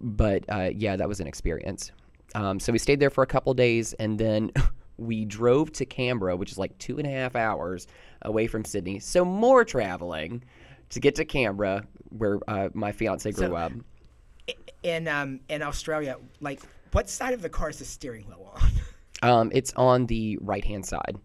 but 0.00 0.44
uh, 0.48 0.70
yeah, 0.74 0.96
that 0.96 1.08
was 1.08 1.20
an 1.20 1.26
experience. 1.26 1.92
Um, 2.34 2.58
so 2.60 2.72
we 2.72 2.78
stayed 2.78 3.00
there 3.00 3.10
for 3.10 3.22
a 3.22 3.26
couple 3.26 3.52
days, 3.54 3.92
and 3.94 4.18
then 4.18 4.50
we 4.96 5.24
drove 5.24 5.72
to 5.74 5.84
Canberra, 5.86 6.36
which 6.36 6.50
is 6.52 6.58
like 6.58 6.76
two 6.78 6.98
and 6.98 7.06
a 7.06 7.10
half 7.10 7.36
hours 7.36 7.86
away 8.22 8.46
from 8.46 8.64
Sydney. 8.64 8.98
So 8.98 9.24
more 9.24 9.64
traveling 9.64 10.42
to 10.90 11.00
get 11.00 11.14
to 11.16 11.24
Canberra, 11.24 11.84
where 12.10 12.38
uh, 12.48 12.68
my 12.74 12.92
fiance 12.92 13.30
grew 13.32 13.48
So- 13.48 13.54
up. 13.54 13.72
In 14.82 15.06
um 15.06 15.40
in 15.48 15.62
Australia, 15.62 16.16
like 16.40 16.60
what 16.92 17.08
side 17.08 17.34
of 17.34 17.42
the 17.42 17.48
car 17.48 17.70
is 17.70 17.78
the 17.78 17.84
steering 17.84 18.26
wheel 18.26 18.52
on? 18.54 18.70
Um, 19.22 19.50
it's 19.52 19.74
on 19.74 20.06
the 20.06 20.38
right 20.40 20.64
hand 20.64 20.86
side. 20.86 21.18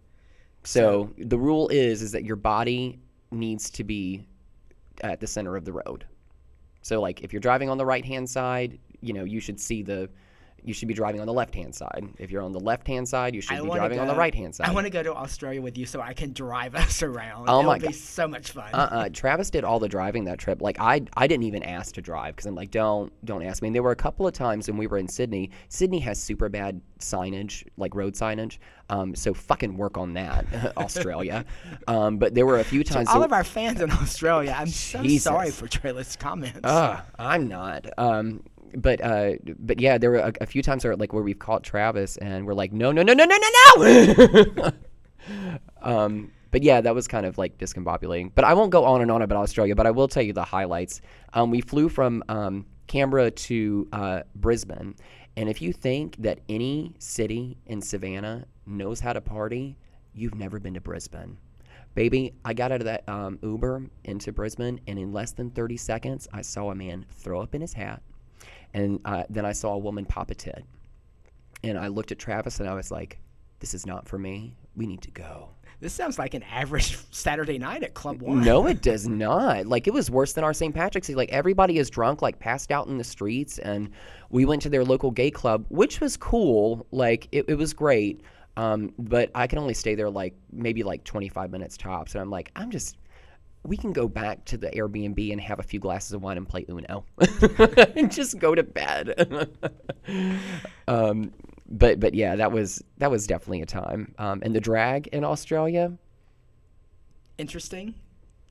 So, 0.65 1.13
the 1.17 1.38
rule 1.39 1.69
is 1.69 2.01
is 2.01 2.12
that 2.12 2.25
your 2.25 2.36
body 2.36 3.00
needs 3.31 3.69
to 3.69 3.86
be 3.86 4.27
at 5.01 5.19
the 5.19 5.27
center 5.27 5.55
of 5.55 5.65
the 5.65 5.72
road. 5.72 6.05
So 6.81 7.01
like 7.01 7.22
if 7.22 7.34
you're 7.34 7.39
driving 7.39 7.69
on 7.69 7.77
the 7.77 7.86
right 7.86 8.05
hand 8.05 8.29
side, 8.29 8.79
you 9.01 9.13
know, 9.13 9.24
you 9.24 9.39
should 9.39 9.60
see 9.60 9.81
the 9.81 10.10
you 10.65 10.74
should 10.74 10.88
be 10.88 10.93
driving 10.93 11.22
on 11.22 11.27
the 11.27 11.34
left 11.34 11.53
hand 11.55 11.74
side. 11.74 12.07
If 12.17 12.31
you're 12.31 12.41
on 12.41 12.51
the 12.51 12.60
left 12.60 12.88
hand 12.88 13.07
side, 13.07 13.36
you 13.36 13.41
should 13.41 13.57
I 13.57 13.62
be 13.62 13.69
driving 13.69 14.00
on 14.00 14.07
the 14.07 14.15
right 14.15 14.34
hand 14.34 14.55
side. 14.55 14.67
I 14.67 14.74
want 14.74 14.86
to 14.86 14.89
go 14.91 15.03
to 15.03 15.13
Australia 15.13 15.62
with 15.62 15.77
you 15.77 15.86
so 15.86 16.01
I 16.01 16.13
can 16.13 16.34
drive 16.34 16.75
us 16.75 17.03
around. 17.03 17.45
Oh 17.50 17.60
It'll 17.60 17.72
my 17.72 17.77
be 17.79 17.86
God. 17.88 17.95
so 17.95 18.27
much 18.27 18.51
fun. 18.51 18.74
uh-uh. 18.74 19.10
Travis 19.13 19.50
did 19.50 19.63
all 19.63 19.79
the 19.79 19.88
driving 19.89 20.25
that 20.25 20.39
trip. 20.39 20.62
Like 20.62 20.77
I, 20.79 21.01
I 21.15 21.27
didn't 21.27 21.43
even 21.43 21.63
ask 21.63 21.93
to 21.95 22.01
drive 22.01 22.36
because 22.36 22.45
I'm 22.48 22.55
like, 22.55 22.72
don't, 22.72 23.12
don't 23.25 23.43
ask 23.43 23.62
me. 23.62 23.67
And 23.69 23.75
there 23.75 23.84
were 23.84 23.91
a 23.91 23.95
couple 23.95 24.25
of 24.27 24.34
times 24.34 24.67
when 24.67 24.77
we 24.77 24.88
were 24.88 24.98
in 24.98 25.07
Sydney. 25.07 25.51
Sydney 25.69 26.00
has 26.00 26.22
super 26.22 26.50
bad 26.50 26.81
signage, 27.00 27.65
like 27.77 27.93
road 27.95 28.13
signage. 28.15 28.57
Um, 28.89 29.15
so 29.15 29.34
fucking 29.34 29.77
work 29.77 29.98
on 29.98 30.13
that, 30.13 30.45
Australia. 30.77 31.43
Um, 31.88 32.17
but 32.17 32.36
there 32.36 32.45
were 32.45 32.60
a 32.60 32.63
few 32.63 32.84
times. 32.84 33.07
All 33.10 33.15
so- 33.15 33.24
of 33.24 33.34
our 33.34 33.43
fans 33.43 33.81
in 33.81 33.91
Australia, 33.91 34.55
I'm 34.57 34.67
so 34.67 35.05
sorry 35.17 35.51
for 35.51 35.67
Trailer's 35.67 36.15
comments. 36.15 36.60
Ugh, 36.63 37.01
I'm 37.17 37.48
not. 37.48 37.88
Um, 37.98 38.43
but 38.77 39.01
uh, 39.01 39.34
but 39.60 39.79
yeah, 39.79 39.98
there 39.98 40.12
were 40.12 40.17
a, 40.17 40.34
a 40.41 40.46
few 40.46 40.62
times 40.62 40.84
where 40.84 40.96
like 40.96 41.13
where 41.13 41.24
we've 41.24 41.39
caught 41.39 41.63
Travis 41.63 42.18
and 42.18 42.46
we're 42.46 42.53
like, 42.53 42.72
no, 42.72 42.92
no, 42.92 43.03
no, 43.03 43.14
no, 43.14 43.25
no, 43.25 43.38
no, 43.38 44.46
no. 44.55 44.72
um, 45.81 46.31
but 46.51 46.64
yeah, 46.64 46.81
that 46.81 46.96
was 46.96 47.07
kind 47.07 47.25
of 47.25 47.38
like 47.38 47.57
discombobulating. 47.57 48.31
But 48.33 48.46
I 48.46 48.53
won't 48.53 48.72
go 48.72 48.85
on 48.85 49.01
and 49.01 49.11
on 49.11 49.22
about 49.22 49.40
Australia, 49.40 49.75
but 49.75 49.85
I 49.85 49.92
will 49.92 50.07
tell 50.07 50.24
you 50.24 50.33
the 50.33 50.44
highlights. 50.44 51.01
Um, 51.33 51.51
we 51.51 51.61
flew 51.61 51.90
from 51.90 52.24
um, 52.29 52.66
Canberra 52.88 53.31
to 53.31 53.88
uh, 53.92 54.22
Brisbane, 54.35 54.96
and 55.38 55.50
if 55.50 55.61
you 55.61 55.74
think 55.74 56.16
that 56.20 56.40
any 56.48 56.96
city 57.00 57.57
in 57.66 57.81
Savannah 57.81 58.46
knows 58.66 59.00
how 59.00 59.14
to 59.14 59.22
party, 59.22 59.77
you've 60.14 60.35
never 60.35 60.59
been 60.59 60.74
to 60.75 60.81
Brisbane. 60.81 61.38
Baby, 61.94 62.33
I 62.44 62.53
got 62.53 62.74
out 62.74 62.81
of 62.81 62.85
that 62.85 63.07
um, 63.07 63.40
Uber 63.42 63.90
into 64.03 64.33
Brisbane, 64.33 64.81
and 64.85 65.00
in 65.00 65.14
less 65.14 65.31
than 65.31 65.50
30 65.50 65.77
seconds, 65.77 66.27
I 66.33 66.42
saw 66.42 66.72
a 66.72 66.75
man 66.75 67.05
throw 67.09 67.42
up 67.42 67.55
in 67.55 67.61
his 67.61 67.74
hat, 67.74 68.01
and 68.75 69.00
uh, 69.05 69.24
then 69.29 69.46
I 69.46 69.53
saw 69.53 69.74
a 69.74 69.77
woman 69.77 70.05
pop 70.05 70.29
a 70.29 70.35
tit. 70.35 70.64
And 71.64 71.79
I 71.79 71.88
looked 71.88 72.11
at 72.11 72.20
Travis 72.20 72.59
and 72.59 72.70
I 72.70 72.74
was 72.75 72.92
like, 72.92 73.18
this 73.59 73.74
is 73.74 73.85
not 73.85 74.07
for 74.07 74.20
me. 74.20 74.57
We 74.75 74.85
need 74.85 75.01
to 75.03 75.11
go. 75.11 75.50
This 75.79 75.94
sounds 75.94 76.20
like 76.20 76.33
an 76.33 76.44
average 76.44 76.98
Saturday 77.11 77.57
night 77.57 77.83
at 77.83 77.94
Club 77.94 78.22
One. 78.22 78.44
No, 78.44 78.68
it 78.68 78.81
does 78.83 79.07
not. 79.07 79.66
Like 79.66 79.88
it 79.88 79.94
was 79.94 80.11
worse 80.11 80.33
than 80.33 80.44
our 80.44 80.53
St. 80.53 80.75
Patrick's 80.75 81.07
Day. 81.07 81.16
Like 81.16 81.31
everybody 81.31 81.77
is 81.77 81.90
drunk, 81.90 82.22
like 82.22 82.38
passed 82.38 82.70
out 82.70 82.88
in 82.88 82.98
the 82.98 83.03
streets, 83.03 83.59
and 83.59 83.90
we 84.29 84.44
went 84.44 84.61
to 84.64 84.70
their 84.70 84.83
local 84.83 85.09
gay 85.09 85.31
club, 85.31 85.66
which 85.70 86.01
was 86.01 86.18
cool. 86.18 86.85
Like 86.92 87.29
it, 87.31 87.46
it 87.48 87.55
was 87.55 87.74
great. 87.74 88.22
Um, 88.57 88.94
but 89.00 89.31
I 89.35 89.48
can 89.48 89.57
only 89.57 89.74
stay 89.74 89.96
there 89.96 90.09
like 90.09 90.35
maybe 90.51 90.83
like 90.83 91.05
25 91.05 91.50
minutes 91.50 91.77
tops, 91.77 92.14
and 92.14 92.22
I'm 92.22 92.29
like, 92.29 92.51
I'm 92.57 92.72
just. 92.72 92.98
We 93.65 93.77
can 93.77 93.93
go 93.93 94.07
back 94.07 94.45
to 94.45 94.57
the 94.57 94.69
Airbnb 94.69 95.31
and 95.31 95.41
have 95.41 95.59
a 95.59 95.63
few 95.63 95.79
glasses 95.79 96.13
of 96.13 96.21
wine 96.21 96.37
and 96.37 96.47
play 96.47 96.65
Uno, 96.69 97.05
and 97.95 98.11
just 98.11 98.37
go 98.39 98.53
to 98.55 98.63
bed. 98.63 99.49
um, 100.87 101.33
but 101.69 101.99
but 101.99 102.13
yeah, 102.13 102.35
that 102.35 102.51
was 102.51 102.83
that 102.99 103.09
was 103.11 103.25
definitely 103.27 103.61
a 103.61 103.65
time. 103.65 104.13
Um, 104.17 104.41
and 104.43 104.55
the 104.55 104.61
drag 104.61 105.07
in 105.07 105.23
Australia, 105.23 105.97
Interesting, 107.37 107.95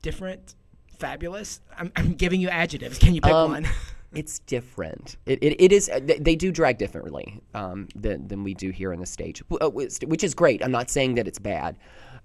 different, 0.01 0.55
fabulous. 0.99 1.59
I'm, 1.77 1.91
I'm 1.95 2.13
giving 2.13 2.39
you 2.39 2.49
adjectives. 2.49 2.99
Can 2.99 3.15
you 3.15 3.21
pick 3.21 3.31
Um, 3.33 3.51
one? 3.51 3.67
It's 4.13 4.39
different. 4.39 5.17
It, 5.25 5.39
it, 5.43 5.61
it 5.61 5.71
is. 5.73 5.89
They, 6.03 6.35
do 6.37 6.51
drag 6.51 6.77
differently 6.77 7.41
um, 7.53 7.87
than 7.95 8.27
than 8.27 8.43
we 8.43 8.53
do 8.53 8.69
here 8.69 8.93
in 8.93 8.99
the 8.99 9.05
stage, 9.05 9.43
wh- 9.51 9.55
uh, 9.61 9.69
which 9.69 9.97
which 10.05 10.23
is 10.23 10.33
great. 10.33 10.63
I'm 10.63 10.71
not 10.71 10.89
saying 10.89 11.15
that 11.15 11.27
it's 11.27 11.39
bad. 11.39 11.77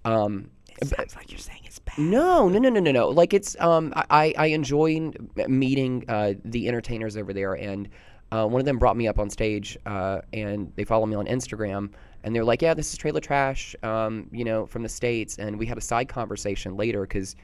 Um, 0.04 0.50
Sounds 0.82 1.16
like 1.16 1.30
you're 1.30 1.38
saying 1.38 1.60
it's 1.64 1.78
bad. 1.78 1.98
no, 1.98 2.48
no, 2.48 2.58
no, 2.58 2.68
no, 2.68 2.80
no, 2.80 2.92
no. 2.92 3.08
Like 3.08 3.34
it's. 3.34 3.58
Um, 3.60 3.92
I 3.96 4.34
I 4.36 4.46
enjoy 4.46 5.10
meeting 5.48 6.04
uh, 6.08 6.34
the 6.44 6.68
entertainers 6.68 7.16
over 7.16 7.32
there, 7.32 7.54
and 7.54 7.88
uh, 8.32 8.46
one 8.46 8.60
of 8.60 8.64
them 8.64 8.78
brought 8.78 8.96
me 8.96 9.08
up 9.08 9.18
on 9.18 9.28
stage, 9.28 9.76
uh, 9.86 10.20
and 10.32 10.72
they 10.76 10.84
follow 10.84 11.06
me 11.06 11.16
on 11.16 11.26
Instagram, 11.26 11.90
and 12.24 12.34
they're 12.34 12.44
like, 12.44 12.62
"Yeah, 12.62 12.74
this 12.74 12.92
is 12.92 12.98
Trailer 12.98 13.20
Trash, 13.20 13.74
um, 13.82 14.28
you 14.32 14.44
know, 14.44 14.66
from 14.66 14.82
the 14.82 14.88
states," 14.88 15.38
and 15.38 15.58
we 15.58 15.66
had 15.66 15.76
a 15.78 15.82
side 15.82 16.08
conversation 16.08 16.76
later 16.76 17.02
because 17.02 17.36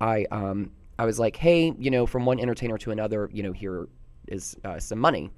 I 0.00 0.26
um 0.30 0.70
I 0.98 1.04
was 1.04 1.18
like, 1.18 1.36
"Hey, 1.36 1.72
you 1.78 1.90
know, 1.90 2.06
from 2.06 2.24
one 2.24 2.40
entertainer 2.40 2.78
to 2.78 2.90
another, 2.90 3.28
you 3.32 3.42
know, 3.42 3.52
here 3.52 3.88
is 4.28 4.56
uh, 4.64 4.78
some 4.78 4.98
money, 4.98 5.30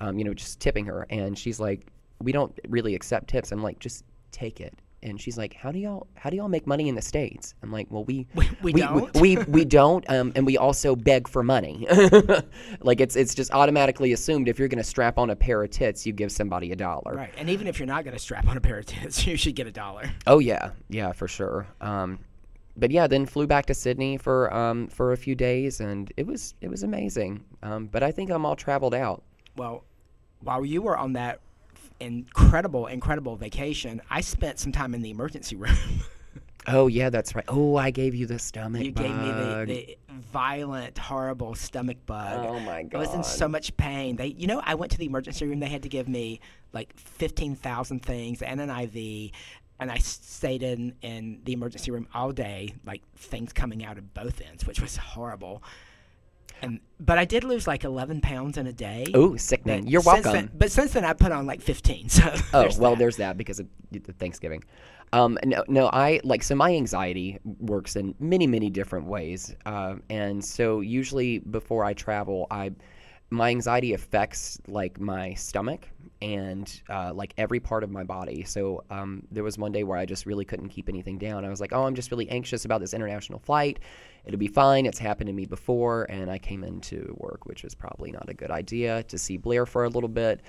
um, 0.00 0.18
you 0.18 0.24
know, 0.24 0.34
just 0.34 0.60
tipping 0.60 0.86
her," 0.86 1.06
and 1.10 1.38
she's 1.38 1.60
like, 1.60 1.86
"We 2.20 2.32
don't 2.32 2.58
really 2.68 2.94
accept 2.94 3.28
tips." 3.28 3.52
I'm 3.52 3.62
like, 3.62 3.78
"Just 3.78 4.04
take 4.32 4.60
it." 4.60 4.74
And 5.06 5.20
she's 5.20 5.38
like, 5.38 5.54
"How 5.54 5.70
do 5.70 5.78
y'all 5.78 6.08
how 6.16 6.30
do 6.30 6.36
y'all 6.36 6.48
make 6.48 6.66
money 6.66 6.88
in 6.88 6.96
the 6.96 7.00
states?" 7.00 7.54
I'm 7.62 7.70
like, 7.70 7.86
"Well, 7.90 8.04
we 8.04 8.26
We- 8.34 8.48
we 8.60 8.72
don't? 8.72 9.14
we, 9.20 9.36
we 9.36 9.64
don't, 9.64 10.04
um, 10.10 10.32
and 10.34 10.44
we 10.44 10.58
also 10.58 10.96
beg 10.96 11.28
for 11.28 11.42
money. 11.44 11.86
like 12.80 13.00
it's 13.00 13.14
it's 13.14 13.34
just 13.34 13.52
automatically 13.52 14.12
assumed 14.12 14.48
if 14.48 14.58
you're 14.58 14.68
going 14.68 14.78
to 14.78 14.84
strap 14.84 15.16
on 15.16 15.30
a 15.30 15.36
pair 15.36 15.62
of 15.62 15.70
tits, 15.70 16.06
you 16.06 16.12
give 16.12 16.32
somebody 16.32 16.72
a 16.72 16.76
dollar. 16.76 17.14
Right, 17.14 17.32
and 17.38 17.48
even 17.48 17.68
if 17.68 17.78
you're 17.78 17.86
not 17.86 18.04
going 18.04 18.14
to 18.16 18.22
strap 18.22 18.48
on 18.48 18.56
a 18.56 18.60
pair 18.60 18.78
of 18.78 18.86
tits, 18.86 19.24
you 19.28 19.36
should 19.36 19.54
get 19.54 19.66
a 19.68 19.72
dollar. 19.72 20.10
Oh 20.26 20.40
yeah, 20.40 20.70
yeah, 20.88 21.12
for 21.12 21.28
sure. 21.28 21.68
Um, 21.80 22.18
but 22.76 22.90
yeah, 22.90 23.06
then 23.06 23.26
flew 23.26 23.46
back 23.46 23.66
to 23.66 23.74
Sydney 23.74 24.16
for 24.18 24.52
um, 24.52 24.88
for 24.88 25.12
a 25.12 25.16
few 25.16 25.36
days, 25.36 25.80
and 25.80 26.12
it 26.16 26.26
was 26.26 26.54
it 26.60 26.68
was 26.68 26.82
amazing. 26.82 27.44
Um, 27.62 27.86
but 27.86 28.02
I 28.02 28.10
think 28.10 28.30
I'm 28.30 28.44
all 28.44 28.56
traveled 28.56 28.94
out. 28.94 29.22
Well, 29.56 29.84
while 30.40 30.64
you 30.64 30.82
were 30.82 30.96
on 30.96 31.12
that 31.14 31.40
incredible, 32.00 32.86
incredible 32.86 33.36
vacation, 33.36 34.00
I 34.10 34.20
spent 34.20 34.58
some 34.58 34.72
time 34.72 34.94
in 34.94 35.02
the 35.02 35.10
emergency 35.10 35.56
room. 35.56 35.76
Oh 36.68 36.88
yeah, 36.88 37.10
that's 37.10 37.34
right. 37.34 37.44
Oh, 37.46 37.76
I 37.76 37.90
gave 37.90 38.14
you 38.14 38.26
the 38.26 38.38
stomach 38.38 38.82
you 38.82 38.90
bug. 38.90 39.04
gave 39.04 39.16
me 39.16 39.28
the, 39.28 39.64
the 39.66 39.98
violent, 40.10 40.98
horrible 40.98 41.54
stomach 41.54 41.98
bug. 42.06 42.44
Oh 42.44 42.58
my 42.58 42.82
god! 42.82 42.98
I 42.98 43.00
was 43.00 43.14
in 43.14 43.22
so 43.22 43.46
much 43.46 43.76
pain. 43.76 44.16
They, 44.16 44.26
you 44.28 44.48
know, 44.48 44.60
I 44.64 44.74
went 44.74 44.90
to 44.92 44.98
the 44.98 45.06
emergency 45.06 45.46
room. 45.46 45.60
They 45.60 45.68
had 45.68 45.84
to 45.84 45.88
give 45.88 46.08
me 46.08 46.40
like 46.72 46.92
fifteen 46.96 47.54
thousand 47.54 48.00
things 48.04 48.42
and 48.42 48.60
an 48.60 48.70
IV, 48.70 49.30
and 49.78 49.92
I 49.92 49.98
stayed 49.98 50.64
in 50.64 50.94
in 51.02 51.40
the 51.44 51.52
emergency 51.52 51.92
room 51.92 52.08
all 52.12 52.32
day, 52.32 52.74
like 52.84 53.02
things 53.14 53.52
coming 53.52 53.84
out 53.84 53.96
of 53.96 54.12
both 54.12 54.40
ends, 54.40 54.66
which 54.66 54.80
was 54.80 54.96
horrible. 54.96 55.62
And 56.62 56.80
but 56.98 57.18
I 57.18 57.24
did 57.26 57.44
lose 57.44 57.66
like 57.66 57.84
eleven 57.84 58.20
pounds 58.20 58.56
in 58.56 58.66
a 58.66 58.72
day. 58.72 59.06
oh, 59.14 59.36
sickening. 59.36 59.82
But 59.82 59.90
You're 59.90 60.00
welcome. 60.02 60.32
then- 60.32 60.50
but 60.54 60.70
since 60.72 60.92
then, 60.92 61.04
I 61.04 61.12
put 61.12 61.32
on 61.32 61.46
like 61.46 61.60
fifteen. 61.60 62.08
So 62.16 62.22
Oh 62.54 62.60
there's 62.62 62.78
well, 62.78 62.92
that. 62.92 62.98
there's 62.98 63.16
that 63.16 63.36
because 63.36 63.60
of 63.60 63.66
Thanksgiving. 64.18 64.64
Um, 65.12 65.38
no, 65.44 65.62
no, 65.68 65.86
I 65.92 66.20
like 66.24 66.42
so 66.42 66.54
my 66.56 66.74
anxiety 66.74 67.38
works 67.60 67.94
in 67.94 68.14
many, 68.18 68.46
many 68.46 68.70
different 68.70 69.06
ways, 69.06 69.54
uh, 69.64 69.94
and 70.10 70.44
so 70.44 70.80
usually 70.80 71.38
before 71.38 71.84
I 71.84 71.92
travel, 71.94 72.46
I 72.50 72.72
my 73.30 73.50
anxiety 73.50 73.92
affects 73.92 74.58
like 74.68 75.00
my 75.00 75.34
stomach 75.34 75.88
and 76.22 76.80
uh, 76.88 77.12
like 77.12 77.34
every 77.36 77.58
part 77.60 77.82
of 77.82 77.90
my 77.90 78.04
body. 78.04 78.44
So 78.44 78.84
um, 78.88 79.26
there 79.32 79.42
was 79.42 79.58
one 79.58 79.72
day 79.72 79.82
where 79.84 79.98
I 79.98 80.06
just 80.06 80.26
really 80.26 80.44
couldn't 80.44 80.68
keep 80.68 80.88
anything 80.88 81.18
down. 81.18 81.44
I 81.44 81.48
was 81.50 81.60
like, 81.60 81.72
oh, 81.72 81.84
I'm 81.84 81.94
just 81.94 82.10
really 82.10 82.28
anxious 82.30 82.64
about 82.64 82.80
this 82.80 82.94
international 82.94 83.38
flight. 83.40 83.80
It'll 84.24 84.38
be 84.38 84.46
fine. 84.48 84.86
It's 84.86 84.98
happened 84.98 85.26
to 85.26 85.32
me 85.32 85.44
before, 85.44 86.04
and 86.08 86.30
I 86.30 86.38
came 86.38 86.64
into 86.64 87.14
work, 87.18 87.46
which 87.46 87.64
was 87.64 87.74
probably 87.74 88.12
not 88.12 88.28
a 88.28 88.34
good 88.34 88.50
idea 88.50 89.02
to 89.04 89.18
see 89.18 89.36
Blair 89.36 89.66
for 89.66 89.84
a 89.84 89.88
little 89.88 90.08
bit 90.08 90.40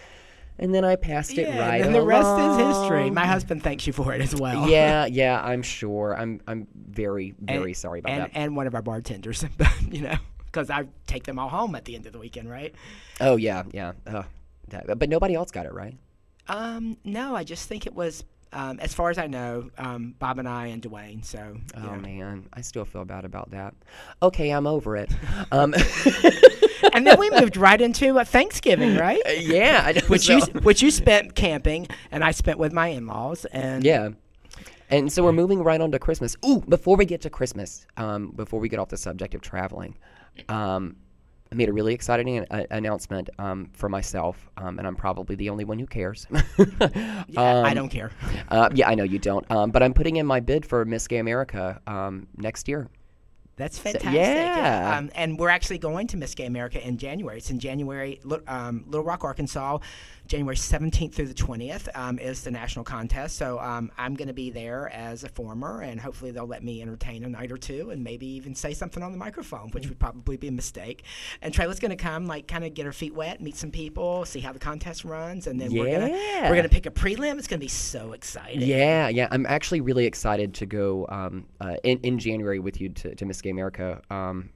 and 0.60 0.74
then 0.74 0.84
I 0.84 0.96
passed 0.96 1.38
it 1.38 1.48
Yeah, 1.48 1.60
right 1.70 1.82
and 1.86 1.94
the 1.94 2.02
rest 2.02 2.28
is 2.40 2.58
history. 2.58 3.12
My 3.12 3.28
husband 3.28 3.62
thanks 3.62 3.86
you 3.86 3.94
for 3.94 4.12
it 4.16 4.22
as 4.22 4.34
well. 4.36 4.68
yeah, 4.68 5.06
yeah, 5.12 5.40
I'm 5.40 5.62
sure. 5.62 6.16
I'm 6.18 6.42
I'm 6.48 6.68
very 6.76 7.36
And- 7.48 7.60
very 7.60 7.76
sorry 7.76 8.00
about 8.00 8.12
and, 8.12 8.22
that. 8.24 8.32
and 8.34 8.56
one 8.56 8.66
of 8.66 8.74
our 8.74 8.82
bartenders, 8.82 9.46
you 9.92 10.02
know, 10.02 10.18
because 10.58 10.72
I 10.72 10.88
take 11.06 11.24
them 11.24 11.38
all 11.38 11.50
home 11.50 11.76
at 11.76 11.86
the 11.86 11.94
end 11.96 12.08
of 12.08 12.14
the 12.14 12.20
weekend, 12.20 12.50
right? 12.50 12.74
oh 13.22 13.36
yeah, 13.36 13.64
yeah. 13.72 13.94
Uh, 14.08 14.24
that, 14.70 14.98
but 14.98 15.08
nobody 15.08 15.36
else 15.36 15.52
got 15.52 15.68
it 15.68 15.74
right. 15.74 15.96
Um, 16.48 16.98
no, 17.04 17.36
I 17.36 17.44
just 17.44 17.68
think 17.70 17.86
it 17.86 17.94
was, 17.94 18.24
um, 18.54 18.80
as 18.80 18.94
far 18.94 19.12
as 19.12 19.20
I 19.20 19.28
know, 19.28 19.70
um, 19.78 20.16
Bob 20.18 20.40
and 20.40 20.50
I 20.50 20.68
and 20.68 20.82
Dwayne. 20.82 21.24
So, 21.24 21.58
Oh 21.76 21.80
know. 21.80 21.96
man, 21.98 22.48
I 22.54 22.62
still 22.62 22.86
feel 22.86 23.06
bad 23.06 23.24
about 23.24 23.52
that. 23.52 23.76
Okay, 24.24 24.50
I'm 24.50 24.66
over 24.66 24.98
it. 24.98 25.12
Um, 25.52 25.76
and 26.94 27.06
then 27.06 27.20
we 27.20 27.30
moved 27.40 27.56
right 27.56 27.80
into 27.80 28.18
uh, 28.18 28.26
Thanksgiving, 28.26 28.98
right? 28.98 29.22
yeah, 29.40 29.84
I 29.86 29.92
know, 29.94 30.02
Which 30.08 30.28
you 30.28 30.42
which 30.64 30.82
you 30.82 30.90
spent 30.90 31.36
camping, 31.36 31.88
and 32.12 32.24
I 32.24 32.32
spent 32.32 32.58
with 32.58 32.74
my 32.74 32.88
in-laws. 32.88 33.46
And 33.46 33.84
Yeah. 33.84 34.10
And 34.90 35.12
so 35.12 35.24
we're 35.24 35.34
moving 35.34 35.64
right 35.64 35.80
on 35.80 35.92
to 35.92 36.00
Christmas. 36.00 36.36
Ooh, 36.46 36.62
before 36.62 36.96
we 36.96 37.06
get 37.06 37.22
to 37.22 37.30
Christmas, 37.30 37.86
um, 37.98 38.32
before 38.32 38.60
we 38.60 38.70
get 38.70 38.80
off 38.80 38.90
the 38.90 38.98
subject 38.98 39.36
of 39.36 39.42
traveling, 39.42 39.96
um, 40.50 40.96
I 41.52 41.56
made 41.56 41.70
a 41.70 41.74
really 41.74 41.94
exciting 41.94 42.38
an- 42.40 42.46
a- 42.52 42.68
announcement 42.72 43.30
um, 43.40 43.70
for 43.74 43.88
myself, 43.90 44.50
um, 44.58 44.80
and 44.80 44.88
I'm 44.88 44.96
probably 44.96 45.36
the 45.36 45.50
only 45.50 45.64
one 45.64 45.80
who 45.80 45.88
cares. 45.88 46.28
yeah, 46.78 47.24
I 47.38 47.70
Um, 47.70 47.74
don't 47.76 47.90
care. 47.90 48.12
Uh, 48.50 48.70
yeah, 48.74 48.88
I 48.90 48.96
know 48.96 49.04
you 49.04 49.20
don't. 49.20 49.50
Um, 49.52 49.72
but 49.72 49.84
I'm 49.84 49.94
putting 49.94 50.16
in 50.18 50.26
my 50.26 50.40
bid 50.40 50.66
for 50.66 50.86
Miss 50.86 51.08
Gay 51.08 51.18
America 51.18 51.82
um, 51.88 52.28
next 52.38 52.68
year. 52.70 52.88
That's 53.58 53.80
fantastic. 53.80 54.14
yeah. 54.14 54.98
Um, 54.98 55.10
and 55.16 55.38
we're 55.40 55.50
actually 55.50 55.80
going 55.80 56.06
to 56.08 56.18
Miss 56.18 56.36
Gay 56.36 56.46
America 56.46 56.86
in 56.86 56.98
January. 56.98 57.38
It's 57.40 57.50
in 57.50 57.60
January, 57.60 58.22
um, 58.48 58.84
Little 58.88 59.04
Rock, 59.04 59.24
Arkansas. 59.24 59.80
January 60.28 60.56
17th 60.56 61.14
through 61.14 61.28
the 61.28 61.34
20th 61.34 61.88
um, 61.96 62.20
is 62.20 62.44
the 62.44 62.52
national 62.52 62.86
contest. 62.86 63.38
So 63.38 63.60
um, 63.60 63.92
I'm 63.98 64.16
going 64.16 64.28
to 64.28 64.34
be 64.34 64.50
there 64.50 64.90
as 64.94 65.24
a 65.24 65.30
former, 65.30 65.82
and 65.82 66.00
hopefully 66.00 66.32
they'll 66.32 66.48
let 66.48 66.64
me 66.64 66.82
entertain 66.82 67.24
a 67.24 67.30
night 67.30 67.52
or 67.52 67.58
two 67.58 67.90
and 67.92 68.04
maybe 68.04 68.28
even 68.28 68.54
say 68.54 68.74
something 68.74 69.02
on 69.02 69.12
the 69.12 69.18
microphone, 69.18 69.70
which 69.72 69.88
would 69.88 70.00
probably 70.00 70.38
be 70.38 70.48
a 70.48 70.52
mistake. 70.52 71.04
And 71.42 71.54
Trayla's 71.54 71.80
going 71.80 71.96
to 71.96 72.02
come, 72.02 72.26
like, 72.26 72.48
kind 72.48 72.64
of 72.64 72.74
get 72.74 72.86
her 72.86 72.92
feet 72.92 73.14
wet, 73.14 73.42
meet 73.42 73.56
some 73.56 73.72
people, 73.72 74.26
see 74.26 74.40
how 74.40 74.54
the 74.54 74.60
contest 74.60 75.06
runs, 75.06 75.48
and 75.48 75.60
then 75.60 75.72
we're 75.74 75.92
gonna 75.92 76.12
we're 76.50 76.56
gonna 76.56 76.70
pick 76.70 76.86
a 76.86 76.92
prelim. 76.92 77.38
It's 77.38 77.48
going 77.48 77.60
to 77.60 77.66
be 77.66 77.70
so 77.70 78.14
exciting. 78.14 78.62
Yeah, 78.62 79.08
yeah. 79.08 79.28
I'm 79.32 79.46
actually 79.46 79.82
really 79.82 80.06
excited 80.06 80.54
to 80.56 80.66
go 80.66 81.06
um, 81.10 81.46
uh, 81.62 81.76
in 81.84 82.00
in 82.00 82.20
January 82.20 82.60
with 82.60 82.82
you 82.82 82.90
to, 82.90 83.16
to 83.16 83.26
Miss 83.26 83.42
Gay 83.42 83.50
America. 83.50 84.02
Um, 84.10 84.50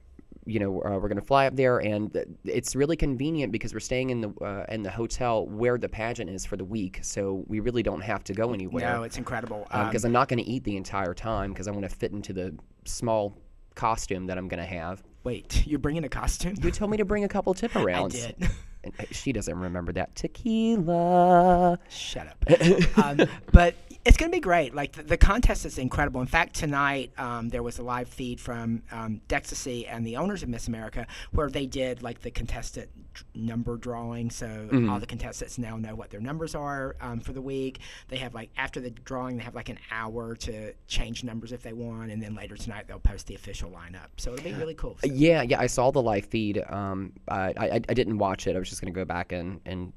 you 0.44 0.58
know, 0.58 0.82
uh, 0.82 0.98
we're 0.98 1.08
going 1.08 1.16
to 1.16 1.22
fly 1.26 1.46
up 1.46 1.54
there, 1.56 1.78
and 1.78 2.12
th- 2.12 2.26
it's 2.44 2.74
really 2.74 2.96
convenient 2.96 3.52
because 3.52 3.72
we're 3.72 3.80
staying 3.80 4.10
in 4.10 4.20
the 4.20 4.28
uh, 4.42 4.64
in 4.68 4.82
the 4.82 4.90
hotel 4.90 5.46
where 5.46 5.78
the 5.78 5.88
pageant 5.88 6.30
is 6.30 6.44
for 6.44 6.56
the 6.56 6.64
week, 6.64 6.98
so 7.02 7.44
we 7.46 7.60
really 7.60 7.82
don't 7.82 8.00
have 8.00 8.24
to 8.24 8.32
go 8.34 8.52
anywhere. 8.52 8.94
No, 8.94 9.02
it's 9.04 9.18
incredible. 9.18 9.66
Um, 9.70 9.86
because 9.88 10.04
I'm 10.04 10.12
not 10.12 10.28
going 10.28 10.42
to 10.42 10.48
eat 10.50 10.64
the 10.64 10.76
entire 10.76 11.14
time 11.14 11.52
because 11.52 11.68
I 11.68 11.70
want 11.70 11.88
to 11.88 11.94
fit 11.94 12.12
into 12.12 12.32
the 12.32 12.54
small 12.84 13.36
costume 13.74 14.26
that 14.26 14.36
I'm 14.38 14.48
going 14.48 14.60
to 14.60 14.66
have. 14.66 15.02
wait, 15.24 15.66
you're 15.66 15.78
bringing 15.78 16.04
a 16.04 16.08
costume? 16.08 16.56
You 16.62 16.70
told 16.70 16.90
me 16.90 16.96
to 16.98 17.04
bring 17.04 17.24
a 17.24 17.28
couple 17.28 17.54
tip 17.54 17.74
I 17.76 18.08
did. 18.08 18.50
And 18.84 18.92
uh, 18.98 19.04
she 19.12 19.32
doesn't 19.32 19.56
remember 19.56 19.92
that 19.92 20.14
tequila. 20.16 21.78
Shut 21.88 22.26
up. 22.26 22.98
um, 22.98 23.28
but 23.52 23.74
it's 24.04 24.16
going 24.16 24.30
to 24.30 24.36
be 24.36 24.40
great. 24.40 24.74
Like 24.74 24.92
the, 24.92 25.02
the 25.04 25.16
contest 25.16 25.64
is 25.64 25.78
incredible. 25.78 26.20
In 26.20 26.26
fact, 26.26 26.54
tonight 26.56 27.12
um, 27.18 27.48
there 27.50 27.62
was 27.62 27.78
a 27.78 27.82
live 27.82 28.08
feed 28.08 28.40
from 28.40 28.82
um, 28.90 29.20
Dexasy 29.28 29.86
and 29.88 30.04
the 30.04 30.16
owners 30.16 30.42
of 30.42 30.48
Miss 30.48 30.66
America 30.66 31.06
where 31.30 31.48
they 31.48 31.66
did 31.66 32.02
like 32.02 32.20
the 32.20 32.30
contestant 32.30 32.88
number 33.34 33.76
drawing. 33.76 34.30
So 34.30 34.68
all 34.90 34.98
the 34.98 35.06
contestants 35.06 35.56
now 35.58 35.76
know 35.76 35.94
what 35.94 36.10
their 36.10 36.20
numbers 36.20 36.54
are 36.54 36.96
um, 37.00 37.20
for 37.20 37.32
the 37.32 37.42
week. 37.42 37.78
They 38.08 38.16
have 38.16 38.34
like 38.34 38.50
after 38.56 38.80
the 38.80 38.90
drawing, 38.90 39.36
they 39.36 39.44
have 39.44 39.54
like 39.54 39.68
an 39.68 39.78
hour 39.90 40.34
to 40.36 40.72
change 40.88 41.22
numbers 41.22 41.52
if 41.52 41.62
they 41.62 41.72
want, 41.72 42.10
and 42.10 42.20
then 42.22 42.34
later 42.34 42.56
tonight 42.56 42.86
they'll 42.88 42.98
post 42.98 43.26
the 43.28 43.34
official 43.36 43.70
lineup. 43.70 44.08
So 44.16 44.32
it'll 44.32 44.44
be 44.44 44.52
really 44.54 44.74
cool. 44.74 44.96
So- 45.04 45.12
Yeah, 45.12 45.42
yeah, 45.42 45.60
I 45.60 45.66
saw 45.66 45.90
the 45.92 46.02
live 46.02 46.26
feed. 46.26 46.62
Um, 46.68 47.12
I, 47.28 47.54
I, 47.56 47.74
I 47.88 47.94
didn't 47.94 48.18
watch 48.18 48.46
it. 48.46 48.56
I 48.56 48.58
was 48.58 48.68
just 48.68 48.80
going 48.80 48.92
to 48.92 48.98
go 48.98 49.04
back 49.04 49.30
and 49.32 49.60
and 49.64 49.92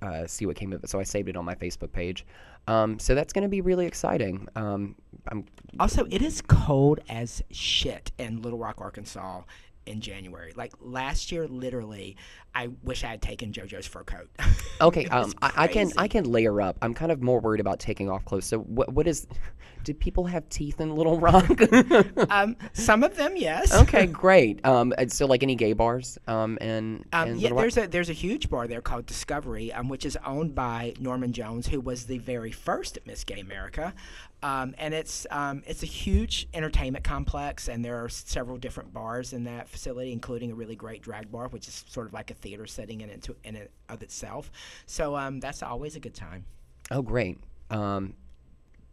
uh, 0.00 0.26
see 0.26 0.46
what 0.46 0.56
came 0.56 0.72
of 0.72 0.82
it. 0.82 0.90
So 0.90 0.98
I 0.98 1.02
saved 1.04 1.28
it 1.28 1.36
on 1.36 1.44
my 1.44 1.54
Facebook 1.54 1.92
page. 1.92 2.24
Um, 2.68 2.98
so 2.98 3.14
that's 3.14 3.32
going 3.32 3.42
to 3.42 3.48
be 3.48 3.60
really 3.60 3.86
exciting. 3.86 4.48
Um, 4.56 4.94
I'm 5.28 5.44
Also, 5.80 6.06
it 6.10 6.22
is 6.22 6.42
cold 6.42 7.00
as 7.08 7.42
shit 7.50 8.12
in 8.18 8.42
Little 8.42 8.58
Rock, 8.58 8.76
Arkansas 8.78 9.42
in 9.86 10.00
January. 10.00 10.52
Like 10.56 10.72
last 10.80 11.32
year, 11.32 11.46
literally, 11.46 12.16
I 12.54 12.70
wish 12.82 13.04
I 13.04 13.08
had 13.08 13.22
taken 13.22 13.52
JoJo's 13.52 13.86
fur 13.86 14.04
coat. 14.04 14.30
okay. 14.80 15.06
Um, 15.06 15.32
I, 15.42 15.52
I 15.56 15.66
can 15.66 15.92
I 15.96 16.08
can 16.08 16.24
layer 16.24 16.60
up. 16.60 16.76
I'm 16.82 16.94
kind 16.94 17.12
of 17.12 17.22
more 17.22 17.40
worried 17.40 17.60
about 17.60 17.80
taking 17.80 18.10
off 18.10 18.24
clothes. 18.24 18.46
So 18.46 18.58
what 18.58 18.92
what 18.92 19.06
is? 19.06 19.26
Do 19.84 19.94
people 19.94 20.26
have 20.26 20.48
teeth 20.48 20.80
in 20.80 20.94
Little 20.94 21.18
Rock? 21.18 21.60
um, 22.30 22.56
some 22.72 23.02
of 23.02 23.16
them, 23.16 23.36
yes. 23.36 23.74
okay, 23.74 24.06
great. 24.06 24.64
Um, 24.64 24.92
and 24.98 25.10
so 25.10 25.26
like 25.26 25.42
any 25.42 25.54
gay 25.54 25.72
bars? 25.72 26.18
Um, 26.26 26.58
and 26.60 27.04
Um, 27.12 27.36
yeah, 27.36 27.50
there's 27.50 27.76
a 27.76 27.86
there's 27.86 28.10
a 28.10 28.14
huge 28.14 28.48
bar 28.48 28.66
there 28.66 28.80
called 28.80 29.06
Discovery, 29.06 29.72
um, 29.72 29.88
which 29.88 30.04
is 30.04 30.16
owned 30.24 30.54
by 30.54 30.94
Norman 31.00 31.32
Jones, 31.32 31.68
who 31.68 31.80
was 31.80 32.06
the 32.06 32.18
very 32.18 32.52
first 32.52 32.98
Miss 33.06 33.24
Gay 33.24 33.40
America, 33.40 33.94
um, 34.42 34.74
and 34.78 34.92
it's 34.92 35.26
um, 35.30 35.62
it's 35.66 35.82
a 35.82 35.86
huge 35.86 36.48
entertainment 36.52 37.04
complex, 37.04 37.68
and 37.68 37.84
there 37.84 38.02
are 38.02 38.08
several 38.08 38.56
different 38.56 38.92
bars 38.92 39.32
in 39.32 39.44
that 39.44 39.68
facility, 39.68 40.12
including 40.12 40.50
a 40.50 40.54
really 40.54 40.74
great 40.74 41.02
drag 41.02 41.30
bar, 41.30 41.48
which 41.48 41.68
is 41.68 41.84
sort 41.88 42.06
of 42.06 42.12
like 42.12 42.30
a 42.30 42.34
theater 42.34 42.66
setting 42.66 43.00
in 43.02 43.10
it 43.10 43.28
in 43.44 43.54
it 43.54 43.70
of 43.88 44.02
itself. 44.02 44.50
So 44.86 45.16
um, 45.16 45.38
that's 45.38 45.62
always 45.62 45.94
a 45.94 46.00
good 46.00 46.14
time. 46.14 46.44
Oh, 46.90 47.02
great. 47.02 47.38
Um, 47.70 48.14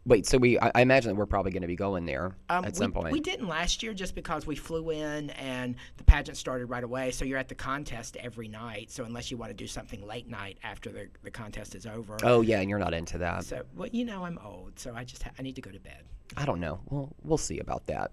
wait. 0.06 0.26
So 0.26 0.38
we 0.38 0.58
I, 0.58 0.70
I 0.74 0.80
imagine 0.82 1.10
that 1.10 1.14
we're 1.14 1.26
probably 1.26 1.52
going 1.52 1.62
to 1.62 1.68
be 1.68 1.76
going 1.76 2.04
there 2.06 2.34
Um, 2.48 2.64
at 2.64 2.72
we, 2.72 2.76
some 2.78 2.92
point. 2.92 3.12
we 3.12 3.20
didn't 3.20 3.48
last 3.48 3.82
year 3.82 3.92
just 3.94 4.14
because 4.14 4.46
we 4.46 4.56
flew 4.56 4.90
in 4.90 5.30
and 5.30 5.76
the 5.96 6.04
pageant 6.04 6.36
started 6.36 6.66
right 6.66 6.84
away. 6.84 7.10
So 7.10 7.24
you're 7.24 7.38
at 7.38 7.48
the 7.48 7.54
contest 7.54 8.16
every 8.18 8.48
night. 8.48 8.90
So 8.90 9.04
unless 9.04 9.30
you 9.30 9.36
want 9.36 9.50
to 9.50 9.54
do 9.54 9.66
something 9.66 10.06
late 10.06 10.28
night 10.28 10.58
after 10.62 10.90
the, 10.90 11.08
the 11.22 11.30
contest 11.30 11.74
is 11.74 11.86
over. 11.86 12.16
oh 12.22 12.40
yeah, 12.40 12.60
and 12.60 12.68
you're 12.70 12.78
not 12.78 12.94
into 12.94 13.18
that. 13.18 13.44
So 13.44 13.62
well, 13.76 13.88
you 13.92 14.04
know, 14.04 14.24
I'm 14.24 14.38
old, 14.44 14.78
so 14.78 14.94
I 14.94 15.04
just 15.04 15.22
ha- 15.22 15.32
I 15.38 15.42
need 15.42 15.56
to 15.56 15.62
go 15.62 15.70
to 15.70 15.80
bed. 15.80 16.04
I 16.36 16.44
don't 16.44 16.60
know. 16.60 16.80
We'll 16.88 17.14
we'll 17.22 17.38
see 17.38 17.58
about 17.58 17.86
that. 17.86 18.12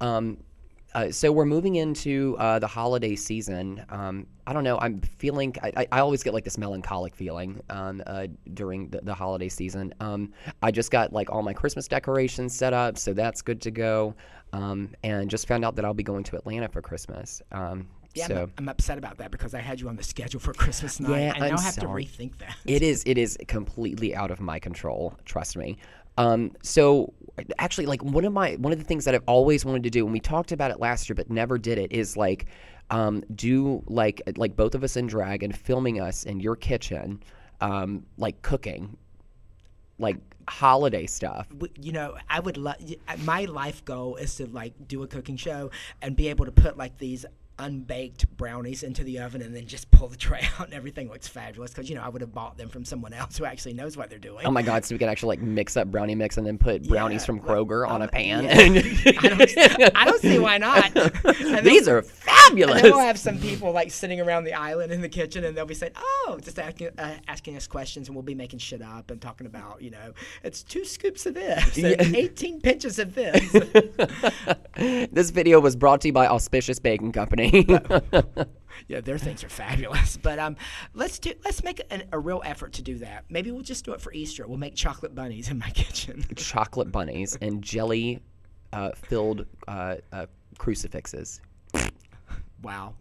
Um, 0.00 0.38
uh, 0.94 1.10
so 1.10 1.30
we're 1.30 1.44
moving 1.44 1.76
into 1.76 2.34
uh, 2.38 2.58
the 2.58 2.66
holiday 2.66 3.14
season. 3.14 3.84
Um, 3.90 4.26
I 4.46 4.52
don't 4.52 4.64
know. 4.64 4.78
I'm 4.78 5.00
feeling. 5.00 5.54
I, 5.62 5.72
I- 5.76 5.86
I 5.92 6.00
always 6.00 6.22
get 6.22 6.32
like 6.34 6.44
this 6.44 6.58
melancholic 6.58 7.14
feeling 7.14 7.60
um, 7.70 8.02
uh, 8.06 8.26
during 8.54 8.88
the, 8.88 9.00
the 9.02 9.14
holiday 9.14 9.48
season. 9.48 9.92
Um, 10.00 10.32
I 10.62 10.70
just 10.70 10.90
got 10.90 11.12
like 11.12 11.30
all 11.30 11.42
my 11.42 11.52
Christmas 11.52 11.88
decorations 11.88 12.56
set 12.56 12.72
up, 12.72 12.96
so 12.98 13.12
that's 13.12 13.42
good 13.42 13.60
to 13.62 13.70
go. 13.70 14.14
Um, 14.52 14.94
and 15.02 15.28
just 15.28 15.46
found 15.46 15.64
out 15.64 15.76
that 15.76 15.84
I'll 15.84 15.92
be 15.94 16.02
going 16.02 16.24
to 16.24 16.36
Atlanta 16.36 16.68
for 16.68 16.80
Christmas. 16.80 17.42
Um, 17.52 17.86
Yeah, 18.14 18.26
so 18.28 18.42
I'm, 18.44 18.52
I'm 18.56 18.68
upset 18.70 18.96
about 18.96 19.18
that 19.18 19.30
because 19.30 19.52
I 19.52 19.60
had 19.60 19.78
you 19.78 19.90
on 19.90 19.96
the 19.96 20.02
schedule 20.02 20.40
for 20.40 20.54
Christmas 20.54 20.98
night. 21.00 21.20
Yeah, 21.20 21.32
I 21.36 21.38
now 21.40 21.44
I'm 21.56 21.62
have 21.62 21.74
sorry. 21.74 22.06
to 22.06 22.10
rethink 22.10 22.38
that. 22.38 22.56
It 22.64 22.80
is. 22.82 23.02
It 23.04 23.18
is 23.18 23.36
completely 23.46 24.14
out 24.16 24.30
of 24.30 24.40
my 24.40 24.58
control. 24.58 25.14
Trust 25.26 25.58
me. 25.58 25.76
Um, 26.18 26.50
so 26.62 27.14
actually, 27.58 27.86
like 27.86 28.02
one 28.02 28.24
of 28.24 28.32
my 28.32 28.54
one 28.56 28.72
of 28.72 28.78
the 28.78 28.84
things 28.84 29.04
that 29.04 29.14
I've 29.14 29.22
always 29.26 29.64
wanted 29.64 29.84
to 29.84 29.90
do, 29.90 30.04
and 30.04 30.12
we 30.12 30.20
talked 30.20 30.52
about 30.52 30.70
it 30.70 30.80
last 30.80 31.08
year, 31.08 31.14
but 31.14 31.30
never 31.30 31.56
did 31.56 31.78
it, 31.78 31.92
is 31.92 32.16
like 32.16 32.46
um, 32.90 33.22
do 33.34 33.82
like 33.86 34.20
like 34.36 34.56
both 34.56 34.74
of 34.74 34.82
us 34.82 34.96
in 34.96 35.06
drag 35.06 35.42
and 35.42 35.56
filming 35.56 36.00
us 36.00 36.24
in 36.24 36.40
your 36.40 36.56
kitchen, 36.56 37.22
um, 37.60 38.04
like 38.18 38.42
cooking, 38.42 38.96
like 39.98 40.16
holiday 40.48 41.06
stuff. 41.06 41.46
you 41.80 41.92
know, 41.92 42.16
I 42.28 42.40
would 42.40 42.56
love. 42.56 42.76
My 43.24 43.44
life 43.44 43.84
goal 43.84 44.16
is 44.16 44.34
to 44.36 44.46
like 44.46 44.72
do 44.88 45.04
a 45.04 45.06
cooking 45.06 45.36
show 45.36 45.70
and 46.02 46.16
be 46.16 46.28
able 46.28 46.46
to 46.46 46.52
put 46.52 46.76
like 46.76 46.98
these 46.98 47.24
unbaked 47.58 48.28
brownies 48.36 48.82
into 48.82 49.02
the 49.04 49.18
oven 49.18 49.42
and 49.42 49.54
then 49.54 49.66
just 49.66 49.90
pull 49.90 50.08
the 50.08 50.16
tray 50.16 50.40
out 50.58 50.66
and 50.66 50.74
everything 50.74 51.08
looks 51.08 51.26
fabulous 51.28 51.70
because 51.72 51.88
you 51.90 51.96
know 51.96 52.02
I 52.02 52.08
would 52.08 52.20
have 52.20 52.32
bought 52.32 52.56
them 52.56 52.68
from 52.68 52.84
someone 52.84 53.12
else 53.12 53.36
who 53.36 53.44
actually 53.44 53.74
knows 53.74 53.96
what 53.96 54.10
they're 54.10 54.18
doing. 54.18 54.46
Oh 54.46 54.50
my 54.50 54.62
god! 54.62 54.84
So 54.84 54.94
we 54.94 54.98
can 54.98 55.08
actually 55.08 55.36
like 55.36 55.42
mix 55.46 55.76
up 55.76 55.88
brownie 55.88 56.14
mix 56.14 56.36
and 56.38 56.46
then 56.46 56.58
put 56.58 56.86
brownies 56.88 57.22
Yeah, 57.22 57.26
from 57.26 57.38
well, 57.42 57.64
Kroger 57.64 57.88
on 57.88 57.96
um, 58.02 58.08
a 58.08 58.08
pan. 58.08 58.44
yeah. 58.44 58.52
I, 59.20 59.28
don't, 59.28 59.96
I 59.96 60.04
don't 60.04 60.20
see 60.20 60.38
why 60.38 60.58
not. 60.58 60.92
And 61.38 61.56
then- 61.56 61.64
These 61.64 61.88
are 61.88 61.98
And 61.98 62.06
fabulous. 62.06 62.82
then 62.82 62.90
we'll 62.92 63.00
have 63.00 63.18
some 63.18 63.38
people 63.38 63.72
like 63.72 63.90
sitting 63.90 64.20
around 64.20 64.44
the 64.44 64.54
island 64.54 64.92
in 64.92 65.00
the 65.00 65.08
kitchen, 65.08 65.44
and 65.44 65.56
they'll 65.56 65.66
be 65.66 65.74
saying, 65.74 65.92
"Oh, 65.96 66.38
just 66.42 66.58
asking 66.58 66.90
uh, 66.98 67.14
asking 67.26 67.56
us 67.56 67.66
questions," 67.66 68.08
and 68.08 68.14
we'll 68.16 68.22
be 68.22 68.34
making 68.34 68.58
shit 68.60 68.82
up 68.82 69.10
and 69.10 69.20
talking 69.20 69.46
about, 69.46 69.82
you 69.82 69.90
know, 69.90 70.12
it's 70.42 70.62
two 70.62 70.84
scoops 70.84 71.26
of 71.26 71.34
this, 71.34 71.76
and 71.76 71.84
Yeah. 72.12 72.18
eighteen 72.18 72.60
pinches 72.60 72.98
of 72.98 73.14
this. 73.14 73.50
this 75.10 75.30
video 75.30 75.60
was 75.60 75.76
brought 75.76 76.00
to 76.02 76.08
you 76.08 76.12
by 76.12 76.26
Auspicious 76.26 76.78
Baking 76.78 77.12
Company. 77.12 77.47
yeah, 78.88 79.00
their 79.00 79.18
things 79.18 79.44
are 79.44 79.48
fabulous. 79.48 80.16
But 80.22 80.38
um, 80.38 80.56
let's 80.94 81.18
do 81.18 81.32
let's 81.44 81.62
make 81.62 81.80
an, 81.90 82.04
a 82.12 82.18
real 82.18 82.42
effort 82.44 82.72
to 82.74 82.82
do 82.82 82.98
that. 82.98 83.24
Maybe 83.28 83.50
we'll 83.50 83.62
just 83.62 83.84
do 83.84 83.92
it 83.92 84.00
for 84.00 84.12
Easter. 84.12 84.46
We'll 84.46 84.58
make 84.58 84.74
chocolate 84.74 85.14
bunnies 85.14 85.48
in 85.50 85.58
my 85.58 85.70
kitchen. 85.74 86.24
chocolate 86.36 86.90
bunnies 86.92 87.38
and 87.40 87.62
jelly 87.62 88.20
uh, 88.72 88.90
filled 88.94 89.46
uh, 89.66 89.96
uh, 90.12 90.26
crucifixes. 90.58 91.40
wow, 92.62 92.94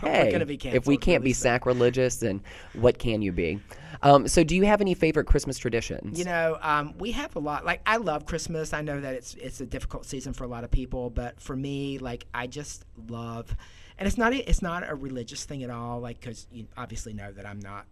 Hey, 0.00 0.24
we're 0.24 0.32
gonna 0.32 0.46
be 0.46 0.58
if 0.64 0.86
we 0.86 0.96
can't 0.96 1.22
be 1.24 1.32
sacrilegious, 1.32 2.16
then 2.16 2.42
what 2.74 2.98
can 2.98 3.22
you 3.22 3.32
be? 3.32 3.60
Um, 4.02 4.28
so, 4.28 4.44
do 4.44 4.54
you 4.56 4.64
have 4.64 4.80
any 4.80 4.94
favorite 4.94 5.26
Christmas 5.26 5.56
traditions? 5.56 6.18
You 6.18 6.24
know, 6.26 6.58
um, 6.60 6.94
we 6.98 7.12
have 7.12 7.34
a 7.36 7.38
lot. 7.38 7.64
Like, 7.64 7.80
I 7.86 7.96
love 7.96 8.26
Christmas. 8.26 8.72
I 8.72 8.82
know 8.82 9.00
that 9.00 9.14
it's 9.14 9.34
it's 9.34 9.60
a 9.60 9.66
difficult 9.66 10.04
season 10.04 10.32
for 10.32 10.44
a 10.44 10.48
lot 10.48 10.64
of 10.64 10.70
people, 10.70 11.08
but 11.10 11.40
for 11.40 11.56
me, 11.56 11.98
like, 11.98 12.26
I 12.34 12.46
just 12.46 12.84
love, 13.08 13.54
and 13.98 14.06
it's 14.08 14.18
not 14.18 14.32
a, 14.32 14.48
it's 14.48 14.62
not 14.62 14.88
a 14.88 14.94
religious 14.94 15.44
thing 15.44 15.62
at 15.62 15.70
all. 15.70 16.00
Like, 16.00 16.20
because 16.20 16.46
you 16.50 16.66
obviously 16.76 17.12
know 17.12 17.32
that 17.32 17.46
I'm 17.46 17.60
not 17.60 17.86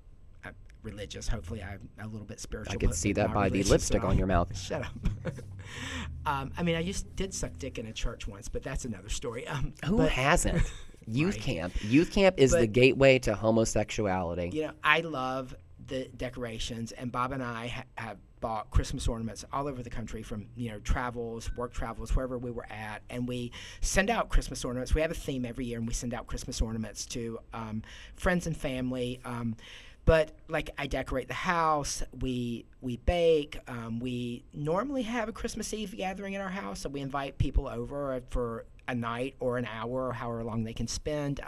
uh, 0.45 0.51
religious. 0.83 1.29
Hopefully, 1.29 1.63
I'm 1.63 1.89
a 2.01 2.07
little 2.07 2.27
bit 2.27 2.41
spiritual. 2.41 2.75
I 2.75 2.77
could 2.79 2.95
see 2.95 3.13
that 3.15 3.33
by 3.33 3.49
the 3.49 3.63
lipstick 3.65 4.05
on 4.05 4.19
your 4.19 4.27
mouth. 4.27 4.57
Shut 4.59 4.83
up. 4.83 4.93
um, 6.27 6.53
I 6.57 6.63
mean, 6.63 6.77
I 6.77 6.81
used 6.81 7.15
did 7.17 7.33
suck 7.35 7.59
dick 7.59 7.79
in 7.79 7.87
a 7.87 7.93
church 7.93 8.27
once, 8.27 8.49
but 8.49 8.63
that's 8.63 8.85
another 8.85 9.09
story. 9.09 9.47
Um, 9.47 9.75
Who 9.87 9.99
but, 9.99 10.11
hasn't? 10.11 10.63
Youth 11.07 11.35
Right. 11.35 11.43
camp. 11.43 11.73
Youth 11.83 12.13
camp 12.13 12.37
is 12.39 12.53
the 12.53 12.67
gateway 12.67 13.19
to 13.21 13.35
homosexuality. 13.35 14.51
you 14.53 14.63
know, 14.63 14.73
I 14.85 15.01
love 15.01 15.55
the 15.89 16.09
decorations, 16.17 16.93
and 16.93 17.11
Bob 17.11 17.33
and 17.33 17.43
I 17.43 17.67
ha- 17.67 17.85
have 17.97 18.19
bought 18.43 18.71
Christmas 18.71 19.09
ornaments 19.09 19.45
all 19.53 19.67
over 19.67 19.83
the 19.83 19.89
country 19.89 20.23
from 20.23 20.47
you 20.55 20.71
know 20.71 20.79
travels, 20.81 21.51
work 21.57 21.73
travels, 21.73 22.15
wherever 22.15 22.37
we 22.37 22.51
were 22.51 22.67
at, 22.71 23.01
and 23.09 23.27
we 23.27 23.53
send 23.81 24.11
out 24.11 24.29
Christmas 24.29 24.63
ornaments. 24.67 24.95
We 24.95 25.01
have 25.01 25.11
a 25.11 25.15
theme 25.15 25.47
every 25.47 25.65
year, 25.65 25.79
and 25.79 25.89
we 25.89 25.95
send 25.95 26.13
out 26.13 26.27
Christmas 26.27 26.61
ornaments 26.61 27.07
to 27.07 27.39
um, 27.55 27.83
friends 28.17 28.47
and 28.47 28.55
family. 28.55 29.21
Um, 29.25 29.57
but 30.05 30.33
like 30.49 30.71
I 30.77 30.89
decorate 30.89 31.29
the 31.29 31.35
house, 31.35 32.03
we 32.21 32.67
we 32.83 32.99
bake. 32.99 33.59
Um, 33.69 34.01
we 34.01 34.45
normally 34.53 35.03
have 35.05 35.31
a 35.31 35.33
Christmas 35.33 35.73
Eve 35.73 35.97
gathering 35.97 36.35
in 36.35 36.41
our 36.43 36.51
house, 36.51 36.81
so 36.81 36.91
we 36.91 37.01
invite 37.01 37.39
people 37.39 37.69
over 37.69 38.21
for 38.31 38.67
a 38.89 38.95
night 38.95 39.37
or 39.39 39.57
an 39.59 39.67
hour 39.73 40.09
or 40.09 40.13
however 40.13 40.43
long 40.43 40.65
they 40.65 40.75
can 40.75 40.89
spend. 40.89 41.41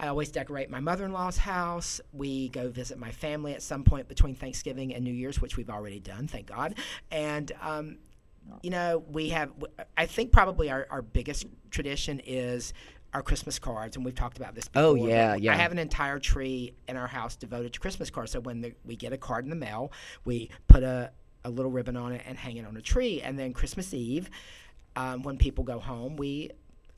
I 0.00 0.08
always 0.08 0.30
decorate 0.30 0.70
my 0.70 0.80
mother 0.80 1.04
in 1.04 1.12
law's 1.12 1.36
house. 1.36 2.00
We 2.12 2.48
go 2.48 2.70
visit 2.70 2.98
my 2.98 3.10
family 3.10 3.52
at 3.52 3.62
some 3.62 3.84
point 3.84 4.08
between 4.08 4.34
Thanksgiving 4.34 4.94
and 4.94 5.04
New 5.04 5.12
Year's, 5.12 5.42
which 5.42 5.58
we've 5.58 5.68
already 5.68 6.00
done, 6.00 6.26
thank 6.26 6.46
God. 6.46 6.76
And, 7.10 7.52
um, 7.60 7.98
you 8.62 8.70
know, 8.70 9.04
we 9.10 9.28
have, 9.28 9.52
I 9.98 10.06
think 10.06 10.32
probably 10.32 10.70
our, 10.70 10.86
our 10.90 11.02
biggest 11.02 11.46
tradition 11.70 12.20
is 12.24 12.72
our 13.12 13.22
Christmas 13.22 13.58
cards, 13.58 13.96
and 13.96 14.04
we've 14.04 14.14
talked 14.14 14.38
about 14.38 14.54
this 14.54 14.68
before. 14.68 14.88
Oh, 14.88 14.94
yeah, 14.94 15.34
yeah, 15.34 15.52
I 15.52 15.56
have 15.56 15.72
an 15.72 15.78
entire 15.78 16.18
tree 16.18 16.72
in 16.88 16.96
our 16.96 17.08
house 17.08 17.36
devoted 17.36 17.74
to 17.74 17.80
Christmas 17.80 18.08
cards. 18.08 18.32
So 18.32 18.40
when 18.40 18.62
the, 18.62 18.72
we 18.86 18.96
get 18.96 19.12
a 19.12 19.18
card 19.18 19.44
in 19.44 19.50
the 19.50 19.56
mail, 19.56 19.92
we 20.24 20.48
put 20.66 20.82
a, 20.82 21.10
a 21.44 21.50
little 21.50 21.70
ribbon 21.70 21.96
on 21.96 22.12
it 22.12 22.22
and 22.26 22.38
hang 22.38 22.56
it 22.56 22.64
on 22.64 22.76
a 22.76 22.80
tree. 22.80 23.20
And 23.20 23.38
then 23.38 23.52
Christmas 23.52 23.92
Eve, 23.92 24.30
um, 24.96 25.22
when 25.22 25.36
people 25.36 25.64
go 25.64 25.78
home, 25.78 26.16
we 26.16 26.50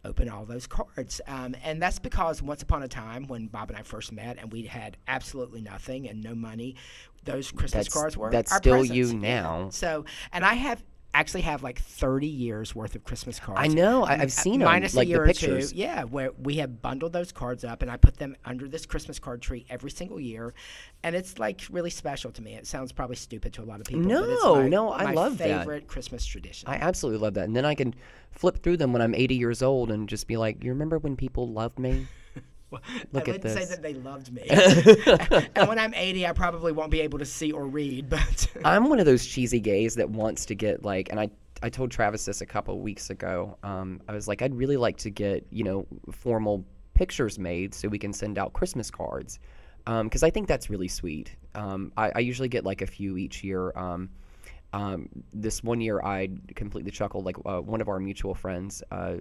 open 0.04 0.28
all 0.28 0.44
those 0.44 0.66
cards. 0.66 1.20
Um, 1.26 1.54
and 1.64 1.80
that's 1.80 1.98
because 1.98 2.42
once 2.42 2.62
upon 2.62 2.82
a 2.82 2.88
time, 2.88 3.26
when 3.28 3.46
Bob 3.46 3.70
and 3.70 3.78
I 3.78 3.82
first 3.82 4.12
met 4.12 4.38
and 4.40 4.52
we 4.52 4.62
had 4.62 4.96
absolutely 5.08 5.60
nothing 5.62 6.08
and 6.08 6.22
no 6.22 6.34
money, 6.34 6.76
those 7.24 7.50
Christmas 7.52 7.86
That's- 7.86 7.92
cards 7.92 8.16
were 8.16 8.30
that's 8.30 8.50
our 8.52 8.58
still 8.58 8.78
presents. 8.78 8.96
you 9.12 9.14
now. 9.18 9.68
So, 9.70 10.04
and 10.32 10.44
I 10.44 10.54
have 10.54 10.82
actually 11.14 11.42
have 11.42 11.62
like 11.62 11.79
30 11.79 12.27
years 12.27 12.75
worth 12.75 12.94
of 12.94 13.05
Christmas 13.05 13.38
cards. 13.38 13.61
I 13.62 13.66
know. 13.68 14.03
I, 14.05 14.14
Uh, 14.14 14.22
I've 14.22 14.33
seen 14.33 14.61
them, 14.61 14.66
minus 14.68 14.94
like 14.94 15.07
a 15.07 15.11
year 15.11 15.18
the 15.18 15.22
or 15.25 15.27
pictures. 15.27 15.70
two. 15.72 15.77
Yeah, 15.79 16.05
where 16.05 16.31
we 16.42 16.57
have 16.57 16.81
bundled 16.81 17.12
those 17.12 17.33
cards 17.33 17.64
up 17.64 17.83
and 17.83 17.90
I 17.90 17.96
put 17.98 18.16
them 18.16 18.35
under 18.44 18.66
this 18.66 18.87
Christmas 18.87 19.18
card 19.18 19.42
tree 19.42 19.66
every 19.68 19.90
single 19.90 20.18
year, 20.18 20.55
and 21.03 21.14
it's 21.14 21.38
like 21.38 21.61
really 21.70 21.90
special 21.90 22.31
to 22.33 22.42
me. 22.42 22.55
It 22.55 22.66
sounds 22.66 22.92
probably 22.92 23.16
stupid 23.16 23.53
to 23.55 23.62
a 23.62 23.66
lot 23.66 23.81
of 23.81 23.87
people. 23.87 24.05
but 24.09 24.29
it's 24.31 24.42
No, 24.42 24.55
my, 24.57 24.68
no, 24.68 24.90
I 24.90 25.12
love 25.12 25.37
that. 25.38 25.61
favorite 25.61 25.87
Christmas 25.87 26.25
tradition. 26.25 26.68
I 26.68 26.77
absolutely 26.77 27.20
love 27.20 27.35
that. 27.35 27.44
And 27.44 27.55
then 27.55 27.66
I 27.66 27.75
can 27.75 27.94
flip 28.31 28.62
through 28.62 28.79
them 28.79 28.92
when 28.94 29.03
I'm 29.03 29.14
80 29.14 29.35
years 29.35 29.62
old 29.62 29.90
and 29.90 30.09
just 30.09 30.27
be 30.27 30.37
like, 30.38 30.64
"You 30.64 30.70
remember 30.72 30.98
when 30.98 31.16
people 31.16 31.46
loved 31.48 31.79
me?" 31.79 32.07
Look 33.12 33.28
I 33.28 33.32
at 33.32 33.42
wouldn't 33.42 33.58
say 33.58 33.64
that 33.64 33.82
they 33.82 33.94
loved 33.94 34.32
me. 34.32 34.42
and 35.56 35.68
when 35.68 35.78
I'm 35.78 35.94
80, 35.94 36.26
I 36.26 36.32
probably 36.32 36.72
won't 36.72 36.90
be 36.90 37.00
able 37.00 37.18
to 37.18 37.24
see 37.24 37.52
or 37.52 37.66
read. 37.66 38.08
But 38.08 38.46
I'm 38.64 38.88
one 38.88 39.00
of 39.00 39.06
those 39.06 39.26
cheesy 39.26 39.61
gays 39.61 39.94
that 39.96 40.11
wants 40.11 40.46
to 40.46 40.54
get 40.54 40.85
like, 40.85 41.11
and 41.11 41.20
I 41.20 41.30
I 41.62 41.70
told 41.70 41.90
Travis 41.90 42.24
this 42.24 42.40
a 42.40 42.46
couple 42.46 42.80
weeks 42.80 43.11
ago. 43.11 43.56
Um, 43.62 44.00
I 44.08 44.12
was 44.12 44.26
like, 44.26 44.42
I'd 44.42 44.54
really 44.54 44.76
like 44.76 44.96
to 44.98 45.11
get 45.11 45.46
you 45.50 45.64
know 45.64 45.87
formal 46.11 46.64
pictures 46.94 47.38
made 47.38 47.74
so 47.74 47.88
we 47.88 47.98
can 47.98 48.12
send 48.12 48.38
out 48.38 48.52
Christmas 48.52 48.90
cards, 48.90 49.38
because 49.85 50.22
I 50.22 50.30
think 50.30 50.48
that's 50.48 50.70
really 50.70 50.88
sweet. 50.88 51.35
Um, 51.54 51.92
I, 51.96 52.12
I 52.16 52.18
usually 52.20 52.48
get 52.48 52.64
like 52.64 52.82
a 52.82 52.87
few 52.87 53.16
each 53.16 53.44
year. 53.44 53.72
Um, 53.76 54.11
um, 54.72 55.08
this 55.32 55.62
one 55.62 55.80
year, 55.80 56.00
I 56.02 56.30
completely 56.54 56.90
chuckled. 56.90 57.24
Like 57.26 57.37
uh, 57.44 57.61
one 57.61 57.80
of 57.80 57.88
our 57.88 58.00
mutual 58.00 58.35
friends, 58.35 58.82
uh, 58.90 59.16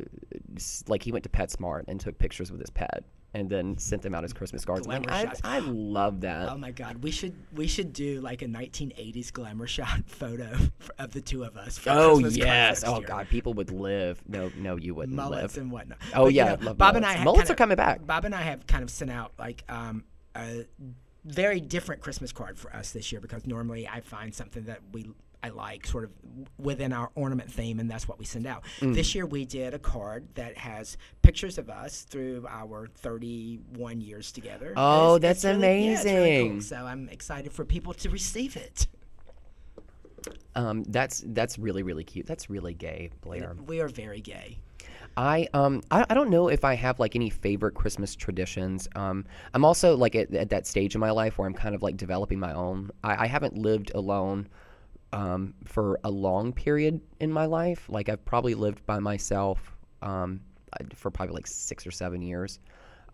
like 0.87 1.03
he 1.03 1.11
went 1.11 1.23
to 1.23 1.29
PetSmart 1.29 1.83
and 1.87 1.99
took 1.99 2.17
pictures 2.17 2.51
with 2.51 2.61
his 2.61 2.69
pet, 2.69 3.03
and 3.33 3.49
then 3.49 3.77
sent 3.77 4.01
them 4.01 4.13
out 4.13 4.23
as 4.23 4.33
Christmas 4.33 4.65
cards. 4.65 4.85
Like, 4.85 5.03
Glamour 5.03 5.17
I, 5.21 5.25
shots. 5.25 5.41
I 5.43 5.59
love 5.59 6.21
that. 6.21 6.49
oh 6.49 6.57
my 6.57 6.71
God, 6.71 7.03
we 7.03 7.11
should 7.11 7.33
we 7.53 7.67
should 7.67 7.93
do 7.93 8.19
like 8.21 8.41
a 8.41 8.45
1980s 8.45 9.31
glamour 9.31 9.67
shot 9.67 10.01
photo 10.05 10.53
of 10.99 11.11
the 11.13 11.21
two 11.21 11.43
of 11.43 11.55
us. 11.57 11.79
Oh 11.87 12.15
Christmas 12.15 12.37
yes! 12.37 12.83
Oh 12.85 12.99
year. 12.99 13.07
god, 13.07 13.29
people 13.29 13.53
would 13.53 13.71
live. 13.71 14.21
No, 14.27 14.51
no, 14.57 14.75
you 14.75 14.93
wouldn't 14.95 15.15
mullets 15.15 15.55
live. 15.55 15.61
and 15.63 15.71
whatnot. 15.71 15.97
Oh, 16.13 16.25
But, 16.25 16.33
you 16.33 16.37
yeah, 16.37 16.43
know, 16.45 16.51
I 16.51 16.63
love 16.65 16.77
Bob 16.77 16.95
and. 16.95 17.05
I 17.05 17.13
have 17.13 17.25
Mullets 17.25 17.43
kind 17.43 17.51
are 17.51 17.55
coming 17.55 17.77
back. 17.77 18.05
Bob 18.05 18.25
and 18.25 18.35
I 18.35 18.41
have 18.41 18.67
kind 18.67 18.83
of 18.83 18.89
sent 18.89 19.11
out 19.11 19.31
like 19.39 19.63
um, 19.69 20.03
a 20.35 20.65
very 21.23 21.61
different 21.61 22.01
Christmas 22.01 22.31
card 22.31 22.57
for 22.57 22.75
us 22.75 22.91
this 22.91 23.11
year 23.11 23.21
because 23.21 23.45
normally 23.45 23.87
I 23.87 24.01
find 24.01 24.33
something 24.33 24.65
that 24.65 24.79
we 24.91 25.09
I 25.43 25.49
like 25.49 25.87
sort 25.87 26.03
of 26.03 26.11
within 26.59 26.93
our 26.93 27.09
ornament 27.15 27.51
theme, 27.51 27.79
and 27.79 27.89
that's 27.89 28.07
what 28.07 28.19
we 28.19 28.25
send 28.25 28.45
out. 28.45 28.63
Mm. 28.79 28.93
This 28.93 29.15
year 29.15 29.25
we 29.25 29.43
did 29.45 29.73
a 29.73 29.79
card 29.79 30.27
that 30.35 30.57
has 30.57 30.97
pictures 31.23 31.57
of 31.57 31.69
us 31.69 32.01
through 32.03 32.45
our 32.47 32.87
31 32.97 34.01
years 34.01 34.31
together. 34.31 34.73
Oh, 34.77 35.15
it's- 35.15 35.21
that's 35.21 35.43
it's 35.43 35.61
really- 35.63 35.85
yeah, 35.85 35.91
it's 35.93 36.03
really 36.05 36.15
cool. 36.15 36.25
amazing. 36.51 36.61
So 36.61 36.75
I'm 36.85 37.09
excited 37.09 37.51
for 37.51 37.65
people 37.65 37.93
to 37.95 38.09
receive 38.09 38.55
it. 38.55 38.87
Um, 40.55 40.83
that's 40.83 41.23
that's 41.27 41.57
really 41.57 41.81
really 41.81 42.03
cute. 42.03 42.25
That's 42.27 42.49
really 42.49 42.73
gay, 42.73 43.09
Blair. 43.21 43.55
We 43.65 43.79
are 43.79 43.87
very 43.87 44.19
gay. 44.21 44.57
I 45.17 45.47
um 45.53 45.81
I, 45.89 46.05
I 46.09 46.13
don't 46.13 46.29
know 46.29 46.47
if 46.49 46.63
I 46.63 46.75
have 46.75 46.99
like 46.99 47.15
any 47.15 47.29
favorite 47.29 47.73
Christmas 47.73 48.15
traditions. 48.15 48.87
Um, 48.95 49.25
I'm 49.53 49.65
also 49.65 49.95
like 49.97 50.15
at, 50.15 50.33
at 50.33 50.49
that 50.49 50.67
stage 50.67 50.93
in 50.93 51.01
my 51.01 51.11
life 51.11 51.37
where 51.37 51.47
I'm 51.47 51.53
kind 51.53 51.73
of 51.73 51.81
like 51.81 51.97
developing 51.97 52.39
my 52.39 52.53
own. 52.53 52.91
I, 53.03 53.23
I 53.23 53.27
haven't 53.27 53.57
lived 53.57 53.91
alone 53.95 54.47
um, 55.13 55.53
for 55.65 55.99
a 56.03 56.09
long 56.09 56.53
period 56.53 57.01
in 57.19 57.31
my 57.31 57.45
life. 57.45 57.87
Like 57.89 58.09
I've 58.09 58.23
probably 58.25 58.55
lived 58.55 58.85
by 58.85 58.99
myself 58.99 59.75
um, 60.01 60.41
for 60.95 61.11
probably 61.11 61.35
like 61.35 61.47
six 61.47 61.85
or 61.85 61.91
seven 61.91 62.21
years. 62.21 62.59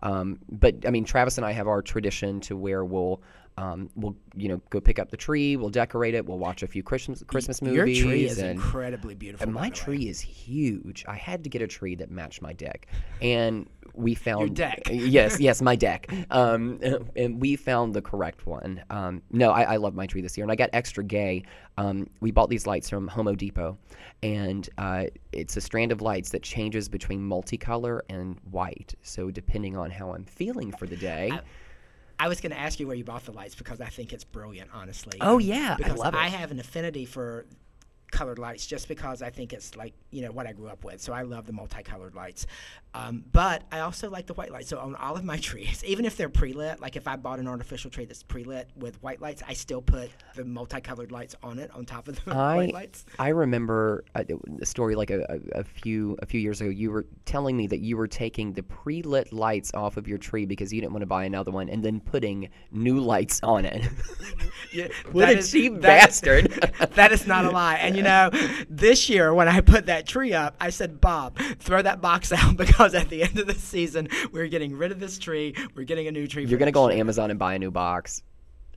Um, 0.02 0.38
but 0.48 0.86
I 0.86 0.90
mean, 0.90 1.04
Travis 1.04 1.38
and 1.38 1.46
I 1.46 1.52
have 1.52 1.66
our 1.66 1.82
tradition 1.82 2.40
to 2.42 2.56
where 2.56 2.84
we'll 2.84 3.20
um, 3.58 3.90
we'll 3.96 4.16
you 4.36 4.48
know 4.48 4.60
go 4.70 4.80
pick 4.80 5.00
up 5.00 5.10
the 5.10 5.16
tree, 5.16 5.56
we'll 5.56 5.68
decorate 5.68 6.14
it, 6.14 6.24
we'll 6.24 6.38
watch 6.38 6.62
a 6.62 6.66
few 6.68 6.84
Christmas 6.84 7.24
Christmas 7.26 7.60
movies. 7.60 7.98
Your 7.98 8.08
tree 8.08 8.24
is 8.24 8.38
and, 8.38 8.50
incredibly 8.50 9.16
beautiful. 9.16 9.42
and 9.42 9.52
my 9.52 9.62
the 9.62 9.70
way. 9.70 9.76
tree 9.76 10.08
is 10.08 10.20
huge. 10.20 11.04
I 11.08 11.16
had 11.16 11.42
to 11.42 11.50
get 11.50 11.60
a 11.60 11.66
tree 11.66 11.96
that 11.96 12.08
matched 12.08 12.40
my 12.40 12.52
deck, 12.52 12.86
and 13.20 13.68
we 13.94 14.14
found 14.14 14.54
deck. 14.54 14.82
yes, 14.90 15.40
yes, 15.40 15.60
my 15.60 15.74
deck. 15.74 16.08
Um, 16.30 16.78
and 17.16 17.40
we 17.40 17.56
found 17.56 17.94
the 17.94 18.02
correct 18.02 18.46
one. 18.46 18.80
Um, 18.90 19.22
no, 19.32 19.50
I, 19.50 19.62
I 19.62 19.76
love 19.76 19.94
my 19.94 20.06
tree 20.06 20.20
this 20.20 20.36
year, 20.36 20.44
and 20.44 20.52
I 20.52 20.54
got 20.54 20.70
extra 20.72 21.02
gay. 21.02 21.42
Um, 21.78 22.08
we 22.20 22.30
bought 22.30 22.50
these 22.50 22.64
lights 22.64 22.88
from 22.88 23.08
Homo 23.08 23.34
Depot, 23.34 23.76
and 24.22 24.68
uh, 24.78 25.06
it's 25.32 25.56
a 25.56 25.60
strand 25.60 25.90
of 25.90 26.00
lights 26.00 26.30
that 26.30 26.44
changes 26.44 26.88
between 26.88 27.20
multicolor 27.20 28.02
and 28.08 28.38
white. 28.52 28.94
So 29.02 29.32
depending 29.32 29.76
on 29.76 29.90
how 29.90 30.14
I'm 30.14 30.24
feeling 30.24 30.70
for 30.70 30.86
the 30.86 30.96
day. 30.96 31.30
I 31.32 31.40
was 32.26 32.40
going 32.40 32.50
to 32.50 32.58
ask 32.58 32.80
you 32.80 32.88
where 32.88 32.96
you 32.96 33.04
bought 33.04 33.24
the 33.24 33.32
lights 33.32 33.54
because 33.54 33.80
I 33.80 33.86
think 33.86 34.12
it's 34.12 34.24
brilliant, 34.24 34.70
honestly. 34.74 35.18
Oh, 35.20 35.38
yeah, 35.38 35.74
I 35.74 35.76
because 35.76 35.98
love 35.98 36.14
it. 36.14 36.18
I 36.18 36.26
have 36.26 36.50
an 36.50 36.58
affinity 36.58 37.04
for 37.04 37.46
colored 38.10 38.38
lights 38.38 38.66
just 38.66 38.88
because 38.88 39.22
I 39.22 39.30
think 39.30 39.52
it's 39.52 39.76
like 39.76 39.92
you 40.10 40.22
know 40.22 40.30
what 40.32 40.46
I 40.46 40.52
grew 40.52 40.68
up 40.68 40.84
with. 40.84 41.00
So 41.00 41.12
I 41.12 41.22
love 41.22 41.46
the 41.46 41.52
multicolored 41.52 42.14
lights. 42.14 42.46
Um, 42.94 43.22
but 43.32 43.62
I 43.70 43.80
also 43.80 44.08
like 44.08 44.26
the 44.26 44.32
white 44.34 44.50
lights. 44.50 44.68
So 44.68 44.78
on 44.78 44.94
all 44.96 45.14
of 45.16 45.24
my 45.24 45.36
trees, 45.48 45.84
even 45.84 46.04
if 46.04 46.16
they're 46.16 46.28
pre-lit, 46.30 46.80
like 46.80 46.96
if 46.96 47.06
I 47.06 47.16
bought 47.16 47.38
an 47.38 47.46
artificial 47.46 47.90
tree 47.90 48.06
that's 48.06 48.22
pre-lit 48.22 48.68
with 48.76 49.00
white 49.02 49.20
lights, 49.20 49.42
I 49.46 49.52
still 49.52 49.82
put 49.82 50.10
the 50.34 50.44
multicolored 50.44 51.12
lights 51.12 51.34
on 51.42 51.58
it 51.58 51.70
on 51.74 51.84
top 51.84 52.08
of 52.08 52.22
the 52.24 52.32
I 52.34 52.56
white 52.56 52.72
lights. 52.74 53.04
I 53.18 53.28
remember 53.28 54.04
a, 54.14 54.24
a 54.62 54.66
story 54.66 54.94
like 54.94 55.10
a, 55.10 55.20
a, 55.54 55.60
a 55.60 55.64
few 55.64 56.16
a 56.22 56.26
few 56.26 56.40
years 56.40 56.60
ago. 56.60 56.70
You 56.70 56.90
were 56.90 57.06
telling 57.26 57.56
me 57.56 57.66
that 57.66 57.80
you 57.80 57.96
were 57.96 58.08
taking 58.08 58.52
the 58.54 58.62
pre-lit 58.62 59.32
lights 59.32 59.70
off 59.74 59.96
of 59.98 60.08
your 60.08 60.18
tree 60.18 60.46
because 60.46 60.72
you 60.72 60.80
didn't 60.80 60.92
want 60.92 61.02
to 61.02 61.06
buy 61.06 61.24
another 61.24 61.50
one, 61.50 61.68
and 61.68 61.84
then 61.84 62.00
putting 62.00 62.48
new 62.72 62.98
lights 63.00 63.40
on 63.42 63.64
it. 63.64 63.86
Yeah, 64.70 64.88
What 65.12 65.30
a 65.30 65.38
is- 65.38 65.50
cheap 65.50 65.74
that 65.76 65.80
bastard. 65.82 66.50
that 66.94 67.10
is 67.10 67.26
not 67.26 67.46
a 67.46 67.50
lie. 67.50 67.76
And 67.76 67.96
you 67.98 68.02
know, 68.04 68.30
this 68.68 69.08
year 69.08 69.32
when 69.34 69.48
I 69.48 69.60
put 69.60 69.86
that 69.86 70.06
tree 70.06 70.32
up, 70.32 70.56
I 70.60 70.70
said, 70.70 71.00
Bob, 71.00 71.38
throw 71.58 71.82
that 71.82 72.00
box 72.00 72.32
out 72.40 72.56
because 72.56 72.94
at 72.94 73.08
the 73.08 73.22
end 73.22 73.38
of 73.38 73.46
the 73.46 73.54
season, 73.54 74.08
we're 74.32 74.48
getting 74.48 74.76
rid 74.76 74.92
of 74.92 75.00
this 75.00 75.18
tree. 75.18 75.54
We're 75.74 75.84
getting 75.84 76.06
a 76.08 76.12
new 76.12 76.26
tree. 76.26 76.44
You're 76.46 76.58
gonna 76.58 76.72
go 76.72 76.84
on. 76.84 76.92
Amazon 76.92 77.30
and 77.30 77.38
buy 77.38 77.54
a 77.54 77.58
new 77.58 77.70
box. 77.70 78.22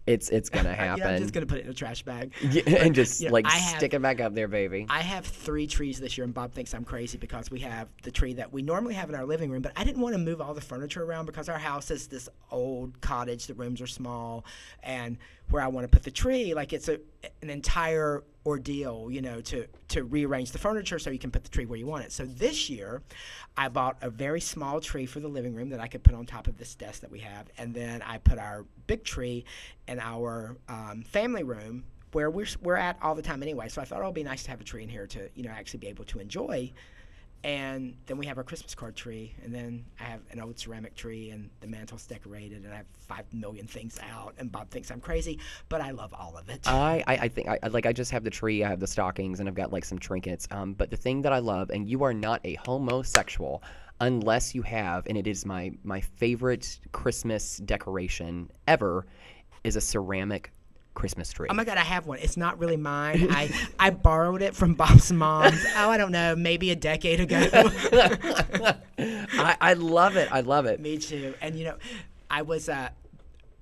It's 0.07 0.29
it's 0.29 0.49
gonna 0.49 0.73
happen. 0.73 1.03
I'm 1.05 1.21
just 1.21 1.34
gonna 1.34 1.45
put 1.45 1.60
it 1.60 1.65
in 1.65 1.69
a 1.71 1.73
trash 1.73 2.03
bag. 2.03 2.34
Yeah, 2.41 2.63
and 2.67 2.95
just 2.95 3.21
you 3.21 3.27
know, 3.27 3.34
like 3.34 3.45
have- 3.45 3.77
stick 3.77 3.93
it 3.93 4.01
back 4.01 4.19
up 4.19 4.34
there, 4.34 4.47
baby. 4.47 4.88
I 4.89 5.01
have 5.01 5.25
three 5.25 5.67
trees 5.67 5.99
this 5.99 6.17
year, 6.17 6.25
and 6.25 6.34
Bob 6.34 6.53
thinks 6.53 6.73
I'm 6.73 6.84
crazy 6.84 7.17
because 7.17 7.51
we 7.51 7.60
have 7.60 7.88
the 8.03 8.12
tree 8.12 8.34
that 8.34 8.51
we 8.51 8.62
normally 8.62 8.95
have 8.95 9.10
in 9.10 9.15
our 9.15 9.25
living 9.25 9.51
room. 9.51 9.62
But 9.62 9.73
I 9.75 9.84
didn't 9.84 10.01
want 10.01 10.13
to 10.13 10.19
move 10.19 10.41
all 10.41 10.53
the 10.53 10.62
furniture 10.62 11.03
around 11.03 11.27
because 11.27 11.49
our 11.49 11.60
house 11.60 11.91
is 11.91 12.07
this 12.07 12.27
old 12.49 12.99
cottage. 13.01 13.45
The 13.47 13.53
rooms 13.53 13.79
are 13.79 13.88
small, 13.88 14.43
and 14.81 15.17
where 15.52 15.62
I 15.62 15.68
want 15.68 15.84
to 15.84 15.90
put 15.90 16.04
the 16.04 16.12
tree, 16.12 16.54
like 16.54 16.74
it's 16.74 16.88
a 16.88 17.00
an 17.42 17.50
entire 17.50 18.24
ordeal, 18.46 19.10
you 19.12 19.22
know, 19.22 19.42
to 19.42 19.68
to 19.90 20.04
rearrange 20.04 20.52
the 20.52 20.58
furniture 20.58 21.00
so 21.00 21.10
you 21.10 21.20
can 21.20 21.32
put 21.32 21.44
the 21.44 21.50
tree 21.50 21.66
where 21.66 21.78
you 21.78 21.86
want 21.86 22.06
it. 22.06 22.12
So 22.12 22.26
this 22.26 22.70
year, 22.70 23.02
I 23.58 23.70
bought 23.70 23.98
a 24.02 24.10
very 24.10 24.42
small 24.42 24.80
tree 24.82 25.06
for 25.06 25.20
the 25.20 25.28
living 25.28 25.54
room 25.54 25.70
that 25.70 25.80
I 25.80 25.88
could 25.88 26.04
put 26.04 26.16
on 26.16 26.26
top 26.26 26.48
of 26.48 26.58
this 26.58 26.76
desk 26.76 27.02
that 27.02 27.12
we 27.12 27.20
have, 27.20 27.48
and 27.58 27.74
then 27.74 28.02
I 28.02 28.18
put 28.18 28.40
our 28.40 28.66
big 28.88 29.04
tree 29.04 29.46
in 29.88 30.00
our 30.00 30.58
um, 30.68 31.04
family 31.04 31.44
room 31.44 31.84
where 32.14 32.30
we're, 32.30 32.48
we're 32.62 32.76
at 32.76 32.98
all 33.02 33.16
the 33.16 33.22
time 33.22 33.42
anyway. 33.42 33.70
So 33.70 33.82
I 33.82 33.86
thought 33.86 34.00
oh, 34.00 34.04
it 34.04 34.08
would 34.08 34.16
be 34.16 34.24
nice 34.24 34.44
to 34.44 34.52
have 34.52 34.60
a 34.62 34.66
tree 34.66 34.84
in 34.84 34.90
here 34.90 35.08
to 35.08 35.30
you 35.36 35.44
know 35.44 35.52
actually 35.52 35.80
be 35.80 35.88
able 35.88 36.06
to 36.06 36.20
enjoy. 36.20 36.72
And 37.43 37.95
then 38.06 38.17
we 38.17 38.27
have 38.27 38.38
our 38.38 38.43
Christmas 38.43 38.75
card 38.75 38.95
tree, 38.95 39.34
and 39.43 39.54
then 39.54 39.84
I 39.99 40.04
have 40.04 40.19
an 40.32 40.39
old 40.39 40.60
ceramic 40.60 40.93
tree, 40.95 41.32
and 41.32 41.49
the 41.60 41.67
mantle's 41.67 42.06
decorated, 42.06 42.63
and 42.63 42.71
I 42.71 42.77
have 42.77 42.86
five 42.99 43.25
million 43.34 43.65
things 43.65 43.97
out. 44.12 44.36
And 44.38 44.51
Bob 44.51 44.69
thinks 44.69 44.91
I'm 44.91 44.99
crazy, 45.01 45.39
but 45.67 45.82
I 45.82 45.89
love 45.89 46.13
all 46.13 46.38
of 46.38 46.49
it. 46.49 46.62
I, 46.67 47.04
I, 47.08 47.13
I 47.15 47.27
think 47.30 47.47
I- 47.49 47.67
like 47.69 47.88
I 47.88 47.93
just 47.93 48.12
have 48.12 48.23
the 48.23 48.30
tree, 48.30 48.63
I 48.63 48.69
have 48.69 48.80
the 48.80 48.86
stockings, 48.88 49.39
and 49.39 49.49
I've 49.49 49.56
got 49.56 49.73
like 49.73 49.86
some 49.86 49.97
trinkets. 49.97 50.47
Um, 50.51 50.73
but 50.73 50.91
the 50.91 50.97
thing 50.97 51.23
that 51.23 51.34
I 51.34 51.39
love, 51.39 51.71
and 51.71 51.89
you 51.89 52.04
are 52.04 52.13
not 52.13 52.41
a 52.43 52.56
homosexual 52.65 53.63
unless 53.99 54.54
you 54.54 54.62
have, 54.63 55.08
and 55.08 55.17
it 55.17 55.25
is 55.25 55.45
my 55.45 55.71
my 55.84 56.01
favorite 56.01 56.80
Christmas 56.91 57.58
decoration 57.58 58.51
ever, 58.67 59.08
is 59.63 59.75
a 59.75 59.82
ceramic 59.82 60.51
Christmas 60.93 61.32
tree. 61.32 61.47
Oh 61.49 61.54
my 61.54 61.63
god, 61.63 61.77
I 61.77 61.84
have 61.84 62.06
one. 62.06 62.19
It's 62.19 62.38
not 62.38 62.60
really 62.60 62.77
mine. 62.77 63.27
I 63.32 63.49
I 63.80 63.89
borrowed 63.91 64.41
it 64.41 64.56
from 64.56 64.73
Bob's 64.73 65.12
mom's. 65.12 65.63
Oh, 65.75 65.89
I 65.89 65.97
don't 65.97 66.12
know, 66.12 66.36
maybe 66.36 66.71
a 66.71 66.75
decade 66.75 67.19
ago. 67.21 67.39
I, 68.97 69.58
I 69.62 69.73
love 69.73 70.17
it. 70.17 70.32
I 70.32 70.41
love 70.41 70.65
it. 70.65 70.80
Me 70.80 70.97
too. 70.97 71.34
And 71.41 71.56
you 71.56 71.65
know, 71.65 71.77
I 72.30 72.41
was 72.41 72.67
uh, 72.69 72.89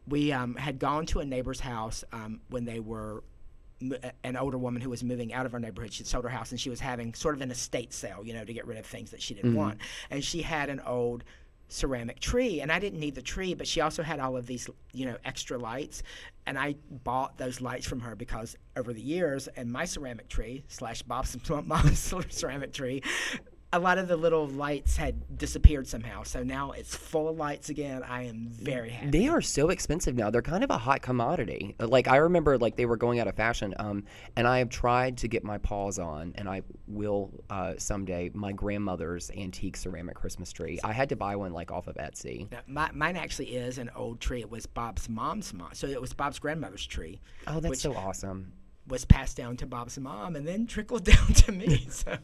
we 0.07 0.31
um, 0.31 0.55
had 0.55 0.79
gone 0.79 1.05
to 1.07 1.19
a 1.19 1.25
neighbor's 1.25 1.59
house 1.59 2.03
um, 2.11 2.41
when 2.49 2.65
they 2.65 2.79
were 2.79 3.23
an 4.23 4.35
older 4.35 4.57
woman 4.57 4.81
who 4.81 4.89
was 4.89 5.03
moving 5.03 5.33
out 5.33 5.45
of 5.45 5.53
our 5.53 5.59
neighborhood. 5.59 5.93
She 5.93 6.03
sold 6.03 6.25
her 6.25 6.29
house 6.29 6.51
and 6.51 6.59
she 6.59 6.69
was 6.69 6.79
having 6.81 7.13
sort 7.13 7.35
of 7.35 7.41
an 7.41 7.49
estate 7.51 7.93
sale, 7.93 8.21
you 8.23 8.33
know, 8.33 8.43
to 8.43 8.53
get 8.53 8.67
rid 8.67 8.77
of 8.77 8.85
things 8.85 9.11
that 9.11 9.21
she 9.21 9.33
didn't 9.33 9.55
want. 9.55 9.79
And 10.09 10.23
she 10.23 10.41
had 10.41 10.69
an 10.69 10.81
old 10.81 11.23
ceramic 11.69 12.19
tree 12.19 12.61
and 12.61 12.71
I 12.71 12.79
didn't 12.79 12.99
need 12.99 13.15
the 13.15 13.21
tree 13.21 13.53
but 13.53 13.67
she 13.67 13.79
also 13.79 14.03
had 14.03 14.19
all 14.19 14.35
of 14.35 14.47
these 14.47 14.69
you 14.91 15.05
know 15.05 15.17
extra 15.23 15.57
lights 15.57 16.03
and 16.45 16.57
I 16.57 16.75
bought 17.03 17.37
those 17.37 17.61
lights 17.61 17.85
from 17.87 17.99
her 18.01 18.15
because 18.15 18.55
over 18.75 18.91
the 18.91 19.01
years 19.01 19.47
and 19.49 19.71
my 19.71 19.85
ceramic 19.85 20.29
tree 20.29 20.63
slash 20.67 21.03
Bob's 21.03 21.37
mom's 21.65 22.13
ceramic 22.29 22.73
tree 22.73 23.03
a 23.71 23.79
lot 23.79 23.97
of 23.97 24.07
the 24.07 24.17
little 24.17 24.47
lights 24.47 24.97
had 24.97 25.37
disappeared 25.37 25.87
somehow 25.87 26.23
so 26.23 26.43
now 26.43 26.71
it's 26.71 26.95
full 26.95 27.29
of 27.29 27.37
lights 27.37 27.69
again 27.69 28.03
I 28.03 28.23
am 28.23 28.47
very 28.49 28.89
happy 28.89 29.11
They 29.11 29.27
are 29.27 29.41
so 29.41 29.69
expensive 29.69 30.15
now. 30.15 30.29
They're 30.29 30.41
kind 30.41 30.63
of 30.63 30.69
a 30.69 30.77
hot 30.77 31.01
commodity. 31.01 31.75
Like 31.79 32.07
I 32.07 32.17
remember, 32.17 32.57
like 32.57 32.75
they 32.75 32.85
were 32.85 32.97
going 32.97 33.19
out 33.19 33.27
of 33.27 33.35
fashion. 33.35 33.73
Um, 33.77 34.05
and 34.35 34.47
I 34.47 34.59
have 34.59 34.69
tried 34.69 35.17
to 35.19 35.27
get 35.27 35.43
my 35.43 35.57
paws 35.57 35.99
on, 35.99 36.33
and 36.35 36.47
I 36.47 36.61
will 36.87 37.31
uh, 37.49 37.73
someday. 37.77 38.31
My 38.33 38.51
grandmother's 38.51 39.31
antique 39.31 39.77
ceramic 39.77 40.15
Christmas 40.15 40.51
tree. 40.51 40.79
I 40.83 40.93
had 40.93 41.09
to 41.09 41.15
buy 41.15 41.35
one 41.35 41.53
like 41.53 41.71
off 41.71 41.87
of 41.87 41.95
Etsy. 41.95 42.51
Now, 42.51 42.59
my, 42.67 42.91
mine 42.93 43.17
actually 43.17 43.55
is 43.55 43.77
an 43.77 43.89
old 43.95 44.19
tree. 44.19 44.41
It 44.41 44.49
was 44.49 44.65
Bob's 44.65 45.09
mom's 45.09 45.53
mom, 45.53 45.69
so 45.73 45.87
it 45.87 46.01
was 46.01 46.13
Bob's 46.13 46.39
grandmother's 46.39 46.85
tree. 46.85 47.21
Oh, 47.47 47.59
that's 47.59 47.81
so 47.81 47.93
awesome. 47.95 48.53
Was 48.87 49.05
passed 49.05 49.37
down 49.37 49.57
to 49.57 49.65
Bob's 49.65 49.99
mom 49.99 50.35
and 50.35 50.47
then 50.47 50.65
trickled 50.65 51.03
down 51.13 51.27
to 51.33 51.51
me. 51.51 51.87
So, 51.89 52.17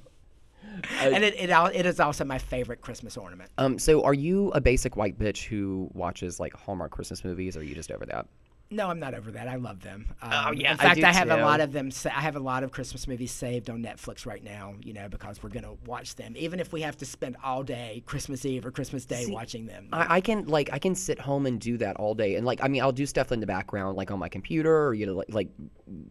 and 0.99 1.23
it 1.23 1.35
it, 1.35 1.49
it 1.49 1.85
is 1.85 1.99
also 1.99 2.23
my 2.23 2.37
favorite 2.37 2.81
Christmas 2.81 3.17
ornament. 3.17 3.49
Um, 3.57 3.79
so 3.79 4.03
are 4.03 4.13
you 4.13 4.51
a 4.51 4.61
basic 4.61 4.95
white 4.95 5.17
bitch 5.17 5.45
who 5.45 5.89
watches 5.93 6.39
like 6.39 6.53
Hallmark 6.53 6.91
Christmas 6.91 7.23
movies, 7.23 7.55
or 7.55 7.61
are 7.61 7.63
you 7.63 7.75
just 7.75 7.91
over 7.91 8.05
that? 8.05 8.27
No, 8.75 8.89
I'm 8.89 8.99
not 8.99 9.13
over 9.13 9.31
that. 9.31 9.47
I 9.47 9.55
love 9.55 9.81
them. 9.81 10.05
Um, 10.21 10.31
Oh, 10.33 10.51
yeah, 10.51 10.73
In 10.73 10.79
I 10.79 10.83
fact, 10.83 10.99
do 10.99 11.05
I, 11.05 11.13
have 11.13 11.29
a 11.29 11.37
lot 11.37 11.61
of 11.61 11.71
them. 11.71 11.89
Sa- 11.91 12.09
I 12.09 12.19
have 12.21 12.35
a 12.35 12.39
lot 12.39 12.63
of 12.63 12.71
Christmas 12.71 13.07
movies 13.07 13.31
saved 13.31 13.69
on 13.69 13.81
Netflix 13.81 14.25
right 14.25 14.43
now. 14.43 14.73
You 14.81 14.93
know, 14.93 15.07
because 15.07 15.41
we're 15.41 15.49
gonna 15.49 15.73
watch 15.85 16.15
them, 16.15 16.35
even 16.37 16.59
if 16.59 16.73
we 16.73 16.81
have 16.81 16.97
to 16.97 17.05
spend 17.05 17.37
all 17.43 17.63
day 17.63 18.03
Christmas 18.05 18.45
Eve 18.45 18.65
or 18.65 18.71
Christmas 18.71 19.05
Day 19.05 19.27
watching 19.29 19.65
them. 19.65 19.87
I, 19.93 20.17
I 20.17 20.21
can 20.21 20.45
like 20.47 20.69
I 20.73 20.79
can 20.79 20.93
sit 20.93 21.19
home 21.19 21.45
and 21.45 21.59
do 21.59 21.77
that 21.77 21.95
all 21.95 22.13
day, 22.13 22.35
and 22.35 22.45
like 22.45 22.59
I 22.61 22.67
mean 22.67 22.81
I'll 22.81 22.91
do 22.91 23.05
stuff 23.05 23.31
in 23.31 23.39
the 23.39 23.47
background 23.47 23.95
like 23.95 24.11
on 24.11 24.19
my 24.19 24.29
computer 24.29 24.87
or 24.87 24.93
you 24.93 25.05
know 25.05 25.13
like, 25.13 25.33
like 25.33 25.49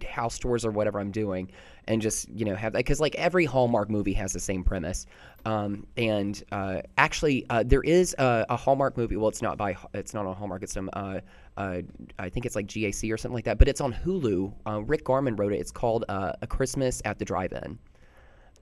house 0.09 0.39
tours 0.39 0.65
or 0.65 0.71
whatever 0.71 0.99
I'm 1.01 1.11
doing, 1.11 1.51
and 1.87 2.01
just 2.01 2.29
you 2.31 2.45
know 2.47 2.55
have 2.55 2.73
that 2.73 2.79
because 2.79 3.01
like 3.01 3.15
every 3.17 3.45
Hallmark 3.45 3.91
movie 3.91 4.15
has 4.15 4.33
the 4.33 4.41
same 4.41 4.65
premise, 4.65 5.07
um, 5.45 5.87
and 5.97 6.43
uh, 6.51 6.81
actually 6.97 7.45
uh, 7.51 7.63
there 7.67 7.83
is 7.83 8.15
a, 8.19 8.47
a 8.49 8.57
Hallmark 8.57 8.97
movie. 8.97 9.17
Well, 9.17 9.29
it's 9.29 9.43
not 9.43 9.59
by 9.59 9.77
it's 9.93 10.15
not 10.15 10.25
on 10.27 10.35
Hallmark. 10.35 10.63
It's 10.63 10.73
some 10.73 10.89
uh, 10.95 11.21
uh, 11.57 11.83
I 12.19 12.29
think 12.29 12.47
it's 12.47 12.57
like 12.57 12.67
GAC 12.67 13.13
or 13.13 13.17
something 13.17 13.35
like 13.35 13.45
that, 13.45 13.59
but 13.59 13.69
it's 13.69 13.81
on 13.81 13.93
Hulu. 13.93 14.53
Uh, 14.67 14.83
Rick 14.83 15.05
Garman 15.05 15.37
wrote 15.37 15.53
it. 15.53 15.61
It's 15.61 15.71
called 15.71 16.05
uh, 16.09 16.33
A 16.43 16.47
Christmas 16.47 17.01
at 17.05 17.19
the 17.19 17.25
Drive-In. 17.25 17.79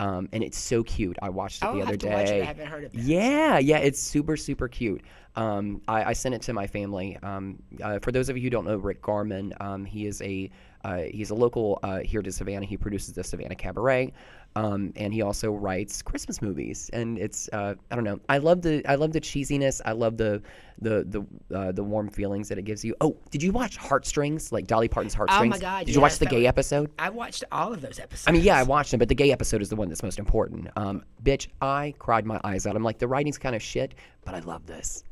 Um, 0.00 0.28
and 0.32 0.42
it's 0.42 0.58
so 0.58 0.82
cute. 0.82 1.16
I 1.22 1.28
watched 1.28 1.62
it 1.62 1.66
I'll 1.66 1.74
the 1.74 1.80
have 1.80 1.88
other 1.88 1.96
day. 1.96 2.38
it. 2.38 2.42
I 2.42 2.46
haven't 2.46 2.66
heard 2.66 2.84
of 2.84 2.92
that. 2.92 3.02
Yeah, 3.02 3.58
yeah, 3.58 3.78
it's 3.78 4.00
super, 4.00 4.36
super 4.36 4.66
cute. 4.66 5.02
Um, 5.36 5.80
I, 5.86 6.04
I 6.04 6.12
sent 6.12 6.34
it 6.34 6.42
to 6.42 6.52
my 6.52 6.66
family. 6.66 7.18
Um, 7.22 7.62
uh, 7.82 7.98
for 8.00 8.10
those 8.10 8.28
of 8.28 8.36
you 8.36 8.42
who 8.42 8.50
don't 8.50 8.64
know 8.64 8.76
Rick 8.76 9.00
Garman, 9.00 9.54
um, 9.60 9.84
he 9.84 10.06
is 10.06 10.20
a 10.22 10.50
uh, 10.84 11.02
he's 11.12 11.30
a 11.30 11.34
local 11.34 11.78
uh, 11.84 12.00
here 12.00 12.22
to 12.22 12.32
Savannah. 12.32 12.66
He 12.66 12.76
produces 12.76 13.14
the 13.14 13.22
Savannah 13.22 13.54
Cabaret, 13.54 14.12
um, 14.54 14.92
and 14.96 15.14
he 15.14 15.22
also 15.22 15.52
writes 15.52 16.02
Christmas 16.02 16.42
movies. 16.42 16.90
And 16.92 17.18
it's 17.18 17.48
uh, 17.52 17.74
I 17.90 17.94
don't 17.94 18.04
know. 18.04 18.20
I 18.28 18.38
love 18.38 18.62
the 18.62 18.82
I 18.88 18.96
love 18.96 19.12
the 19.12 19.20
cheesiness. 19.20 19.80
I 19.84 19.92
love 19.92 20.16
the 20.16 20.42
the 20.80 21.04
the 21.48 21.56
uh, 21.56 21.72
the 21.72 21.82
warm 21.82 22.08
feelings 22.08 22.48
that 22.48 22.58
it 22.58 22.62
gives 22.62 22.84
you. 22.84 22.94
Oh, 23.00 23.16
did 23.30 23.42
you 23.42 23.52
watch 23.52 23.76
Heartstrings? 23.76 24.52
Like 24.52 24.66
Dolly 24.66 24.88
Parton's 24.88 25.14
Heartstrings? 25.14 25.54
Oh 25.54 25.58
my 25.58 25.58
God, 25.58 25.86
Did 25.86 25.94
you 25.94 26.00
watch 26.00 26.18
the 26.18 26.26
gay 26.26 26.42
was- 26.42 26.48
episode? 26.48 26.90
I 26.98 27.10
watched 27.10 27.44
all 27.52 27.72
of 27.72 27.80
those 27.80 27.98
episodes. 27.98 28.28
I 28.28 28.32
mean, 28.32 28.42
yeah, 28.42 28.58
I 28.58 28.62
watched 28.62 28.90
them, 28.90 28.98
but 28.98 29.08
the 29.08 29.14
gay 29.14 29.32
episode 29.32 29.62
is 29.62 29.68
the 29.68 29.76
one 29.76 29.88
that's 29.88 30.02
most 30.02 30.18
important. 30.18 30.68
Um, 30.76 31.04
bitch, 31.22 31.48
I 31.60 31.94
cried 31.98 32.26
my 32.26 32.40
eyes 32.44 32.66
out. 32.66 32.76
I'm 32.76 32.82
like, 32.84 32.98
the 32.98 33.08
writing's 33.08 33.38
kind 33.38 33.54
of 33.56 33.62
shit, 33.62 33.94
but 34.24 34.34
I 34.34 34.40
love 34.40 34.66
this. 34.66 35.04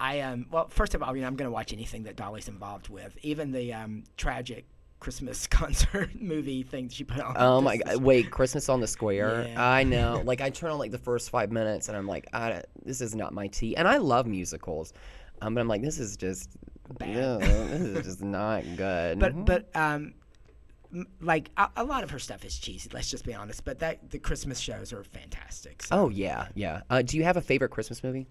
I 0.00 0.20
um 0.20 0.46
well, 0.50 0.68
first 0.68 0.94
of 0.94 1.02
all, 1.02 1.14
you 1.14 1.22
know, 1.22 1.28
I'm 1.28 1.36
going 1.36 1.48
to 1.48 1.52
watch 1.52 1.72
anything 1.72 2.02
that 2.04 2.16
Dolly's 2.16 2.48
involved 2.48 2.88
with, 2.88 3.16
even 3.22 3.52
the 3.52 3.72
um 3.72 4.04
tragic 4.16 4.66
Christmas 5.02 5.46
concert 5.48 6.10
movie 6.20 6.62
thing 6.62 6.86
that 6.86 6.94
she 6.94 7.02
put 7.02 7.20
on. 7.20 7.34
Oh 7.36 7.60
my 7.60 7.76
god! 7.78 7.96
Wait, 7.96 8.30
Christmas 8.30 8.68
on 8.68 8.80
the 8.80 8.86
Square. 8.86 9.48
Yeah. 9.48 9.62
I 9.62 9.82
know. 9.82 10.22
Like, 10.32 10.40
I 10.40 10.50
turn 10.50 10.70
on 10.70 10.78
like 10.78 10.92
the 10.92 10.98
first 10.98 11.30
five 11.30 11.50
minutes, 11.50 11.88
and 11.88 11.96
I'm 11.96 12.06
like, 12.06 12.28
I, 12.32 12.62
this 12.84 13.00
is 13.00 13.14
not 13.14 13.34
my 13.34 13.48
tea. 13.48 13.76
And 13.76 13.88
I 13.88 13.96
love 13.96 14.26
musicals, 14.26 14.92
um, 15.40 15.54
but 15.54 15.60
I'm 15.60 15.66
like, 15.66 15.82
this 15.82 15.98
is 15.98 16.16
just 16.16 16.50
Bad. 16.98 17.16
no, 17.16 17.38
this 17.38 17.80
is 17.80 18.04
just 18.04 18.22
not 18.22 18.62
good. 18.76 19.18
But 19.18 19.44
but 19.44 19.68
um, 19.74 20.14
like 21.20 21.50
a, 21.56 21.68
a 21.78 21.84
lot 21.84 22.04
of 22.04 22.10
her 22.10 22.20
stuff 22.20 22.44
is 22.44 22.56
cheesy. 22.56 22.88
Let's 22.92 23.10
just 23.10 23.24
be 23.24 23.34
honest. 23.34 23.64
But 23.64 23.80
that 23.80 24.10
the 24.10 24.20
Christmas 24.20 24.60
shows 24.60 24.92
are 24.92 25.02
fantastic. 25.02 25.82
So. 25.82 25.96
oh 25.96 26.08
yeah, 26.10 26.46
yeah. 26.54 26.82
Uh, 26.88 27.02
do 27.02 27.16
you 27.16 27.24
have 27.24 27.36
a 27.36 27.42
favorite 27.42 27.70
Christmas 27.70 28.04
movie? 28.04 28.28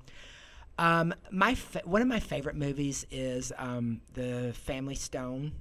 Um, 0.77 1.13
my 1.31 1.55
fa- 1.55 1.81
one 1.83 2.01
of 2.01 2.07
my 2.07 2.21
favorite 2.21 2.55
movies 2.55 3.05
is 3.11 3.51
um 3.57 3.99
the 4.13 4.53
Family 4.53 4.95
Stone. 4.95 5.51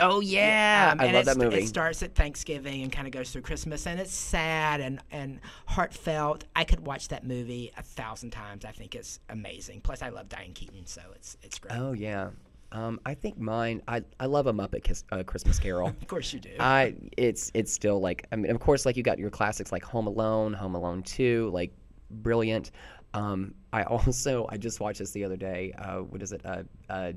Oh 0.00 0.20
yeah, 0.20 0.90
Um, 0.92 1.00
I 1.00 1.06
and 1.06 1.14
love 1.14 1.24
that 1.26 1.36
movie. 1.36 1.56
It 1.58 1.68
starts 1.68 2.02
at 2.02 2.14
Thanksgiving 2.14 2.82
and 2.82 2.92
kind 2.92 3.06
of 3.06 3.12
goes 3.12 3.30
through 3.30 3.42
Christmas, 3.42 3.86
and 3.86 3.98
it's 4.00 4.14
sad 4.14 4.80
and, 4.80 5.00
and 5.10 5.40
heartfelt. 5.66 6.44
I 6.54 6.64
could 6.64 6.80
watch 6.86 7.08
that 7.08 7.26
movie 7.26 7.72
a 7.76 7.82
thousand 7.82 8.30
times. 8.30 8.64
I 8.64 8.70
think 8.72 8.94
it's 8.94 9.20
amazing. 9.28 9.80
Plus, 9.80 10.02
I 10.02 10.10
love 10.10 10.28
Diane 10.28 10.52
Keaton, 10.52 10.86
so 10.86 11.02
it's 11.14 11.36
it's 11.42 11.58
great. 11.58 11.76
Oh 11.76 11.92
yeah. 11.92 12.30
Um, 12.70 13.00
I 13.06 13.14
think 13.14 13.38
mine. 13.38 13.82
I 13.88 14.02
I 14.20 14.26
love 14.26 14.46
a 14.46 14.52
Muppet 14.52 14.84
Kiss, 14.84 15.04
uh, 15.10 15.22
Christmas 15.22 15.58
Carol. 15.58 15.88
Of 16.00 16.06
course, 16.06 16.32
you 16.32 16.40
do. 16.40 16.50
I 16.60 16.94
it's 17.16 17.50
it's 17.54 17.72
still 17.72 18.00
like 18.00 18.26
I 18.30 18.36
mean 18.36 18.50
of 18.50 18.60
course 18.60 18.84
like 18.86 18.96
you 18.96 19.02
got 19.02 19.18
your 19.18 19.30
classics 19.30 19.72
like 19.72 19.82
Home 19.84 20.06
Alone, 20.06 20.52
Home 20.52 20.74
Alone 20.74 21.02
Two, 21.02 21.50
like 21.52 21.72
brilliant. 22.10 22.70
Um, 23.14 23.54
I 23.72 23.82
also 23.84 24.46
I 24.50 24.58
just 24.58 24.80
watched 24.80 24.98
this 24.98 25.12
the 25.12 25.24
other 25.24 25.36
day. 25.36 25.72
Uh, 25.78 25.98
what 26.00 26.22
is 26.22 26.32
it? 26.32 26.42
Uh, 26.44 26.62
uh, 26.90 27.12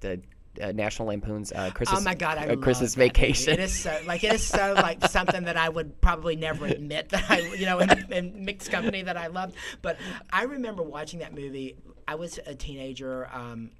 the 0.00 0.20
uh, 0.60 0.72
National 0.72 1.08
Lampoon's 1.08 1.52
uh, 1.52 1.70
Christmas. 1.70 2.00
Oh 2.00 2.04
my 2.04 2.14
God! 2.14 2.38
I 2.38 2.48
uh, 2.48 2.56
Christmas 2.56 2.96
movie. 2.96 3.08
Vacation. 3.08 3.54
It 3.54 3.60
is 3.60 3.72
so 3.72 3.96
like 4.06 4.24
it 4.24 4.32
is 4.32 4.44
so 4.44 4.74
like 4.74 5.06
something 5.08 5.44
that 5.44 5.56
I 5.56 5.68
would 5.68 6.00
probably 6.00 6.36
never 6.36 6.66
admit 6.66 7.10
that 7.10 7.30
I 7.30 7.40
you 7.40 7.66
know 7.66 7.78
in, 7.80 8.12
in 8.12 8.44
mixed 8.44 8.70
company 8.70 9.02
that 9.02 9.16
I 9.16 9.28
loved. 9.28 9.56
But 9.82 9.98
I 10.32 10.44
remember 10.44 10.82
watching 10.82 11.20
that 11.20 11.34
movie. 11.34 11.76
I 12.06 12.14
was 12.14 12.38
a 12.46 12.54
teenager. 12.54 13.28
Um, 13.32 13.70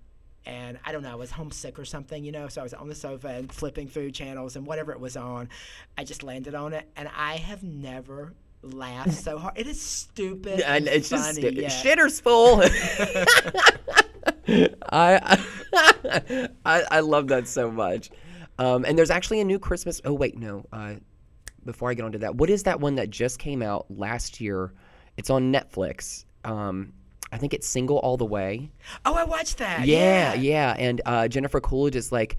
and 0.46 0.78
I 0.82 0.92
don't 0.92 1.02
know, 1.02 1.12
I 1.12 1.16
was 1.16 1.30
homesick 1.30 1.78
or 1.78 1.84
something, 1.84 2.24
you 2.24 2.32
know. 2.32 2.48
So 2.48 2.62
I 2.62 2.64
was 2.64 2.72
on 2.72 2.88
the 2.88 2.94
sofa 2.94 3.28
and 3.28 3.52
flipping 3.52 3.86
through 3.86 4.12
channels 4.12 4.56
and 4.56 4.66
whatever 4.66 4.92
it 4.92 5.00
was 5.00 5.14
on, 5.14 5.50
I 5.98 6.04
just 6.04 6.22
landed 6.22 6.54
on 6.54 6.72
it, 6.72 6.88
and 6.96 7.10
I 7.14 7.36
have 7.36 7.62
never 7.62 8.32
laughed 8.62 9.12
so 9.12 9.38
hard. 9.38 9.58
It 9.58 9.66
is 9.66 9.80
stupid 9.80 10.60
and, 10.60 10.86
and 10.86 10.88
it's 10.88 11.10
funny. 11.10 11.22
just 11.22 11.36
stu- 11.36 11.52
yeah. 11.54 11.68
shitter's 11.68 12.20
full. 12.20 12.62
I 14.48 15.44
I, 16.64 16.84
I 16.90 17.00
love 17.00 17.28
that 17.28 17.46
so 17.48 17.70
much. 17.70 18.10
Um, 18.58 18.84
and 18.84 18.98
there's 18.98 19.10
actually 19.10 19.40
a 19.40 19.44
new 19.44 19.58
Christmas. 19.58 20.00
Oh 20.04 20.12
wait, 20.12 20.38
no. 20.38 20.64
Uh, 20.72 20.94
before 21.64 21.90
I 21.90 21.94
get 21.94 22.04
onto 22.04 22.18
that, 22.18 22.34
what 22.36 22.50
is 22.50 22.62
that 22.64 22.80
one 22.80 22.94
that 22.96 23.10
just 23.10 23.38
came 23.38 23.62
out 23.62 23.86
last 23.90 24.40
year? 24.40 24.72
It's 25.16 25.30
on 25.30 25.52
Netflix. 25.52 26.24
Um, 26.44 26.92
I 27.30 27.38
think 27.38 27.52
it's 27.52 27.68
Single 27.68 27.98
All 27.98 28.16
the 28.16 28.24
Way. 28.24 28.70
Oh, 29.04 29.14
I 29.14 29.24
watched 29.24 29.58
that. 29.58 29.86
Yeah, 29.86 30.34
yeah. 30.34 30.74
And 30.78 31.00
uh, 31.04 31.28
Jennifer 31.28 31.60
Coolidge 31.60 31.96
is 31.96 32.10
like, 32.10 32.38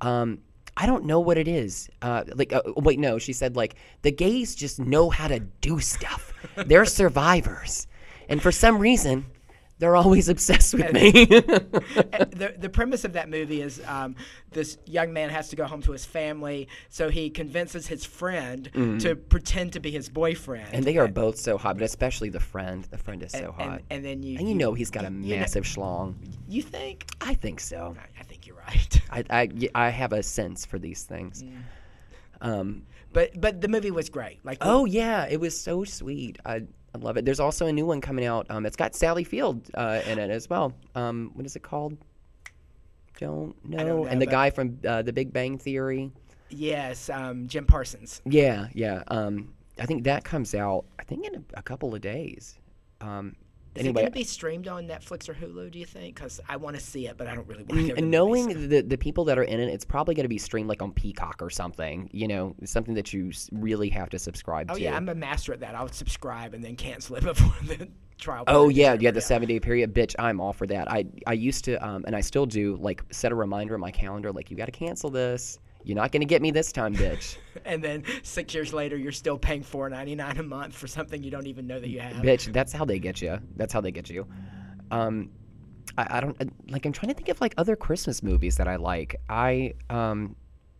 um, 0.00 0.38
I 0.76 0.86
don't 0.86 1.04
know 1.04 1.20
what 1.20 1.36
it 1.36 1.46
is. 1.46 1.90
Uh, 2.00 2.24
like, 2.34 2.52
uh, 2.52 2.62
wait, 2.76 2.98
no, 2.98 3.18
she 3.18 3.32
said 3.32 3.54
like 3.56 3.74
the 4.02 4.10
gays 4.10 4.54
just 4.54 4.78
know 4.78 5.10
how 5.10 5.28
to 5.28 5.40
do 5.40 5.78
stuff. 5.80 6.32
They're 6.56 6.84
survivors, 6.86 7.86
and 8.28 8.40
for 8.40 8.50
some 8.50 8.78
reason, 8.78 9.26
they're 9.80 9.96
always 9.96 10.28
obsessed 10.34 10.74
with 10.74 10.92
me. 10.92 11.10
the 11.24 12.54
the 12.58 12.68
premise 12.68 13.04
of 13.04 13.14
that 13.14 13.28
movie 13.28 13.62
is 13.62 13.82
um, 13.86 14.14
this 14.52 14.78
young 14.86 15.12
man 15.12 15.30
has 15.30 15.48
to 15.48 15.56
go 15.56 15.64
home 15.64 15.82
to 15.82 15.92
his 15.92 16.04
family, 16.04 16.68
so 16.88 17.08
he 17.08 17.30
convinces 17.30 17.88
his 17.88 18.04
friend 18.04 18.70
to 19.00 19.16
pretend 19.16 19.72
to 19.72 19.80
be 19.80 19.90
his 19.90 20.08
boyfriend. 20.08 20.66
Mm-hmm. 20.66 20.76
and 20.76 20.84
they 20.84 20.98
are 20.98 21.08
both 21.08 21.36
so 21.38 21.58
hot, 21.58 21.76
but 21.76 21.84
especially 21.84 22.28
the 22.28 22.40
friend. 22.40 22.84
The 22.90 22.98
friend 22.98 23.22
is 23.22 23.32
so 23.32 23.52
hot. 23.52 23.82
and 23.90 24.04
then 24.04 24.22
you 24.22 24.38
And 24.38 24.48
you 24.48 24.54
know 24.54 24.74
he's 24.74 24.90
got 24.90 25.04
a 25.04 25.10
you 25.10 25.34
know- 25.34 25.40
massive 25.40 25.64
schlong. 25.64 26.14
you 26.48 26.62
think 26.62 27.06
I 27.20 27.34
think 27.34 27.58
so. 27.60 27.96
I, 27.98 28.20
I 28.20 28.22
think 28.24 28.46
you're 28.46 28.56
right. 28.56 29.00
I 29.30 29.48
I 29.74 29.88
have 29.88 30.12
a 30.12 30.22
sense 30.22 30.64
for 30.66 30.78
these 30.78 31.02
things. 31.04 31.42
Mm. 31.42 31.62
Um, 32.42 32.82
but 33.12 33.38
but 33.40 33.60
the 33.60 33.68
movie 33.68 33.90
was 33.90 34.08
great. 34.08 34.44
Like 34.44 34.58
oh 34.60 34.84
yeah, 34.84 35.26
it 35.28 35.40
was 35.40 35.58
so 35.58 35.84
sweet. 35.84 36.38
I, 36.44 36.62
I 36.94 36.98
love 36.98 37.16
it. 37.16 37.24
There's 37.24 37.40
also 37.40 37.66
a 37.66 37.72
new 37.72 37.86
one 37.86 38.00
coming 38.00 38.24
out. 38.24 38.46
Um, 38.50 38.66
it's 38.66 38.76
got 38.76 38.94
Sally 38.94 39.24
Field 39.24 39.70
uh, 39.74 40.00
in 40.06 40.18
it 40.18 40.30
as 40.30 40.50
well. 40.50 40.74
Um, 40.94 41.30
what 41.34 41.46
is 41.46 41.54
it 41.56 41.62
called? 41.62 41.96
Don't 43.18 43.54
know. 43.64 43.84
know, 43.84 44.04
and 44.06 44.20
the 44.20 44.26
guy 44.26 44.50
from 44.50 44.78
uh, 44.86 45.02
The 45.02 45.12
Big 45.12 45.32
Bang 45.32 45.58
Theory. 45.58 46.10
yes, 46.48 47.10
um, 47.10 47.46
Jim 47.46 47.66
Parsons. 47.66 48.22
Yeah, 48.24 48.68
yeah. 48.72 49.02
Um, 49.08 49.52
I 49.78 49.86
think 49.86 50.04
that 50.04 50.24
comes 50.24 50.54
out. 50.54 50.84
I 50.98 51.04
think 51.04 51.26
in 51.26 51.34
a, 51.36 51.58
a 51.58 51.62
couple 51.62 51.94
of 51.94 52.00
days. 52.00 52.58
Is 53.76 53.86
it 53.86 53.94
going 53.94 54.06
to 54.06 54.10
be 54.12 54.24
streamed 54.24 54.66
on 54.66 54.86
Netflix 54.88 55.28
or 55.28 55.34
Hulu? 55.34 55.70
Do 55.70 55.78
you 55.78 55.86
think? 55.86 56.16
Because 56.16 56.40
I 56.48 56.56
want 56.56 56.76
to 56.76 56.82
see 56.82 57.06
it, 57.06 57.16
but 57.16 57.28
I 57.28 57.34
don't 57.34 57.46
really 57.46 57.62
want 57.62 57.86
to. 57.86 57.96
and 57.96 58.10
knowing 58.10 58.68
the 58.68 58.80
the 58.82 58.98
people 58.98 59.24
that 59.26 59.38
are 59.38 59.44
in 59.44 59.60
it, 59.60 59.68
it's 59.68 59.84
probably 59.84 60.14
going 60.14 60.24
to 60.24 60.28
be 60.28 60.38
streamed 60.38 60.68
like 60.68 60.82
on 60.82 60.92
Peacock 60.92 61.40
or 61.40 61.50
something. 61.50 62.10
You 62.12 62.26
know, 62.28 62.54
something 62.64 62.94
that 62.94 63.12
you 63.12 63.30
really 63.52 63.88
have 63.90 64.10
to 64.10 64.18
subscribe 64.18 64.70
Oh 64.70 64.74
to. 64.74 64.80
yeah, 64.80 64.96
I'm 64.96 65.08
a 65.08 65.14
master 65.14 65.52
at 65.52 65.60
that. 65.60 65.74
I'll 65.74 65.88
subscribe 65.88 66.52
and 66.54 66.64
then 66.64 66.74
cancel 66.76 67.16
it 67.16 67.22
before 67.24 67.54
the 67.64 67.88
trial. 68.18 68.44
Oh 68.48 68.68
yeah, 68.68 68.96
yeah, 68.98 69.12
the 69.12 69.20
seven 69.20 69.46
day 69.48 69.60
period, 69.60 69.94
bitch. 69.94 70.16
I'm 70.18 70.40
all 70.40 70.52
for 70.52 70.66
that. 70.66 70.90
I 70.90 71.06
I 71.26 71.34
used 71.34 71.64
to, 71.66 71.76
um, 71.86 72.04
and 72.06 72.16
I 72.16 72.20
still 72.22 72.46
do, 72.46 72.76
like 72.80 73.02
set 73.12 73.30
a 73.30 73.36
reminder 73.36 73.74
in 73.76 73.80
my 73.80 73.92
calendar, 73.92 74.32
like 74.32 74.50
you 74.50 74.56
got 74.56 74.66
to 74.66 74.72
cancel 74.72 75.10
this. 75.10 75.58
You're 75.84 75.96
not 75.96 76.12
gonna 76.12 76.24
get 76.26 76.42
me 76.42 76.50
this 76.50 76.72
time, 76.72 76.94
bitch. 76.94 77.36
And 77.64 77.82
then 77.84 78.04
six 78.22 78.54
years 78.54 78.72
later, 78.72 78.96
you're 78.96 79.12
still 79.12 79.36
paying 79.36 79.62
four 79.62 79.90
ninety 79.90 80.14
nine 80.14 80.38
a 80.38 80.42
month 80.42 80.74
for 80.74 80.86
something 80.86 81.22
you 81.22 81.30
don't 81.30 81.46
even 81.46 81.66
know 81.66 81.78
that 81.80 81.88
you 81.88 82.00
have. 82.00 82.16
bitch, 82.22 82.52
that's 82.52 82.72
how 82.72 82.84
they 82.84 82.98
get 82.98 83.20
you. 83.20 83.38
That's 83.56 83.72
how 83.72 83.80
they 83.80 83.90
get 83.90 84.08
you. 84.08 84.26
Um, 84.90 85.30
I, 85.98 86.18
I 86.18 86.20
don't 86.20 86.40
uh, 86.40 86.46
like. 86.68 86.86
I'm 86.86 86.92
trying 86.92 87.08
to 87.08 87.14
think 87.14 87.28
of 87.28 87.40
like 87.40 87.54
other 87.58 87.76
Christmas 87.76 88.22
movies 88.22 88.56
that 88.56 88.68
I 88.68 88.76
like. 88.76 89.16
I 89.28 89.74
um, 89.90 90.36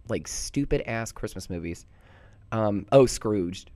like 0.09 0.27
stupid 0.29 0.83
ass 0.87 1.13
Christmas 1.13 1.51
movies. 1.51 1.87
Um, 2.53 2.87
oh, 2.93 3.07
Scrooged. 3.07 3.71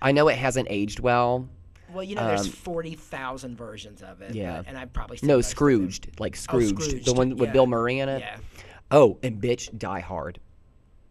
I 0.00 0.12
know 0.12 0.28
it 0.28 0.38
hasn't 0.38 0.68
aged 0.70 1.00
well. 1.00 1.48
Well, 1.92 2.04
you 2.04 2.14
know, 2.14 2.26
there's 2.26 2.46
Um, 2.46 2.52
forty 2.52 2.94
thousand 2.94 3.56
versions 3.56 4.02
of 4.02 4.20
it. 4.22 4.34
Yeah. 4.34 4.58
but- 4.58 4.68
and 4.68 4.78
I've 4.78 4.92
probably 4.92 5.18
No, 5.22 5.36
of 5.36 5.42
them. 5.42 5.50
Scrooged, 5.50 6.20
like 6.20 6.36
Scrooged, 6.36 7.04
the 7.06 7.12
one 7.14 7.30
with 7.36 7.48
yeah. 7.48 7.52
Bill 7.52 7.66
Murray 7.66 7.98
in 7.98 8.08
it. 8.08 8.20
Yeah, 8.20 8.36
Oh, 8.90 9.18
and 9.22 9.40
bitch, 9.40 9.76
Die 9.76 10.00
Hard. 10.00 10.40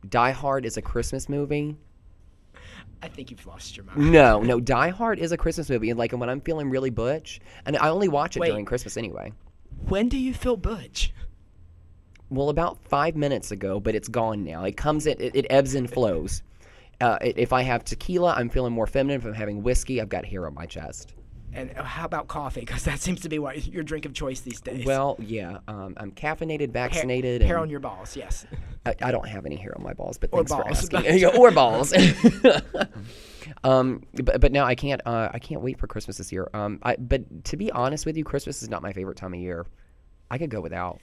Die 0.07 0.31
Hard 0.31 0.65
is 0.65 0.77
a 0.77 0.81
Christmas 0.81 1.29
movie. 1.29 1.75
I 3.01 3.07
think 3.07 3.29
you've 3.29 3.45
lost 3.45 3.77
your 3.77 3.85
mind. 3.85 4.11
No, 4.11 4.41
no, 4.43 4.59
Die 4.59 4.89
Hard 4.89 5.19
is 5.19 5.31
a 5.31 5.37
Christmas 5.37 5.69
movie, 5.69 5.89
and 5.89 5.99
like 5.99 6.11
when 6.11 6.29
I'm 6.29 6.41
feeling 6.41 6.69
really 6.69 6.89
butch, 6.89 7.39
and 7.65 7.77
I 7.77 7.89
only 7.89 8.07
watch 8.07 8.35
it 8.35 8.39
Wait. 8.39 8.49
during 8.49 8.65
Christmas 8.65 8.97
anyway. 8.97 9.31
When 9.87 10.09
do 10.09 10.17
you 10.17 10.33
feel 10.33 10.57
butch? 10.57 11.13
Well, 12.29 12.49
about 12.49 12.83
five 12.83 13.15
minutes 13.15 13.51
ago, 13.51 13.79
but 13.79 13.95
it's 13.95 14.09
gone 14.09 14.43
now. 14.43 14.63
It 14.65 14.75
comes, 14.75 15.05
it, 15.05 15.21
it 15.21 15.45
ebbs 15.49 15.75
and 15.75 15.89
flows. 15.89 16.41
Uh, 16.99 17.17
if 17.21 17.53
I 17.53 17.61
have 17.61 17.85
tequila, 17.85 18.33
I'm 18.35 18.49
feeling 18.49 18.73
more 18.73 18.87
feminine. 18.87 19.21
If 19.21 19.25
I'm 19.25 19.33
having 19.33 19.61
whiskey, 19.61 20.01
I've 20.01 20.09
got 20.09 20.25
hair 20.25 20.47
on 20.47 20.55
my 20.55 20.65
chest. 20.65 21.13
And 21.53 21.75
uh, 21.77 21.83
how 21.83 22.05
about 22.05 22.27
coffee? 22.27 22.59
Because 22.59 22.83
that 22.83 22.99
seems 22.99 23.21
to 23.21 23.29
be 23.29 23.39
what 23.39 23.65
your 23.67 23.83
drink 23.83 24.05
of 24.05 24.13
choice 24.13 24.41
these 24.41 24.61
days. 24.61 24.85
Well, 24.85 25.15
yeah, 25.19 25.59
um, 25.67 25.95
I'm 25.97 26.11
caffeinated, 26.11 26.71
vaccinated, 26.71 27.41
hair 27.41 27.55
and 27.55 27.63
on 27.63 27.69
your 27.69 27.79
balls. 27.79 28.15
Yes. 28.15 28.45
I, 28.85 28.95
I 29.01 29.11
don't 29.11 29.27
have 29.27 29.45
any 29.45 29.55
hair 29.55 29.73
on 29.75 29.83
my 29.83 29.93
balls, 29.93 30.17
but 30.17 30.29
Or 30.33 30.39
thanks 30.39 30.51
balls. 30.51 30.89
for 30.89 30.97
asking. 30.97 31.17
Yeah, 31.19 31.29
or 31.29 31.51
balls. 31.51 31.93
um, 33.63 34.03
but 34.13 34.39
but 34.41 34.51
no, 34.51 34.63
I 34.63 34.75
can't. 34.75 35.01
Uh, 35.05 35.29
I 35.33 35.39
can't 35.39 35.61
wait 35.61 35.79
for 35.79 35.87
Christmas 35.87 36.17
this 36.17 36.31
year. 36.31 36.49
Um, 36.53 36.79
I 36.83 36.95
but 36.97 37.45
to 37.45 37.57
be 37.57 37.71
honest 37.71 38.05
with 38.05 38.17
you, 38.17 38.23
Christmas 38.23 38.61
is 38.61 38.69
not 38.69 38.81
my 38.81 38.93
favorite 38.93 39.17
time 39.17 39.33
of 39.33 39.39
year. 39.39 39.65
I 40.29 40.37
could 40.37 40.49
go 40.49 40.61
without. 40.61 40.99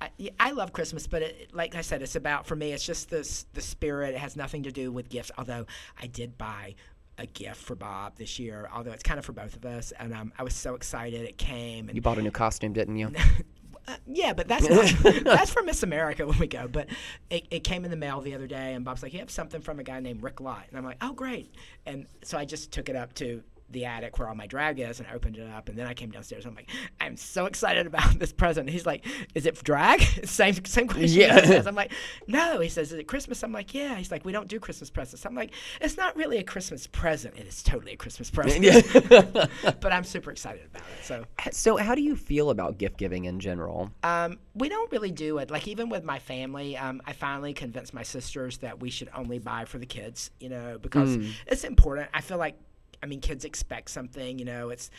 I, 0.00 0.10
I 0.40 0.50
love 0.50 0.72
Christmas, 0.72 1.06
but 1.06 1.22
it, 1.22 1.54
like 1.54 1.76
I 1.76 1.80
said, 1.80 2.02
it's 2.02 2.16
about 2.16 2.46
for 2.46 2.56
me. 2.56 2.72
It's 2.72 2.84
just 2.84 3.10
this 3.10 3.46
the 3.52 3.62
spirit. 3.62 4.14
It 4.14 4.18
has 4.18 4.36
nothing 4.36 4.64
to 4.64 4.72
do 4.72 4.90
with 4.92 5.08
gifts. 5.08 5.30
Although 5.38 5.66
I 6.00 6.08
did 6.08 6.36
buy 6.36 6.74
a 7.18 7.26
gift 7.26 7.56
for 7.56 7.74
Bob 7.74 8.16
this 8.16 8.38
year, 8.38 8.68
although 8.74 8.92
it's 8.92 9.02
kind 9.02 9.18
of 9.18 9.24
for 9.24 9.32
both 9.32 9.56
of 9.56 9.64
us, 9.64 9.92
and 9.98 10.12
um, 10.12 10.32
I 10.38 10.42
was 10.42 10.54
so 10.54 10.74
excited. 10.74 11.22
It 11.22 11.38
came, 11.38 11.88
and 11.88 11.96
You 11.96 12.02
bought 12.02 12.18
a 12.18 12.22
new 12.22 12.30
costume, 12.30 12.72
didn't 12.72 12.96
you? 12.96 13.12
uh, 13.88 13.96
yeah, 14.06 14.32
but 14.32 14.48
that's 14.48 14.68
not, 14.68 15.14
that's 15.24 15.50
for 15.50 15.62
Miss 15.62 15.82
America 15.82 16.26
when 16.26 16.38
we 16.38 16.46
go. 16.46 16.66
But 16.66 16.88
it, 17.30 17.46
it 17.50 17.64
came 17.64 17.84
in 17.84 17.90
the 17.90 17.96
mail 17.96 18.20
the 18.20 18.34
other 18.34 18.46
day, 18.46 18.74
and 18.74 18.84
Bob's 18.84 19.02
like, 19.02 19.12
"You 19.12 19.20
have 19.20 19.30
something 19.30 19.60
from 19.60 19.78
a 19.78 19.84
guy 19.84 20.00
named 20.00 20.22
Rick 20.22 20.40
Lott," 20.40 20.64
and 20.68 20.78
I'm 20.78 20.84
like, 20.84 20.98
"Oh, 21.00 21.12
great!" 21.12 21.54
And 21.86 22.06
so 22.22 22.36
I 22.36 22.44
just 22.44 22.72
took 22.72 22.88
it 22.88 22.96
up 22.96 23.14
to 23.14 23.42
the 23.74 23.84
attic 23.84 24.18
where 24.18 24.28
all 24.28 24.34
my 24.34 24.46
drag 24.46 24.80
is, 24.80 25.00
and 25.00 25.08
I 25.08 25.14
opened 25.14 25.36
it 25.36 25.48
up, 25.50 25.68
and 25.68 25.78
then 25.78 25.86
I 25.86 25.92
came 25.92 26.10
downstairs. 26.10 26.44
And 26.44 26.52
I'm 26.52 26.56
like, 26.56 26.70
"I'm 27.00 27.16
so 27.16 27.44
excited 27.44 27.86
about 27.86 28.18
this 28.18 28.32
present." 28.32 28.70
He's 28.70 28.86
like, 28.86 29.04
"Is 29.34 29.44
it 29.44 29.62
drag?" 29.62 30.00
same 30.24 30.64
same 30.64 30.88
question. 30.88 31.20
Yeah. 31.20 31.62
I'm 31.66 31.74
like, 31.74 31.92
"No." 32.26 32.60
He 32.60 32.68
says, 32.68 32.92
"Is 32.92 32.98
it 32.98 33.04
Christmas?" 33.04 33.42
I'm 33.42 33.52
like, 33.52 33.74
"Yeah." 33.74 33.96
He's 33.96 34.10
like, 34.10 34.24
"We 34.24 34.32
don't 34.32 34.48
do 34.48 34.58
Christmas 34.58 34.88
presents." 34.88 35.26
I'm 35.26 35.34
like, 35.34 35.50
"It's 35.80 35.96
not 35.96 36.16
really 36.16 36.38
a 36.38 36.44
Christmas 36.44 36.86
present. 36.86 37.36
It 37.36 37.46
is 37.46 37.62
totally 37.62 37.92
a 37.92 37.96
Christmas 37.96 38.30
present." 38.30 38.64
but 39.80 39.92
I'm 39.92 40.04
super 40.04 40.30
excited 40.30 40.66
about 40.70 40.82
it. 40.82 41.04
So. 41.04 41.24
So, 41.52 41.76
how 41.76 41.94
do 41.94 42.02
you 42.02 42.16
feel 42.16 42.50
about 42.50 42.78
gift 42.78 42.96
giving 42.96 43.24
in 43.26 43.40
general? 43.40 43.90
Um, 44.02 44.38
we 44.54 44.68
don't 44.68 44.90
really 44.92 45.10
do 45.10 45.38
it. 45.38 45.50
Like 45.50 45.68
even 45.68 45.88
with 45.88 46.04
my 46.04 46.18
family, 46.18 46.76
um, 46.76 47.02
I 47.06 47.12
finally 47.12 47.52
convinced 47.52 47.92
my 47.92 48.02
sisters 48.02 48.58
that 48.58 48.80
we 48.80 48.90
should 48.90 49.10
only 49.14 49.38
buy 49.38 49.64
for 49.64 49.78
the 49.78 49.86
kids. 49.86 50.30
You 50.40 50.48
know, 50.48 50.78
because 50.80 51.16
it's 51.46 51.64
important. 51.64 52.08
I 52.14 52.20
feel 52.20 52.38
like, 52.38 52.56
I 53.02 53.06
mean, 53.06 53.20
kids 53.20 53.44
expect 53.44 53.90
something. 53.90 54.38
You 54.38 54.44
know, 54.44 54.70
it's 54.70 54.90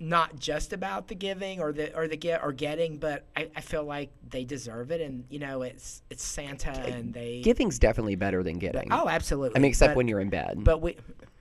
not 0.00 0.36
just 0.38 0.72
about 0.72 1.06
the 1.08 1.14
giving 1.14 1.60
or 1.60 1.72
the 1.72 1.94
or 1.96 2.08
the 2.08 2.16
get 2.16 2.42
or 2.42 2.52
getting, 2.52 2.98
but 2.98 3.24
I, 3.36 3.48
I 3.54 3.60
feel 3.60 3.84
like 3.84 4.10
they 4.28 4.44
deserve 4.44 4.90
it. 4.90 5.00
And 5.00 5.24
you 5.30 5.38
know, 5.38 5.62
it's 5.62 6.02
it's 6.10 6.24
Santa, 6.24 6.70
and 6.72 7.14
they. 7.14 7.40
Giving's 7.42 7.78
definitely 7.78 8.16
better 8.16 8.42
than 8.42 8.58
getting. 8.58 8.92
oh, 8.92 9.08
absolutely. 9.08 9.56
I 9.56 9.60
mean, 9.60 9.70
except 9.70 9.90
But- 9.90 9.96
when 9.98 10.08
you're 10.08 10.20
in 10.20 10.30
bed. 10.30 10.58
but 10.64 10.80
we 10.82 10.96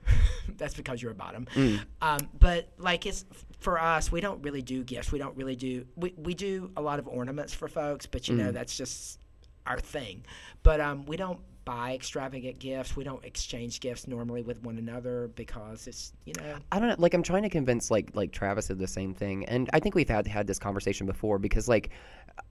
that's 0.58 0.74
because 0.74 1.02
you're 1.02 1.12
a 1.12 1.16
bottom 1.16 1.46
Mm. 1.56 1.80
um, 2.02 2.20
but 2.38 2.68
like 2.78 3.06
it's 3.06 3.24
for 3.60 3.80
us 3.80 4.12
we 4.12 4.20
don't 4.20 4.42
really 4.44 4.62
do 4.64 4.84
gifts 4.84 5.12
we 5.12 5.20
don't 5.20 5.38
really 5.38 5.56
do 5.56 5.86
we, 5.96 6.14
we 6.18 6.34
do 6.34 6.72
a 6.76 6.82
lot 6.82 6.98
of 7.00 7.08
ornaments 7.08 7.54
for 7.54 7.68
folks 7.68 8.06
but 8.08 8.28
you 8.28 8.34
Mm. 8.36 8.38
know 8.40 8.52
that's 8.52 8.76
just 8.76 9.20
our 9.68 9.80
thing 9.80 10.26
but 10.64 10.82
um, 10.82 11.06
we 11.06 11.16
don't 11.18 11.40
buy 11.64 11.94
extravagant 11.94 12.58
gifts 12.58 12.96
we 12.96 13.04
don't 13.04 13.24
exchange 13.24 13.80
gifts 13.80 14.08
normally 14.08 14.42
with 14.42 14.62
one 14.64 14.78
another 14.78 15.30
because 15.36 15.88
it's 15.88 16.14
you 16.26 16.34
know 16.38 16.56
I 16.72 16.80
don't 16.80 16.90
know. 16.90 16.96
Like, 16.98 17.14
I'm 17.14 17.24
trying 17.24 17.44
to 17.44 17.50
convince 17.50 17.92
like 17.92 18.12
like 18.14 18.32
Travis 18.32 18.70
of 18.70 18.78
the 18.78 18.88
same 18.88 19.14
thing, 19.14 19.46
and 19.46 19.70
I 19.74 19.80
think 19.80 19.96
we've 19.96 20.10
had 20.10 20.28
had 20.28 20.48
this 20.48 20.60
conversation 20.60 21.06
before 21.06 21.40
because 21.40 21.68
like, 21.68 21.90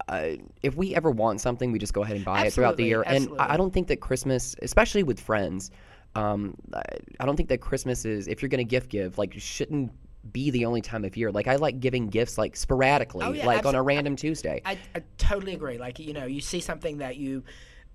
uh, 0.09 0.31
if 0.63 0.77
we 0.77 0.95
ever 0.95 1.11
want 1.11 1.41
something, 1.41 1.73
we 1.73 1.79
just 1.79 1.93
go 1.93 2.03
ahead 2.03 2.17
and 2.17 2.25
buy 2.25 2.47
it 2.47 2.53
throughout 2.53 2.77
the 2.77 2.93
Absolutely, 2.93 3.25
year. 3.25 3.33
And 3.35 3.41
I, 3.41 3.55
I 3.55 3.57
don't 3.57 3.73
think 3.73 3.89
that 3.89 4.01
Christmas, 4.01 4.55
especially 4.63 5.03
with 5.03 5.21
friends, 5.21 5.71
um, 6.15 6.55
I 6.75 6.83
I 7.21 7.27
don't 7.27 7.37
think 7.37 7.49
that 7.49 7.61
Christmas 7.61 8.05
is 8.05 8.29
if 8.29 8.43
you're 8.43 8.49
gonna 8.49 8.65
gift 8.65 8.91
give 8.91 9.19
like 9.19 9.35
shouldn't 9.39 9.93
be 10.33 10.51
the 10.51 10.67
only 10.67 10.83
time 10.83 11.05
of 11.05 11.17
year. 11.17 11.33
Like 11.33 11.49
I 11.49 11.57
like 11.57 11.81
giving 11.81 12.09
gifts 12.09 12.37
like 12.37 12.57
sporadically, 12.57 13.27
Oh, 13.27 13.33
yeah, 13.33 13.47
like 13.47 13.65
on 13.65 13.75
a 13.75 13.83
random 13.83 14.17
Tuesday. 14.17 14.61
I, 14.65 14.79
I 14.95 15.03
totally 15.19 15.55
agree 15.55 15.79
like 15.79 15.99
you 15.99 16.13
know 16.13 16.27
you 16.27 16.41
see 16.41 16.61
something 16.61 16.99
that 16.99 17.17
you 17.17 17.43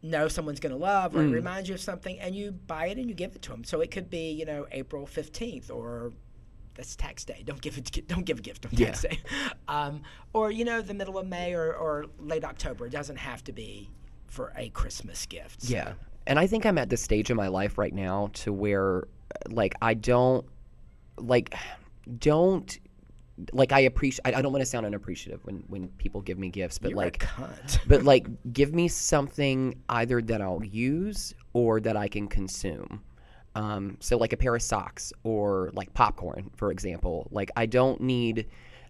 know 0.05 0.27
someone's 0.27 0.59
going 0.59 0.71
to 0.71 0.77
love 0.77 1.15
or 1.15 1.19
Mm. 1.19 1.31
it 1.31 1.33
reminds 1.33 1.67
you 1.69 1.75
of 1.75 1.81
something 1.81 2.19
and 2.19 2.35
you 2.35 2.51
buy 2.51 2.87
it 2.87 2.97
and 2.97 3.09
you 3.09 3.15
give 3.15 3.35
it 3.35 3.41
to 3.43 3.49
them 3.51 3.63
so 3.63 3.81
it 3.81 3.91
could 3.91 4.09
be 4.09 4.31
you 4.31 4.45
know 4.45 4.65
april 4.71 5.05
15th 5.05 5.69
or 5.71 6.13
that's 6.75 6.95
tax 6.97 7.23
day. 7.23 7.41
Don't 7.45 7.61
give 7.61 7.77
it 7.77 8.07
don't 8.07 8.25
give 8.25 8.39
a 8.39 8.41
gift 8.41 8.65
on 8.65 8.71
tax 8.71 9.01
day. 9.03 9.19
Um, 9.69 10.01
or 10.33 10.51
you 10.51 10.65
know 10.65 10.81
the 10.81 10.93
middle 10.93 11.17
of 11.17 11.25
may 11.25 11.53
or, 11.53 11.73
or 11.73 12.05
late 12.19 12.43
october. 12.43 12.85
It 12.87 12.89
doesn't 12.91 13.15
have 13.15 13.43
to 13.45 13.53
be 13.53 13.89
for 14.27 14.51
a 14.57 14.69
christmas 14.69 15.25
gift 15.25 15.61
so- 15.63 15.73
Yeah. 15.73 15.93
And 16.27 16.37
I 16.39 16.47
think 16.47 16.65
I'm 16.65 16.77
at 16.77 16.89
the 16.89 16.97
stage 16.97 17.29
in 17.29 17.37
my 17.37 17.47
life 17.47 17.77
right 17.77 17.93
now 17.93 18.29
to 18.33 18.51
where 18.51 19.03
like 19.49 19.73
I 19.81 19.93
don't 19.93 20.45
like 21.17 21.53
don't 22.19 22.77
like 23.51 23.71
I 23.71 23.81
appreciate. 23.81 24.21
I, 24.25 24.39
I 24.39 24.41
don't 24.41 24.51
want 24.51 24.61
to 24.61 24.65
sound 24.65 24.85
unappreciative 24.85 25.43
when 25.43 25.63
when 25.67 25.87
people 25.97 26.21
give 26.21 26.37
me 26.37 26.49
gifts, 26.49 26.77
but 26.77 26.91
You're 26.91 26.97
like 26.97 27.25
but 27.87 28.03
like 28.03 28.27
give 28.53 28.73
me 28.73 28.87
something 28.87 29.81
either 29.89 30.21
that 30.21 30.41
I'll 30.41 30.63
use 30.63 31.33
or 31.53 31.79
that 31.81 31.97
I 31.97 32.07
can 32.07 32.27
consume. 32.27 33.01
Um, 33.55 33.97
so 34.01 34.17
like 34.17 34.33
a 34.33 34.37
pair 34.37 34.55
of 34.55 34.61
socks 34.61 35.13
or 35.23 35.71
like 35.73 35.93
popcorn, 35.93 36.51
for 36.55 36.71
example. 36.71 37.27
Like 37.31 37.51
I 37.55 37.65
don't 37.65 38.01
need 38.01 38.47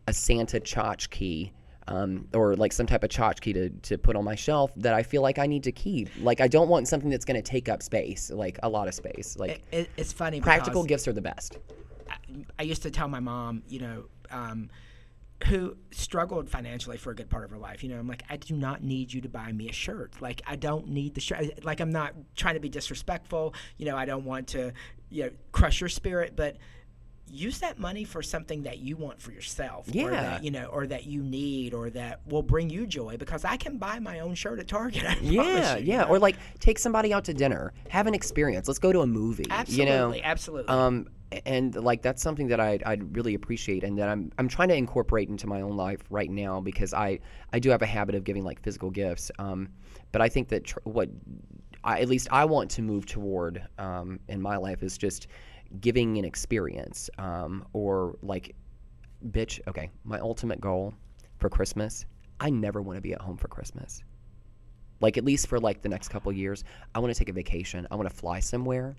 a 0.07 0.13
Santa 0.13 0.59
tchotchke 0.59 1.51
um, 1.87 2.27
or 2.33 2.55
like 2.55 2.73
some 2.73 2.87
type 2.87 3.03
of 3.03 3.09
tchotchke 3.09 3.53
to, 3.53 3.69
to 3.69 3.97
put 3.97 4.15
on 4.15 4.23
my 4.23 4.35
shelf 4.35 4.71
that 4.77 4.93
I 4.93 5.03
feel 5.03 5.21
like 5.21 5.37
I 5.37 5.45
need 5.45 5.63
to 5.63 5.71
keep. 5.71 6.09
Like 6.19 6.41
I 6.41 6.47
don't 6.47 6.67
want 6.67 6.87
something 6.87 7.09
that's 7.09 7.25
going 7.25 7.41
to 7.41 7.47
take 7.47 7.69
up 7.69 7.83
space, 7.83 8.31
like 8.31 8.57
a 8.63 8.69
lot 8.69 8.87
of 8.87 8.93
space. 8.93 9.37
Like 9.37 9.63
It, 9.71 9.77
it, 9.77 9.89
it's 9.97 10.13
funny. 10.13 10.41
practical 10.41 10.83
gifts 10.83 11.07
are 11.07 11.13
the 11.13 11.21
best. 11.21 11.59
I 12.57 12.63
used 12.63 12.81
to 12.83 12.91
tell 12.91 13.07
my 13.07 13.19
mom, 13.19 13.63
you 13.67 13.79
know, 13.79 14.05
um, 14.35 14.69
who 15.47 15.75
struggled 15.91 16.49
financially 16.49 16.97
for 16.97 17.11
a 17.11 17.15
good 17.15 17.29
part 17.29 17.43
of 17.43 17.51
her 17.51 17.57
life. 17.57 17.83
You 17.83 17.89
know, 17.89 17.99
I'm 17.99 18.07
like, 18.07 18.23
I 18.29 18.37
do 18.37 18.55
not 18.55 18.83
need 18.83 19.11
you 19.13 19.21
to 19.21 19.29
buy 19.29 19.51
me 19.51 19.69
a 19.69 19.73
shirt. 19.73 20.13
Like, 20.21 20.41
I 20.45 20.55
don't 20.55 20.89
need 20.89 21.15
the 21.15 21.21
shirt. 21.21 21.63
Like, 21.63 21.79
I'm 21.79 21.91
not 21.91 22.13
trying 22.35 22.55
to 22.55 22.59
be 22.59 22.69
disrespectful. 22.69 23.53
You 23.77 23.85
know, 23.85 23.97
I 23.97 24.05
don't 24.05 24.25
want 24.25 24.47
to, 24.49 24.73
you 25.09 25.23
know, 25.23 25.29
crush 25.51 25.81
your 25.81 25.89
spirit, 25.89 26.33
but 26.35 26.57
use 27.27 27.59
that 27.59 27.79
money 27.79 28.03
for 28.03 28.21
something 28.21 28.63
that 28.63 28.77
you 28.79 28.95
want 28.95 29.21
for 29.21 29.31
yourself 29.31 29.87
or 29.89 29.91
Yeah. 29.93 30.09
that 30.11 30.43
you 30.43 30.51
know 30.51 30.65
or 30.65 30.85
that 30.87 31.05
you 31.05 31.23
need 31.23 31.73
or 31.73 31.89
that 31.89 32.21
will 32.27 32.43
bring 32.43 32.69
you 32.69 32.85
joy 32.85 33.17
because 33.17 33.43
i 33.43 33.57
can 33.57 33.77
buy 33.77 33.99
my 33.99 34.19
own 34.19 34.35
shirt 34.35 34.59
at 34.59 34.67
target 34.67 35.03
Yeah, 35.21 35.75
you, 35.75 35.81
you 35.81 35.85
yeah. 35.87 36.01
know? 36.03 36.07
Or 36.09 36.19
like 36.19 36.37
take 36.59 36.77
somebody 36.79 37.13
out 37.13 37.25
to 37.25 37.33
dinner, 37.33 37.73
have 37.89 38.07
an 38.07 38.13
experience. 38.13 38.67
Let's 38.67 38.79
go 38.79 38.91
to 38.93 39.01
a 39.01 39.07
movie. 39.07 39.45
absolutely 39.49 39.85
You 39.85 39.91
know, 39.91 40.13
absolutely 40.23 40.69
um, 40.69 41.07
and 41.45 41.75
like 41.75 42.01
that's 42.01 42.21
something 42.21 42.47
that 42.47 42.59
I 42.59 42.79
I 42.85 42.93
really 43.11 43.33
appreciate, 43.33 43.83
and 43.83 43.97
that 43.97 44.07
I'm 44.07 44.31
I'm 44.37 44.47
trying 44.47 44.69
to 44.69 44.75
incorporate 44.75 45.27
into 45.27 45.47
my 45.47 45.61
own 45.61 45.75
life 45.75 45.99
right 46.09 46.29
now 46.29 46.61
because 46.61 46.93
I 46.93 47.19
I 47.51 47.59
do 47.59 47.69
have 47.71 47.81
a 47.81 47.85
habit 47.87 48.15
of 48.15 48.23
giving 48.23 48.43
like 48.43 48.61
physical 48.61 48.89
gifts. 48.91 49.31
Um, 49.39 49.69
but 50.11 50.21
I 50.21 50.29
think 50.29 50.47
that 50.49 50.65
tr- 50.65 50.79
what 50.83 51.09
I, 51.83 51.99
at 52.01 52.07
least 52.07 52.27
I 52.31 52.45
want 52.45 52.69
to 52.71 52.81
move 52.81 53.05
toward 53.05 53.61
um, 53.79 54.19
in 54.29 54.41
my 54.41 54.55
life 54.57 54.81
is 54.83 54.97
just 54.97 55.27
giving 55.81 56.17
an 56.17 56.25
experience 56.25 57.09
um, 57.17 57.65
or 57.73 58.17
like 58.21 58.55
bitch 59.31 59.59
okay 59.67 59.89
my 60.03 60.19
ultimate 60.19 60.61
goal 60.61 60.93
for 61.39 61.49
christmas 61.49 62.05
i 62.39 62.49
never 62.49 62.81
want 62.81 62.97
to 62.97 63.01
be 63.01 63.13
at 63.13 63.21
home 63.21 63.37
for 63.37 63.47
christmas. 63.47 64.03
Like 65.01 65.17
at 65.17 65.25
least 65.25 65.47
for 65.47 65.59
like 65.59 65.81
the 65.81 65.89
next 65.89 66.09
couple 66.09 66.31
years 66.31 66.63
i 66.93 66.99
want 66.99 67.13
to 67.13 67.17
take 67.17 67.29
a 67.29 67.33
vacation 67.33 67.87
i 67.91 67.95
want 67.95 68.09
to 68.09 68.15
fly 68.15 68.39
somewhere 68.39 68.95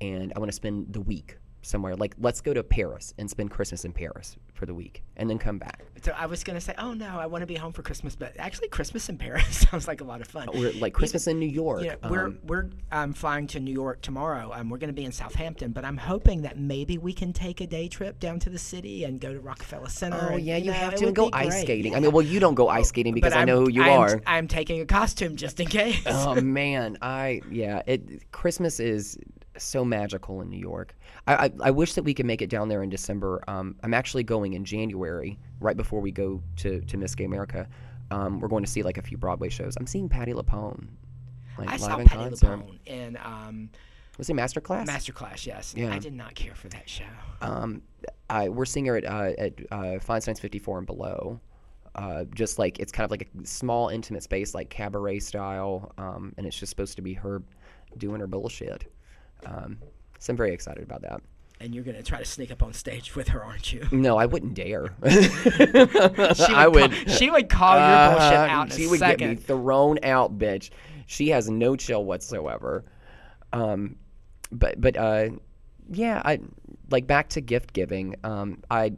and 0.00 0.32
i 0.36 0.38
want 0.38 0.50
to 0.50 0.54
spend 0.54 0.92
the 0.92 1.00
week 1.00 1.38
somewhere. 1.62 1.96
Like 1.96 2.14
let's 2.18 2.40
go 2.40 2.52
to 2.54 2.62
paris 2.62 3.14
and 3.18 3.28
spend 3.28 3.50
christmas 3.50 3.84
in 3.84 3.92
paris 3.92 4.36
for 4.60 4.66
the 4.66 4.74
week 4.74 5.02
and 5.16 5.30
then 5.30 5.38
come 5.38 5.56
back 5.56 5.86
so 6.02 6.12
i 6.18 6.26
was 6.26 6.44
going 6.44 6.54
to 6.54 6.60
say 6.60 6.74
oh 6.76 6.92
no 6.92 7.18
i 7.18 7.24
want 7.24 7.40
to 7.40 7.46
be 7.46 7.54
home 7.54 7.72
for 7.72 7.80
christmas 7.80 8.14
but 8.14 8.34
actually 8.38 8.68
christmas 8.68 9.08
in 9.08 9.16
paris 9.16 9.66
sounds 9.70 9.88
like 9.88 10.02
a 10.02 10.04
lot 10.04 10.20
of 10.20 10.26
fun 10.26 10.48
or 10.48 10.70
like 10.72 10.92
christmas 10.92 11.26
in 11.26 11.38
new 11.38 11.48
york 11.48 11.82
Yeah, 11.82 11.94
we're 12.10 12.26
um, 12.26 12.38
we're 12.44 12.68
um, 12.92 13.12
flying 13.12 13.46
to 13.48 13.60
New 13.60 13.72
York 13.72 14.02
tomorrow. 14.02 14.52
Um, 14.52 14.68
we're 14.68 14.78
going 14.78 14.88
to 14.88 14.94
be 14.94 15.04
in 15.04 15.12
Southampton, 15.12 15.72
but 15.72 15.84
I'm 15.84 15.96
hoping 15.96 16.42
that 16.42 16.58
maybe 16.58 16.98
we 16.98 17.12
can 17.12 17.32
take 17.32 17.60
a 17.60 17.66
day 17.66 17.88
trip 17.88 18.18
down 18.18 18.38
to 18.40 18.50
the 18.50 18.58
city 18.58 19.04
and 19.04 19.20
go 19.20 19.32
to 19.32 19.40
Rockefeller 19.40 19.88
Center. 19.88 20.28
Oh 20.30 20.34
and, 20.34 20.44
yeah, 20.44 20.56
you 20.56 20.66
know, 20.66 20.72
have 20.72 20.94
to 20.96 21.06
and 21.06 21.16
go 21.16 21.30
ice 21.32 21.48
great. 21.48 21.62
skating. 21.62 21.94
I 21.94 22.00
mean, 22.00 22.12
well, 22.12 22.24
you 22.24 22.40
don't 22.40 22.54
go 22.54 22.68
ice 22.68 22.88
skating 22.88 23.14
because 23.14 23.32
I 23.32 23.44
know 23.44 23.60
who 23.60 23.70
you 23.70 23.82
I'm, 23.82 24.00
are. 24.00 24.22
I'm 24.26 24.48
taking 24.48 24.80
a 24.80 24.86
costume 24.86 25.36
just 25.36 25.60
in 25.60 25.68
case. 25.68 26.02
oh 26.06 26.34
man, 26.40 26.98
I 27.00 27.40
yeah. 27.50 27.82
It 27.86 28.30
Christmas 28.32 28.80
is 28.80 29.16
so 29.62 29.84
magical 29.84 30.40
in 30.40 30.48
New 30.50 30.58
York. 30.58 30.94
I, 31.26 31.34
I 31.46 31.50
I 31.64 31.70
wish 31.70 31.94
that 31.94 32.02
we 32.02 32.14
could 32.14 32.26
make 32.26 32.42
it 32.42 32.50
down 32.50 32.68
there 32.68 32.82
in 32.82 32.90
December. 32.90 33.42
Um, 33.48 33.76
I'm 33.82 33.94
actually 33.94 34.24
going 34.24 34.54
in 34.54 34.64
January, 34.64 35.38
right 35.60 35.76
before 35.76 36.00
we 36.00 36.10
go 36.12 36.42
to 36.56 36.80
to 36.80 36.96
Miss 36.96 37.14
Gay 37.14 37.24
America. 37.24 37.68
Um, 38.10 38.40
we're 38.40 38.48
going 38.48 38.64
to 38.64 38.70
see 38.70 38.82
like 38.82 38.98
a 38.98 39.02
few 39.02 39.16
Broadway 39.16 39.48
shows. 39.48 39.74
I'm 39.78 39.86
seeing 39.86 40.08
Patti 40.08 40.32
LuPone. 40.32 40.88
Like 41.58 41.68
I 41.68 41.72
live 41.72 41.80
saw 41.80 41.98
in 41.98 42.06
Patti 42.06 42.24
concert. 42.24 42.46
LuPone 42.66 42.78
in 42.86 43.16
um, 43.22 43.70
Was 44.18 44.28
it 44.30 44.34
Masterclass? 44.34 44.86
Masterclass. 44.86 45.46
Yes, 45.46 45.74
Yeah. 45.76 45.92
I 45.92 45.98
did 45.98 46.14
not 46.14 46.34
care 46.34 46.54
for 46.54 46.68
that 46.70 46.88
show. 46.88 47.04
um, 47.40 47.82
I, 48.28 48.48
we're 48.48 48.64
seeing 48.64 48.86
her 48.86 48.96
at 48.96 49.04
uh, 49.04 49.32
at 49.38 49.52
uh, 49.70 49.98
Feinstein's 50.00 50.40
54 50.40 50.78
and 50.78 50.86
below. 50.86 51.40
Uh, 51.96 52.24
just 52.34 52.58
like 52.58 52.78
it's 52.78 52.92
kind 52.92 53.04
of 53.04 53.10
like 53.10 53.28
a 53.42 53.46
small, 53.46 53.88
intimate 53.88 54.22
space, 54.22 54.54
like 54.54 54.70
cabaret 54.70 55.18
style, 55.18 55.92
um, 55.98 56.32
and 56.36 56.46
it's 56.46 56.56
just 56.58 56.70
supposed 56.70 56.94
to 56.96 57.02
be 57.02 57.12
her 57.14 57.42
doing 57.98 58.20
her 58.20 58.28
bullshit. 58.28 58.84
Um, 59.46 59.78
so 60.18 60.32
I'm 60.32 60.36
very 60.36 60.52
excited 60.52 60.82
about 60.82 61.02
that. 61.02 61.20
And 61.62 61.74
you're 61.74 61.84
going 61.84 61.96
to 61.96 62.02
try 62.02 62.18
to 62.18 62.24
sneak 62.24 62.50
up 62.50 62.62
on 62.62 62.72
stage 62.72 63.14
with 63.14 63.28
her, 63.28 63.44
aren't 63.44 63.70
you? 63.70 63.86
No, 63.92 64.16
I 64.16 64.24
wouldn't 64.26 64.54
dare. 64.54 64.94
She 65.04 66.54
I 66.54 66.66
would. 66.68 66.90
would. 66.90 67.06
Call, 67.06 67.14
she 67.14 67.30
would 67.30 67.48
call 67.48 67.74
your 67.78 68.10
bullshit 68.12 68.38
Uh, 68.38 68.46
out 68.48 68.70
in 68.70 68.76
she 68.76 68.84
a 68.86 68.88
would 68.90 68.98
second. 68.98 69.18
get 69.18 69.28
me 69.38 69.42
thrown 69.44 69.98
out, 70.02 70.38
bitch. 70.38 70.70
She 71.06 71.28
has 71.30 71.50
no 71.50 71.76
chill 71.76 72.04
whatsoever. 72.04 72.84
Um, 73.52 73.96
but 74.52 74.80
but 74.80 74.96
uh, 74.96 75.30
yeah, 75.90 76.22
I 76.24 76.38
like 76.90 77.06
back 77.06 77.28
to 77.30 77.40
gift 77.40 77.72
giving. 77.72 78.16
Um, 78.24 78.62
I. 78.70 78.92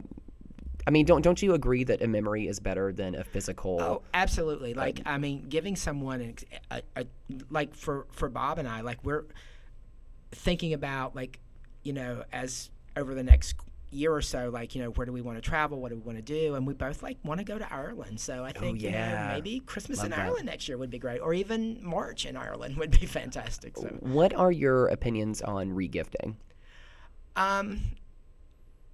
I 0.85 0.91
mean, 0.91 1.05
don't 1.05 1.21
don't 1.21 1.41
you 1.41 1.53
agree 1.53 1.85
that 1.85 2.01
a 2.01 2.07
memory 2.07 2.45
is 2.47 2.59
better 2.59 2.91
than 2.91 3.15
a 3.15 3.23
physical? 3.23 3.81
Oh, 3.81 4.01
absolutely. 4.13 4.73
Like, 4.73 4.99
I 5.05 5.17
mean, 5.17 5.45
giving 5.47 5.77
someone 5.77 6.21
ex- 6.21 6.43
a, 6.69 6.81
a, 6.97 7.05
like 7.49 7.73
for 7.73 8.05
for 8.11 8.27
Bob 8.27 8.57
and 8.59 8.67
I, 8.67 8.81
like 8.81 9.01
we're 9.03 9.23
thinking 10.33 10.73
about 10.73 11.15
like, 11.15 11.39
you 11.83 11.93
know, 11.93 12.23
as 12.31 12.69
over 12.95 13.13
the 13.15 13.23
next 13.23 13.55
year 13.91 14.11
or 14.13 14.21
so, 14.21 14.49
like, 14.49 14.73
you 14.73 14.81
know, 14.81 14.89
where 14.89 15.05
do 15.05 15.11
we 15.11 15.21
want 15.21 15.37
to 15.37 15.41
travel? 15.41 15.79
What 15.79 15.89
do 15.89 15.95
we 15.95 16.01
want 16.01 16.17
to 16.17 16.21
do? 16.23 16.55
And 16.55 16.65
we 16.65 16.73
both 16.73 17.03
like 17.03 17.17
want 17.23 17.39
to 17.39 17.43
go 17.43 17.57
to 17.59 17.73
Ireland. 17.73 18.19
So 18.19 18.43
I 18.43 18.51
think, 18.51 18.81
you 18.81 18.89
Oh, 18.89 18.91
yeah. 18.91 19.27
know, 19.27 19.33
maybe 19.35 19.59
Christmas 19.59 19.99
Love 19.99 20.05
in 20.05 20.11
that. 20.11 20.19
Ireland 20.19 20.45
next 20.47 20.67
year 20.67 20.77
would 20.77 20.89
be 20.89 20.97
great, 20.99 21.19
or 21.19 21.33
even 21.33 21.77
March 21.83 22.25
in 22.25 22.35
Ireland 22.35 22.77
would 22.79 22.91
be 22.99 23.05
fantastic. 23.05 23.77
So, 23.77 23.87
What 23.99 24.33
are 24.33 24.51
your 24.51 24.87
opinions 24.87 25.41
on 25.41 25.71
regifting? 25.71 26.35
um, 27.35 27.79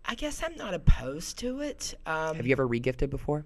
I 0.05 0.15
guess 0.15 0.41
I'm 0.43 0.55
not 0.55 0.73
opposed 0.73 1.37
to 1.39 1.59
it. 1.61 1.93
Um, 2.05 2.35
Have 2.35 2.47
you 2.47 2.51
ever 2.53 2.67
regifted 2.67 3.09
before? 3.09 3.45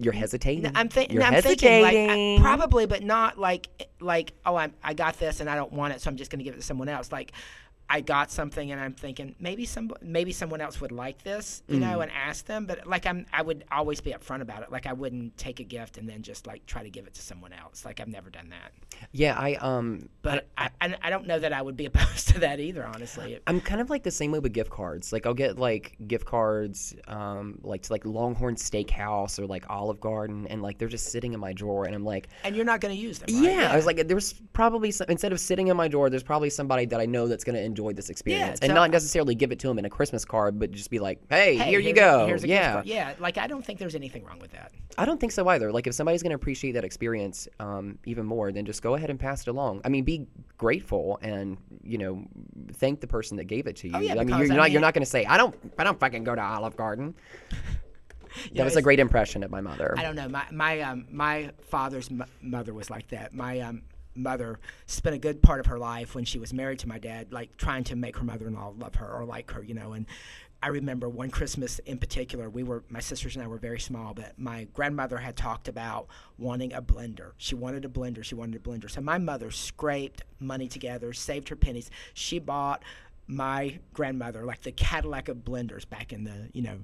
You're 0.00 0.12
hesitating. 0.12 0.62
No, 0.62 0.70
I'm, 0.74 0.88
thi- 0.88 1.08
You're 1.10 1.20
no, 1.20 1.26
I'm 1.26 1.32
hesitating. 1.34 1.84
thinking 1.84 2.38
like 2.38 2.40
I- 2.40 2.42
probably, 2.42 2.86
but 2.86 3.02
not 3.02 3.38
like 3.38 3.68
like 4.00 4.32
oh 4.46 4.54
I 4.56 4.70
I 4.82 4.94
got 4.94 5.18
this 5.18 5.40
and 5.40 5.50
I 5.50 5.56
don't 5.56 5.72
want 5.72 5.92
it, 5.94 6.00
so 6.00 6.08
I'm 6.10 6.16
just 6.16 6.30
going 6.30 6.38
to 6.38 6.44
give 6.44 6.54
it 6.54 6.58
to 6.58 6.62
someone 6.62 6.88
else. 6.88 7.10
Like 7.10 7.32
I 7.90 8.00
got 8.02 8.30
something 8.30 8.70
and 8.70 8.78
I'm 8.80 8.92
thinking 8.92 9.34
maybe 9.40 9.64
some 9.64 9.90
maybe 10.02 10.32
someone 10.32 10.60
else 10.60 10.80
would 10.80 10.92
like 10.92 11.22
this, 11.22 11.62
you 11.68 11.76
Mm. 11.76 11.80
know, 11.80 12.00
and 12.02 12.10
ask 12.12 12.44
them. 12.44 12.66
But 12.66 12.86
like 12.86 13.06
I'm 13.06 13.24
I 13.32 13.40
would 13.42 13.64
always 13.72 14.00
be 14.00 14.12
upfront 14.12 14.42
about 14.42 14.62
it. 14.62 14.70
Like 14.70 14.86
I 14.86 14.92
wouldn't 14.92 15.36
take 15.38 15.60
a 15.60 15.64
gift 15.64 15.96
and 15.96 16.08
then 16.08 16.22
just 16.22 16.46
like 16.46 16.66
try 16.66 16.82
to 16.82 16.90
give 16.90 17.06
it 17.06 17.14
to 17.14 17.22
someone 17.22 17.52
else. 17.52 17.84
Like 17.84 18.00
I've 18.00 18.08
never 18.08 18.28
done 18.30 18.50
that. 18.50 18.72
Yeah, 19.12 19.36
I 19.38 19.54
um, 19.54 20.08
But 20.22 20.48
I 20.58 20.68
I, 20.80 20.94
I 21.02 21.10
don't 21.10 21.26
know 21.26 21.38
that 21.38 21.52
I 21.52 21.62
would 21.62 21.76
be 21.76 21.86
opposed 21.90 22.28
to 22.28 22.40
that 22.40 22.60
either. 22.60 22.84
Honestly, 22.86 23.38
I'm 23.46 23.60
kind 23.60 23.80
of 23.80 23.88
like 23.88 24.02
the 24.02 24.10
same 24.10 24.32
way 24.32 24.38
with 24.38 24.52
gift 24.52 24.70
cards. 24.70 25.12
Like 25.12 25.24
I'll 25.24 25.34
get 25.34 25.58
like 25.58 25.96
gift 26.06 26.26
cards, 26.26 26.94
um, 27.06 27.58
like 27.62 27.82
to 27.84 27.92
like 27.92 28.04
Longhorn 28.04 28.56
Steakhouse 28.56 29.38
or 29.38 29.46
like 29.46 29.64
Olive 29.70 30.00
Garden, 30.00 30.46
and 30.48 30.60
like 30.62 30.76
they're 30.78 30.88
just 30.88 31.06
sitting 31.10 31.32
in 31.32 31.40
my 31.40 31.52
drawer, 31.54 31.86
and 31.86 31.94
I'm 31.94 32.04
like, 32.04 32.28
and 32.44 32.54
you're 32.54 32.64
not 32.66 32.80
going 32.80 32.94
to 32.94 33.00
use 33.00 33.18
them. 33.18 33.34
Right? 33.34 33.54
yeah. 33.54 33.72
I 33.72 33.76
was 33.76 33.86
like, 33.86 34.06
there's 34.08 34.34
probably 34.52 34.90
some, 34.90 35.06
instead 35.08 35.32
of 35.32 35.40
sitting 35.40 35.68
in 35.68 35.76
my 35.76 35.88
drawer, 35.88 36.10
there's 36.10 36.22
probably 36.22 36.50
somebody 36.50 36.84
that 36.86 37.00
I 37.00 37.06
know 37.06 37.26
that's 37.28 37.44
gonna 37.44 37.58
enjoy 37.60 37.77
this 37.96 38.10
experience, 38.10 38.60
and 38.60 38.70
so- 38.70 38.74
not 38.74 38.90
necessarily 38.90 39.34
give 39.34 39.52
it 39.52 39.58
to 39.60 39.68
them 39.68 39.78
in 39.78 39.84
a 39.84 39.90
Christmas 39.90 40.24
card, 40.24 40.58
but 40.58 40.70
just 40.72 40.90
be 40.90 40.98
like, 40.98 41.20
hey, 41.30 41.56
Hey, 41.56 41.70
here 41.70 41.80
you 41.80 41.92
go. 41.94 42.24
A, 42.24 42.26
here's 42.26 42.44
a 42.44 42.46
gift 42.46 42.60
yeah, 42.60 42.82
yeah. 42.84 43.14
Like 43.18 43.38
I 43.38 43.46
don't 43.46 43.64
think 43.64 43.78
there's 43.78 43.94
anything 43.94 44.24
wrong 44.24 44.38
with 44.40 44.52
that. 44.52 44.72
I 44.96 45.04
don't 45.04 45.18
think 45.20 45.32
so 45.32 45.46
either. 45.48 45.70
Like 45.72 45.86
if 45.86 45.94
somebody's 45.94 46.22
gonna 46.22 46.34
appreciate 46.34 46.72
that 46.72 46.84
experience 46.84 47.46
um, 47.60 47.98
even 48.04 48.26
more, 48.26 48.50
then 48.52 48.64
just 48.64 48.82
go 48.82 48.94
ahead 48.94 49.10
and 49.10 49.18
pass 49.18 49.42
it 49.42 49.48
along. 49.48 49.80
I 49.84 49.88
mean, 49.88 50.04
be 50.04 50.26
grateful 50.56 51.18
and 51.22 51.56
you 51.82 51.98
know 51.98 52.24
thank 52.74 53.00
the 53.00 53.06
person 53.06 53.36
that 53.36 53.44
gave 53.44 53.66
it 53.66 53.76
to 53.76 53.88
you. 53.88 53.94
Oh, 53.96 54.00
yeah, 54.00 54.12
I 54.12 54.16
mean, 54.16 54.26
because, 54.26 54.48
you're, 54.48 54.52
I 54.54 54.56
not 54.56 54.70
you're 54.72 54.80
not 54.80 54.94
gonna 54.94 55.06
say 55.06 55.24
I 55.24 55.36
don't 55.36 55.54
I 55.78 55.84
don't 55.84 55.98
fucking 56.00 56.24
go 56.24 56.34
to 56.34 56.42
Olive 56.42 56.76
Garden. 56.76 57.14
You 58.44 58.50
That 58.50 58.54
know, 58.58 58.64
was 58.64 58.76
a 58.76 58.82
great 58.82 59.00
impression 59.00 59.42
of 59.42 59.50
my 59.50 59.62
mother. 59.62 59.94
I 59.96 60.02
don't 60.02 60.14
know. 60.14 60.28
My 60.28 60.44
my 60.52 60.80
um, 60.82 61.06
my 61.10 61.50
father's 61.62 62.08
m- 62.10 62.24
mother 62.42 62.74
was 62.74 62.90
like 62.90 63.08
that. 63.08 63.32
My 63.34 63.60
um, 63.60 63.82
mother 64.18 64.58
spent 64.86 65.14
a 65.14 65.18
good 65.18 65.42
part 65.42 65.60
of 65.60 65.66
her 65.66 65.78
life 65.78 66.14
when 66.14 66.24
she 66.24 66.38
was 66.38 66.52
married 66.52 66.78
to 66.80 66.88
my 66.88 66.98
dad, 66.98 67.32
like 67.32 67.56
trying 67.56 67.84
to 67.84 67.96
make 67.96 68.16
her 68.16 68.24
mother-in-law 68.24 68.74
love 68.78 68.96
her 68.96 69.08
or 69.08 69.24
like 69.24 69.50
her, 69.52 69.62
you 69.62 69.74
know. 69.74 69.92
And 69.92 70.06
I 70.62 70.68
remember 70.68 71.08
one 71.08 71.30
Christmas 71.30 71.78
in 71.80 71.98
particular, 71.98 72.50
we 72.50 72.64
were 72.64 72.82
my 72.88 73.00
sisters 73.00 73.36
and 73.36 73.44
I 73.44 73.48
were 73.48 73.58
very 73.58 73.78
small, 73.78 74.12
but 74.12 74.38
my 74.38 74.66
grandmother 74.74 75.16
had 75.16 75.36
talked 75.36 75.68
about 75.68 76.08
wanting 76.36 76.72
a 76.72 76.82
blender. 76.82 77.32
She 77.36 77.54
wanted 77.54 77.84
a 77.84 77.88
blender. 77.88 78.24
She 78.24 78.34
wanted 78.34 78.56
a 78.56 78.58
blender. 78.58 78.90
So 78.90 79.00
my 79.00 79.18
mother 79.18 79.52
scraped 79.52 80.24
money 80.40 80.66
together, 80.66 81.12
saved 81.12 81.48
her 81.50 81.56
pennies. 81.56 81.90
She 82.12 82.40
bought 82.40 82.82
my 83.28 83.78
grandmother 83.92 84.44
like 84.44 84.62
the 84.62 84.72
Cadillac 84.72 85.28
of 85.28 85.38
blenders 85.38 85.88
back 85.88 86.12
in 86.12 86.24
the 86.24 86.48
you 86.52 86.62
know 86.62 86.78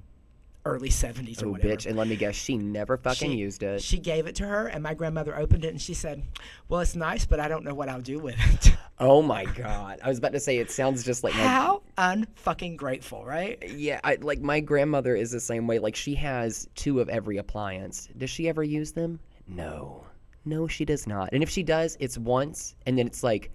early 0.65 0.89
70s 0.89 1.41
or 1.41 1.47
Oh, 1.47 1.51
whatever. 1.51 1.73
bitch. 1.75 1.85
And 1.85 1.95
let 1.97 2.07
me 2.07 2.15
guess, 2.15 2.35
she 2.35 2.57
never 2.57 2.97
fucking 2.97 3.31
She- 3.31 3.37
used 3.37 3.63
it. 3.63 3.81
She 3.81 3.99
gave 3.99 4.25
it 4.27 4.35
to 4.35 4.47
her, 4.47 4.67
and 4.67 4.81
my 4.83 4.93
grandmother 4.93 5.37
opened 5.37 5.63
it, 5.65 5.69
and 5.69 5.81
she 5.81 5.93
said, 5.93 6.23
"Well, 6.67 6.81
it's 6.81 6.95
nice, 6.95 7.25
but 7.25 7.39
I 7.39 7.47
don't 7.47 7.63
know 7.63 7.73
what 7.75 7.87
I'll 7.89 8.01
do 8.01 8.19
with 8.19 8.35
it." 8.53 8.73
Oh 8.97 9.21
my 9.21 9.43
god. 9.43 9.99
I 10.01 10.07
was 10.07 10.19
about 10.19 10.31
to 10.31 10.39
say 10.39 10.57
it 10.57 10.71
sounds 10.71 11.03
just 11.03 11.21
like 11.21 11.33
my 11.33 11.41
How 11.41 11.81
unfucking 11.97 12.77
grateful, 12.77 13.25
right? 13.25 13.61
Yeah, 13.75 13.99
I, 14.05 14.15
like 14.21 14.39
my 14.39 14.61
grandmother 14.61 15.17
is 15.17 15.31
the 15.31 15.41
same 15.41 15.67
way. 15.67 15.79
Like 15.79 15.97
she 15.97 16.15
has 16.15 16.69
two 16.75 17.01
of 17.01 17.09
every 17.09 17.35
appliance. 17.35 18.07
Does 18.17 18.29
she 18.29 18.47
ever 18.47 18.63
use 18.63 18.93
them? 18.93 19.19
No. 19.49 20.05
No, 20.45 20.65
she 20.69 20.85
does 20.85 21.07
not. 21.07 21.27
And 21.33 21.43
if 21.43 21.49
she 21.49 21.61
does, 21.61 21.97
it's 21.99 22.17
once 22.17 22.75
and 22.85 22.97
then 22.97 23.05
it's 23.05 23.21
like 23.21 23.51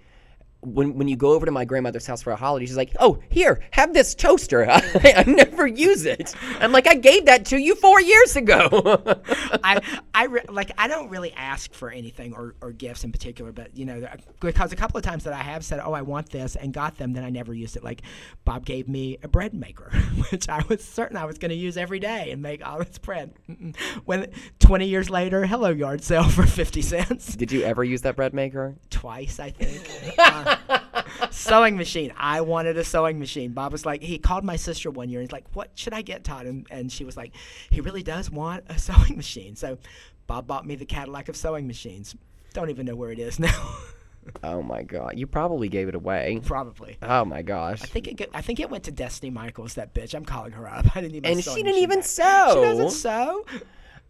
when 0.62 0.96
when 0.96 1.08
you 1.08 1.16
go 1.16 1.32
over 1.32 1.46
to 1.46 1.52
my 1.52 1.64
grandmother's 1.64 2.06
house 2.06 2.22
for 2.22 2.32
a 2.32 2.36
holiday, 2.36 2.66
she's 2.66 2.76
like, 2.76 2.94
"Oh, 3.00 3.18
here, 3.30 3.60
have 3.70 3.94
this 3.94 4.14
toaster. 4.14 4.68
I, 4.70 4.82
I 5.16 5.24
never 5.26 5.66
use 5.66 6.04
it." 6.04 6.34
I'm 6.60 6.72
like, 6.72 6.86
"I 6.86 6.94
gave 6.94 7.26
that 7.26 7.46
to 7.46 7.56
you 7.58 7.74
4 7.74 8.00
years 8.00 8.36
ago." 8.36 8.68
I, 9.64 9.80
I 10.14 10.26
re- 10.26 10.44
like 10.48 10.72
I 10.76 10.88
don't 10.88 11.08
really 11.08 11.32
ask 11.32 11.72
for 11.72 11.90
anything 11.90 12.34
or, 12.34 12.54
or 12.60 12.72
gifts 12.72 13.04
in 13.04 13.12
particular, 13.12 13.52
but 13.52 13.76
you 13.76 13.86
know, 13.86 14.06
because 14.40 14.72
a 14.72 14.76
couple 14.76 14.98
of 14.98 15.04
times 15.04 15.24
that 15.24 15.32
I 15.32 15.42
have 15.42 15.64
said, 15.64 15.80
"Oh, 15.82 15.92
I 15.92 16.02
want 16.02 16.30
this," 16.30 16.56
and 16.56 16.72
got 16.72 16.96
them, 16.98 17.14
then 17.14 17.24
I 17.24 17.30
never 17.30 17.54
used 17.54 17.76
it. 17.76 17.84
Like 17.84 18.02
Bob 18.44 18.66
gave 18.66 18.88
me 18.88 19.18
a 19.22 19.28
bread 19.28 19.54
maker, 19.54 19.90
which 20.30 20.48
I 20.48 20.62
was 20.68 20.84
certain 20.84 21.16
I 21.16 21.24
was 21.24 21.38
going 21.38 21.50
to 21.50 21.56
use 21.56 21.76
every 21.76 21.98
day 21.98 22.30
and 22.30 22.42
make 22.42 22.66
all 22.66 22.78
this 22.78 22.98
bread. 22.98 23.32
Mm-mm. 23.48 23.76
When 24.04 24.30
20 24.58 24.86
years 24.86 25.08
later, 25.08 25.46
hello 25.46 25.70
yard 25.70 26.02
sale 26.02 26.28
for 26.28 26.44
50 26.46 26.82
cents. 26.82 27.34
Did 27.34 27.50
you 27.50 27.62
ever 27.62 27.82
use 27.82 28.02
that 28.02 28.16
bread 28.16 28.34
maker? 28.34 28.76
twice, 29.00 29.40
I 29.40 29.50
think. 29.50 30.14
Uh, 30.18 30.49
sewing 31.30 31.76
machine. 31.76 32.12
I 32.16 32.40
wanted 32.40 32.76
a 32.76 32.84
sewing 32.84 33.18
machine. 33.18 33.52
Bob 33.52 33.72
was 33.72 33.86
like, 33.86 34.02
he 34.02 34.18
called 34.18 34.44
my 34.44 34.56
sister 34.56 34.90
one 34.90 35.08
year. 35.08 35.20
And 35.20 35.28
he's 35.28 35.32
like, 35.32 35.46
"What 35.54 35.70
should 35.74 35.92
I 35.92 36.02
get, 36.02 36.24
Todd?" 36.24 36.46
And, 36.46 36.66
and 36.70 36.90
she 36.90 37.04
was 37.04 37.16
like, 37.16 37.34
"He 37.70 37.80
really 37.80 38.02
does 38.02 38.30
want 38.30 38.64
a 38.68 38.78
sewing 38.78 39.16
machine." 39.16 39.56
So, 39.56 39.78
Bob 40.26 40.46
bought 40.46 40.66
me 40.66 40.76
the 40.76 40.86
Cadillac 40.86 41.28
of 41.28 41.36
sewing 41.36 41.66
machines. 41.66 42.14
Don't 42.52 42.70
even 42.70 42.86
know 42.86 42.96
where 42.96 43.12
it 43.12 43.18
is 43.18 43.38
now. 43.38 43.76
Oh 44.44 44.62
my 44.62 44.82
god. 44.82 45.14
You 45.16 45.26
probably 45.26 45.68
gave 45.68 45.88
it 45.88 45.94
away. 45.94 46.40
Probably. 46.44 46.98
Oh 47.02 47.24
my 47.24 47.42
gosh. 47.42 47.82
I 47.82 47.86
think 47.86 48.06
it. 48.06 48.16
Get, 48.16 48.30
I 48.34 48.42
think 48.42 48.60
it 48.60 48.70
went 48.70 48.84
to 48.84 48.92
Destiny 48.92 49.30
Michaels. 49.30 49.74
That 49.74 49.94
bitch. 49.94 50.14
I'm 50.14 50.24
calling 50.24 50.52
her 50.52 50.68
up. 50.68 50.86
I 50.94 51.00
didn't 51.00 51.16
even. 51.16 51.42
Sew. 51.42 51.50
And 51.50 51.58
she 51.58 51.62
didn't 51.62 51.82
even 51.82 52.02
sew. 52.02 52.50
She 52.54 52.60
doesn't 52.60 52.90
sew. 52.90 53.44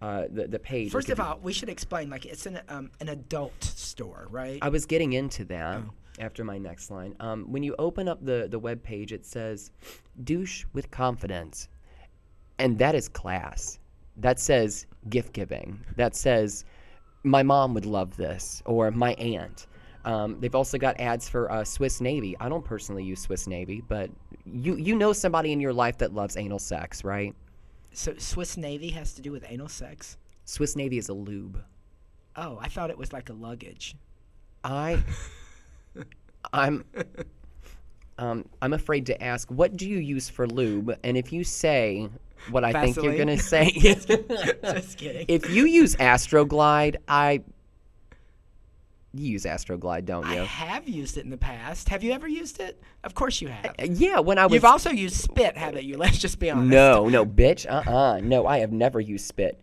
uh, 0.00 0.24
the, 0.30 0.48
the 0.48 0.58
page. 0.58 0.90
First 0.90 1.10
of 1.10 1.20
all, 1.20 1.38
we 1.42 1.52
should 1.52 1.68
explain. 1.68 2.10
Like, 2.10 2.24
it's 2.26 2.46
an 2.46 2.60
um, 2.68 2.90
an 3.00 3.08
adult 3.08 3.62
store, 3.62 4.26
right? 4.30 4.58
I 4.62 4.68
was 4.68 4.86
getting 4.86 5.12
into 5.12 5.44
that 5.46 5.78
Oh. 5.78 5.92
after 6.18 6.44
my 6.44 6.58
next 6.58 6.90
line. 6.90 7.14
Um, 7.20 7.44
when 7.52 7.62
you 7.62 7.74
open 7.78 8.08
up 8.08 8.24
the, 8.24 8.48
the 8.50 8.58
web 8.58 8.82
page, 8.82 9.12
it 9.12 9.24
says 9.26 9.70
douche 10.24 10.64
with 10.72 10.90
confidence. 10.90 11.68
And 12.58 12.78
that 12.78 12.94
is 12.94 13.08
class. 13.08 13.78
That 14.16 14.38
says 14.38 14.86
gift 15.08 15.32
giving. 15.32 15.80
That 15.96 16.14
says 16.14 16.64
my 17.22 17.42
mom 17.42 17.74
would 17.74 17.86
love 17.86 18.16
this 18.16 18.62
or 18.66 18.90
my 18.90 19.12
aunt. 19.14 19.66
Um, 20.04 20.38
they've 20.40 20.54
also 20.54 20.78
got 20.78 20.98
ads 20.98 21.28
for 21.28 21.50
uh, 21.52 21.62
Swiss 21.64 22.00
Navy. 22.00 22.34
I 22.40 22.48
don't 22.48 22.64
personally 22.64 23.04
use 23.04 23.20
Swiss 23.20 23.46
Navy, 23.46 23.82
but 23.86 24.10
you 24.46 24.76
you 24.76 24.96
know 24.96 25.12
somebody 25.12 25.52
in 25.52 25.60
your 25.60 25.74
life 25.74 25.98
that 25.98 26.14
loves 26.14 26.36
anal 26.38 26.58
sex, 26.58 27.04
right? 27.04 27.34
So 27.92 28.14
Swiss 28.18 28.56
Navy 28.56 28.90
has 28.90 29.14
to 29.14 29.22
do 29.22 29.32
with 29.32 29.44
anal 29.48 29.68
sex. 29.68 30.16
Swiss 30.44 30.76
Navy 30.76 30.98
is 30.98 31.08
a 31.08 31.14
lube. 31.14 31.62
Oh, 32.36 32.58
I 32.60 32.68
thought 32.68 32.90
it 32.90 32.98
was 32.98 33.12
like 33.12 33.28
a 33.28 33.32
luggage. 33.32 33.96
I 34.62 35.02
I'm 36.52 36.84
um 38.18 38.44
I'm 38.60 38.72
afraid 38.72 39.06
to 39.06 39.22
ask 39.22 39.50
what 39.50 39.76
do 39.76 39.88
you 39.88 39.98
use 39.98 40.28
for 40.28 40.46
lube 40.46 40.96
and 41.02 41.16
if 41.16 41.32
you 41.32 41.44
say 41.44 42.08
what 42.50 42.64
I 42.64 42.72
think 42.72 42.96
you're 42.96 43.16
going 43.16 43.28
to 43.28 43.38
say 43.38 43.70
Just 43.70 44.98
kidding. 44.98 45.26
if 45.28 45.50
you 45.50 45.66
use 45.66 45.96
Astroglide 45.96 46.96
I 47.08 47.42
you 49.12 49.32
use 49.32 49.44
Astroglide 49.44 50.04
don't 50.04 50.26
you? 50.30 50.40
I 50.42 50.44
have 50.44 50.88
used 50.88 51.16
it 51.16 51.24
in 51.24 51.30
the 51.30 51.36
past. 51.36 51.88
Have 51.88 52.02
you 52.04 52.12
ever 52.12 52.28
used 52.28 52.60
it? 52.60 52.80
Of 53.04 53.14
course 53.14 53.40
you 53.40 53.48
have. 53.48 53.66
Uh, 53.78 53.84
yeah, 53.88 54.20
when 54.20 54.38
I 54.38 54.46
was 54.46 54.54
You've 54.54 54.64
also 54.64 54.90
used 54.90 55.16
spit, 55.16 55.56
haven't 55.56 55.84
you? 55.84 55.96
Let's 55.98 56.18
just 56.18 56.38
be 56.38 56.50
honest. 56.50 56.68
No, 56.70 57.08
no, 57.08 57.26
bitch. 57.26 57.66
Uh-uh. 57.68 58.20
No, 58.22 58.46
I 58.46 58.58
have 58.58 58.72
never 58.72 59.00
used 59.00 59.26
spit. 59.26 59.60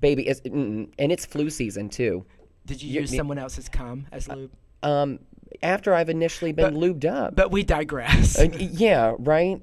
Baby, 0.00 0.26
it's, 0.28 0.40
and 0.44 0.88
it's 0.98 1.24
flu 1.26 1.50
season 1.50 1.88
too. 1.88 2.24
Did 2.66 2.82
you 2.82 2.90
You- 2.90 3.00
use 3.00 3.12
you- 3.12 3.16
someone 3.18 3.38
else's 3.38 3.68
cum 3.68 4.06
as 4.12 4.28
lube? 4.28 4.50
Um 4.82 5.18
after 5.62 5.94
I've 5.94 6.08
initially 6.10 6.52
been 6.52 6.74
lubed 6.74 7.04
up. 7.04 7.34
But 7.34 7.50
we 7.50 7.62
digress. 7.64 8.38
Uh, 8.38 8.48
yeah, 8.58 9.14
right? 9.18 9.60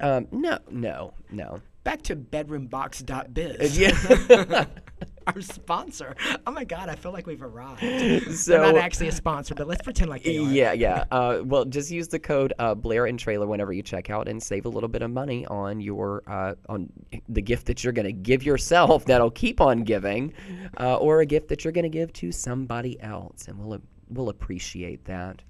Um 0.00 0.26
no, 0.32 0.58
no, 0.70 1.14
no. 1.30 1.60
Back 1.88 2.02
to 2.02 2.16
bedroombox.biz. 2.16 3.78
Yeah. 3.78 4.66
Our 5.26 5.40
sponsor. 5.40 6.14
Oh 6.46 6.50
my 6.50 6.64
god, 6.64 6.90
I 6.90 6.96
feel 6.96 7.12
like 7.12 7.26
we've 7.26 7.42
arrived. 7.42 7.80
They're 7.80 8.60
not 8.60 8.76
actually 8.76 9.08
a 9.08 9.12
sponsor, 9.12 9.54
but 9.54 9.66
let's 9.66 9.80
pretend 9.80 10.10
like 10.10 10.22
they 10.22 10.36
are. 10.36 10.42
Yeah, 10.42 10.72
yeah. 10.72 11.04
Uh, 11.10 11.40
well, 11.42 11.64
just 11.64 11.90
use 11.90 12.06
the 12.08 12.18
code 12.18 12.52
uh, 12.58 12.74
Blair 12.74 13.06
and 13.06 13.18
Trailer 13.18 13.46
whenever 13.46 13.72
you 13.72 13.82
check 13.82 14.10
out, 14.10 14.28
and 14.28 14.42
save 14.42 14.66
a 14.66 14.68
little 14.68 14.90
bit 14.90 15.00
of 15.00 15.10
money 15.10 15.46
on 15.46 15.80
your 15.80 16.22
uh, 16.26 16.56
on 16.68 16.92
the 17.26 17.40
gift 17.40 17.64
that 17.68 17.82
you're 17.82 17.94
going 17.94 18.04
to 18.04 18.12
give 18.12 18.42
yourself 18.42 19.06
that'll 19.06 19.30
keep 19.30 19.58
on 19.58 19.82
giving, 19.82 20.34
uh, 20.78 20.98
or 20.98 21.22
a 21.22 21.26
gift 21.26 21.48
that 21.48 21.64
you're 21.64 21.72
going 21.72 21.84
to 21.84 21.88
give 21.88 22.12
to 22.12 22.30
somebody 22.32 23.00
else, 23.00 23.48
and 23.48 23.58
we'll 23.58 23.80
we'll 24.10 24.28
appreciate 24.28 25.06
that. 25.06 25.40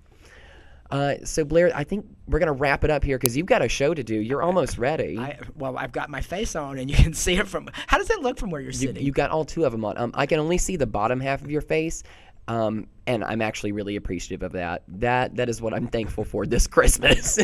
Uh, 0.90 1.14
so 1.24 1.44
Blair, 1.44 1.70
I 1.74 1.84
think 1.84 2.06
we're 2.26 2.38
gonna 2.38 2.52
wrap 2.52 2.82
it 2.82 2.90
up 2.90 3.04
here 3.04 3.18
because 3.18 3.36
you've 3.36 3.46
got 3.46 3.62
a 3.62 3.68
show 3.68 3.92
to 3.92 4.02
do. 4.02 4.14
You're 4.14 4.42
almost 4.42 4.78
ready. 4.78 5.18
I, 5.18 5.38
well, 5.54 5.76
I've 5.76 5.92
got 5.92 6.08
my 6.08 6.20
face 6.20 6.56
on, 6.56 6.78
and 6.78 6.90
you 6.90 6.96
can 6.96 7.12
see 7.12 7.34
it 7.34 7.46
from. 7.46 7.68
How 7.86 7.98
does 7.98 8.08
it 8.10 8.20
look 8.20 8.38
from 8.38 8.50
where 8.50 8.60
you're 8.60 8.70
you, 8.70 8.78
sitting? 8.78 9.04
you 9.04 9.12
got 9.12 9.30
all 9.30 9.44
two 9.44 9.64
of 9.64 9.72
them 9.72 9.84
on. 9.84 9.98
Um, 9.98 10.12
I 10.14 10.26
can 10.26 10.40
only 10.40 10.56
see 10.58 10.76
the 10.76 10.86
bottom 10.86 11.20
half 11.20 11.42
of 11.42 11.50
your 11.50 11.60
face. 11.60 12.02
Um, 12.46 12.86
and 13.06 13.22
I'm 13.22 13.42
actually 13.42 13.72
really 13.72 13.96
appreciative 13.96 14.42
of 14.42 14.52
that. 14.52 14.82
That 14.88 15.36
that 15.36 15.50
is 15.50 15.60
what 15.60 15.74
I'm 15.74 15.86
thankful 15.86 16.24
for 16.24 16.46
this 16.46 16.66
Christmas. 16.68 17.38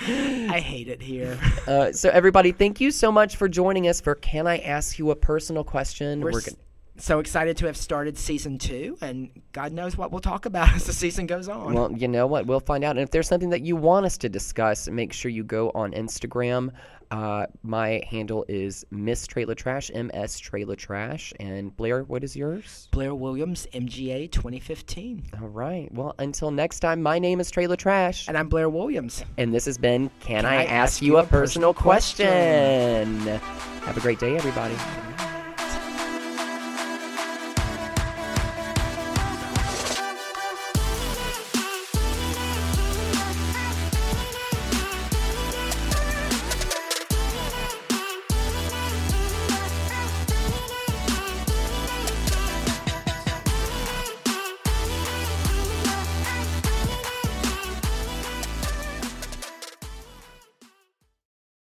I 0.00 0.60
hate 0.60 0.88
it 0.88 1.02
here. 1.02 1.38
uh, 1.66 1.92
so 1.92 2.08
everybody, 2.08 2.52
thank 2.52 2.80
you 2.80 2.90
so 2.90 3.12
much 3.12 3.36
for 3.36 3.48
joining 3.48 3.88
us 3.88 4.00
for 4.00 4.14
Can 4.14 4.46
I 4.46 4.58
Ask 4.58 4.98
You 4.98 5.10
a 5.10 5.16
Personal 5.16 5.64
Question? 5.64 6.20
We're, 6.20 6.32
We're 6.32 6.40
gonna- 6.40 6.56
so 6.98 7.18
excited 7.18 7.56
to 7.58 7.66
have 7.66 7.76
started 7.76 8.18
season 8.18 8.58
two, 8.58 8.96
and 9.00 9.30
God 9.52 9.72
knows 9.72 9.96
what 9.96 10.10
we'll 10.10 10.20
talk 10.20 10.46
about 10.46 10.72
as 10.74 10.84
the 10.84 10.92
season 10.92 11.26
goes 11.26 11.48
on. 11.48 11.72
well, 11.74 11.92
you 11.92 12.08
know 12.08 12.26
what? 12.26 12.46
We'll 12.46 12.60
find 12.60 12.84
out. 12.84 12.96
And 12.96 13.00
if 13.00 13.10
there's 13.10 13.28
something 13.28 13.50
that 13.50 13.62
you 13.62 13.76
want 13.76 14.06
us 14.06 14.18
to 14.18 14.28
discuss, 14.28 14.88
make 14.88 15.12
sure 15.12 15.30
you 15.30 15.44
go 15.44 15.70
on 15.74 15.92
Instagram. 15.92 16.70
Uh, 17.10 17.46
my 17.62 18.02
handle 18.06 18.44
is 18.48 18.84
Miss 18.90 19.26
Trailer 19.26 19.54
Trash, 19.54 19.90
MS 19.90 20.38
Trailer 20.38 20.76
Trash. 20.76 21.32
And 21.40 21.74
Blair, 21.76 22.02
what 22.04 22.22
is 22.22 22.36
yours? 22.36 22.88
Blair 22.90 23.14
Williams, 23.14 23.66
MGA 23.72 24.30
2015. 24.30 25.30
All 25.40 25.48
right. 25.48 25.92
Well, 25.92 26.14
until 26.18 26.50
next 26.50 26.80
time, 26.80 27.02
my 27.02 27.18
name 27.18 27.40
is 27.40 27.50
Trailer 27.50 27.76
Trash. 27.76 28.28
And 28.28 28.36
I'm 28.36 28.48
Blair 28.48 28.68
Williams. 28.68 29.24
And 29.38 29.54
this 29.54 29.64
has 29.64 29.78
been 29.78 30.10
Can, 30.20 30.44
I, 30.44 30.64
ask, 30.64 31.00
you 31.00 31.16
a 31.16 31.24
personal 31.24 31.72
question? 31.72 32.26
Have 33.26 33.96
a 33.96 34.00
great 34.00 34.18
day, 34.18 34.36
everybody. 34.36 34.76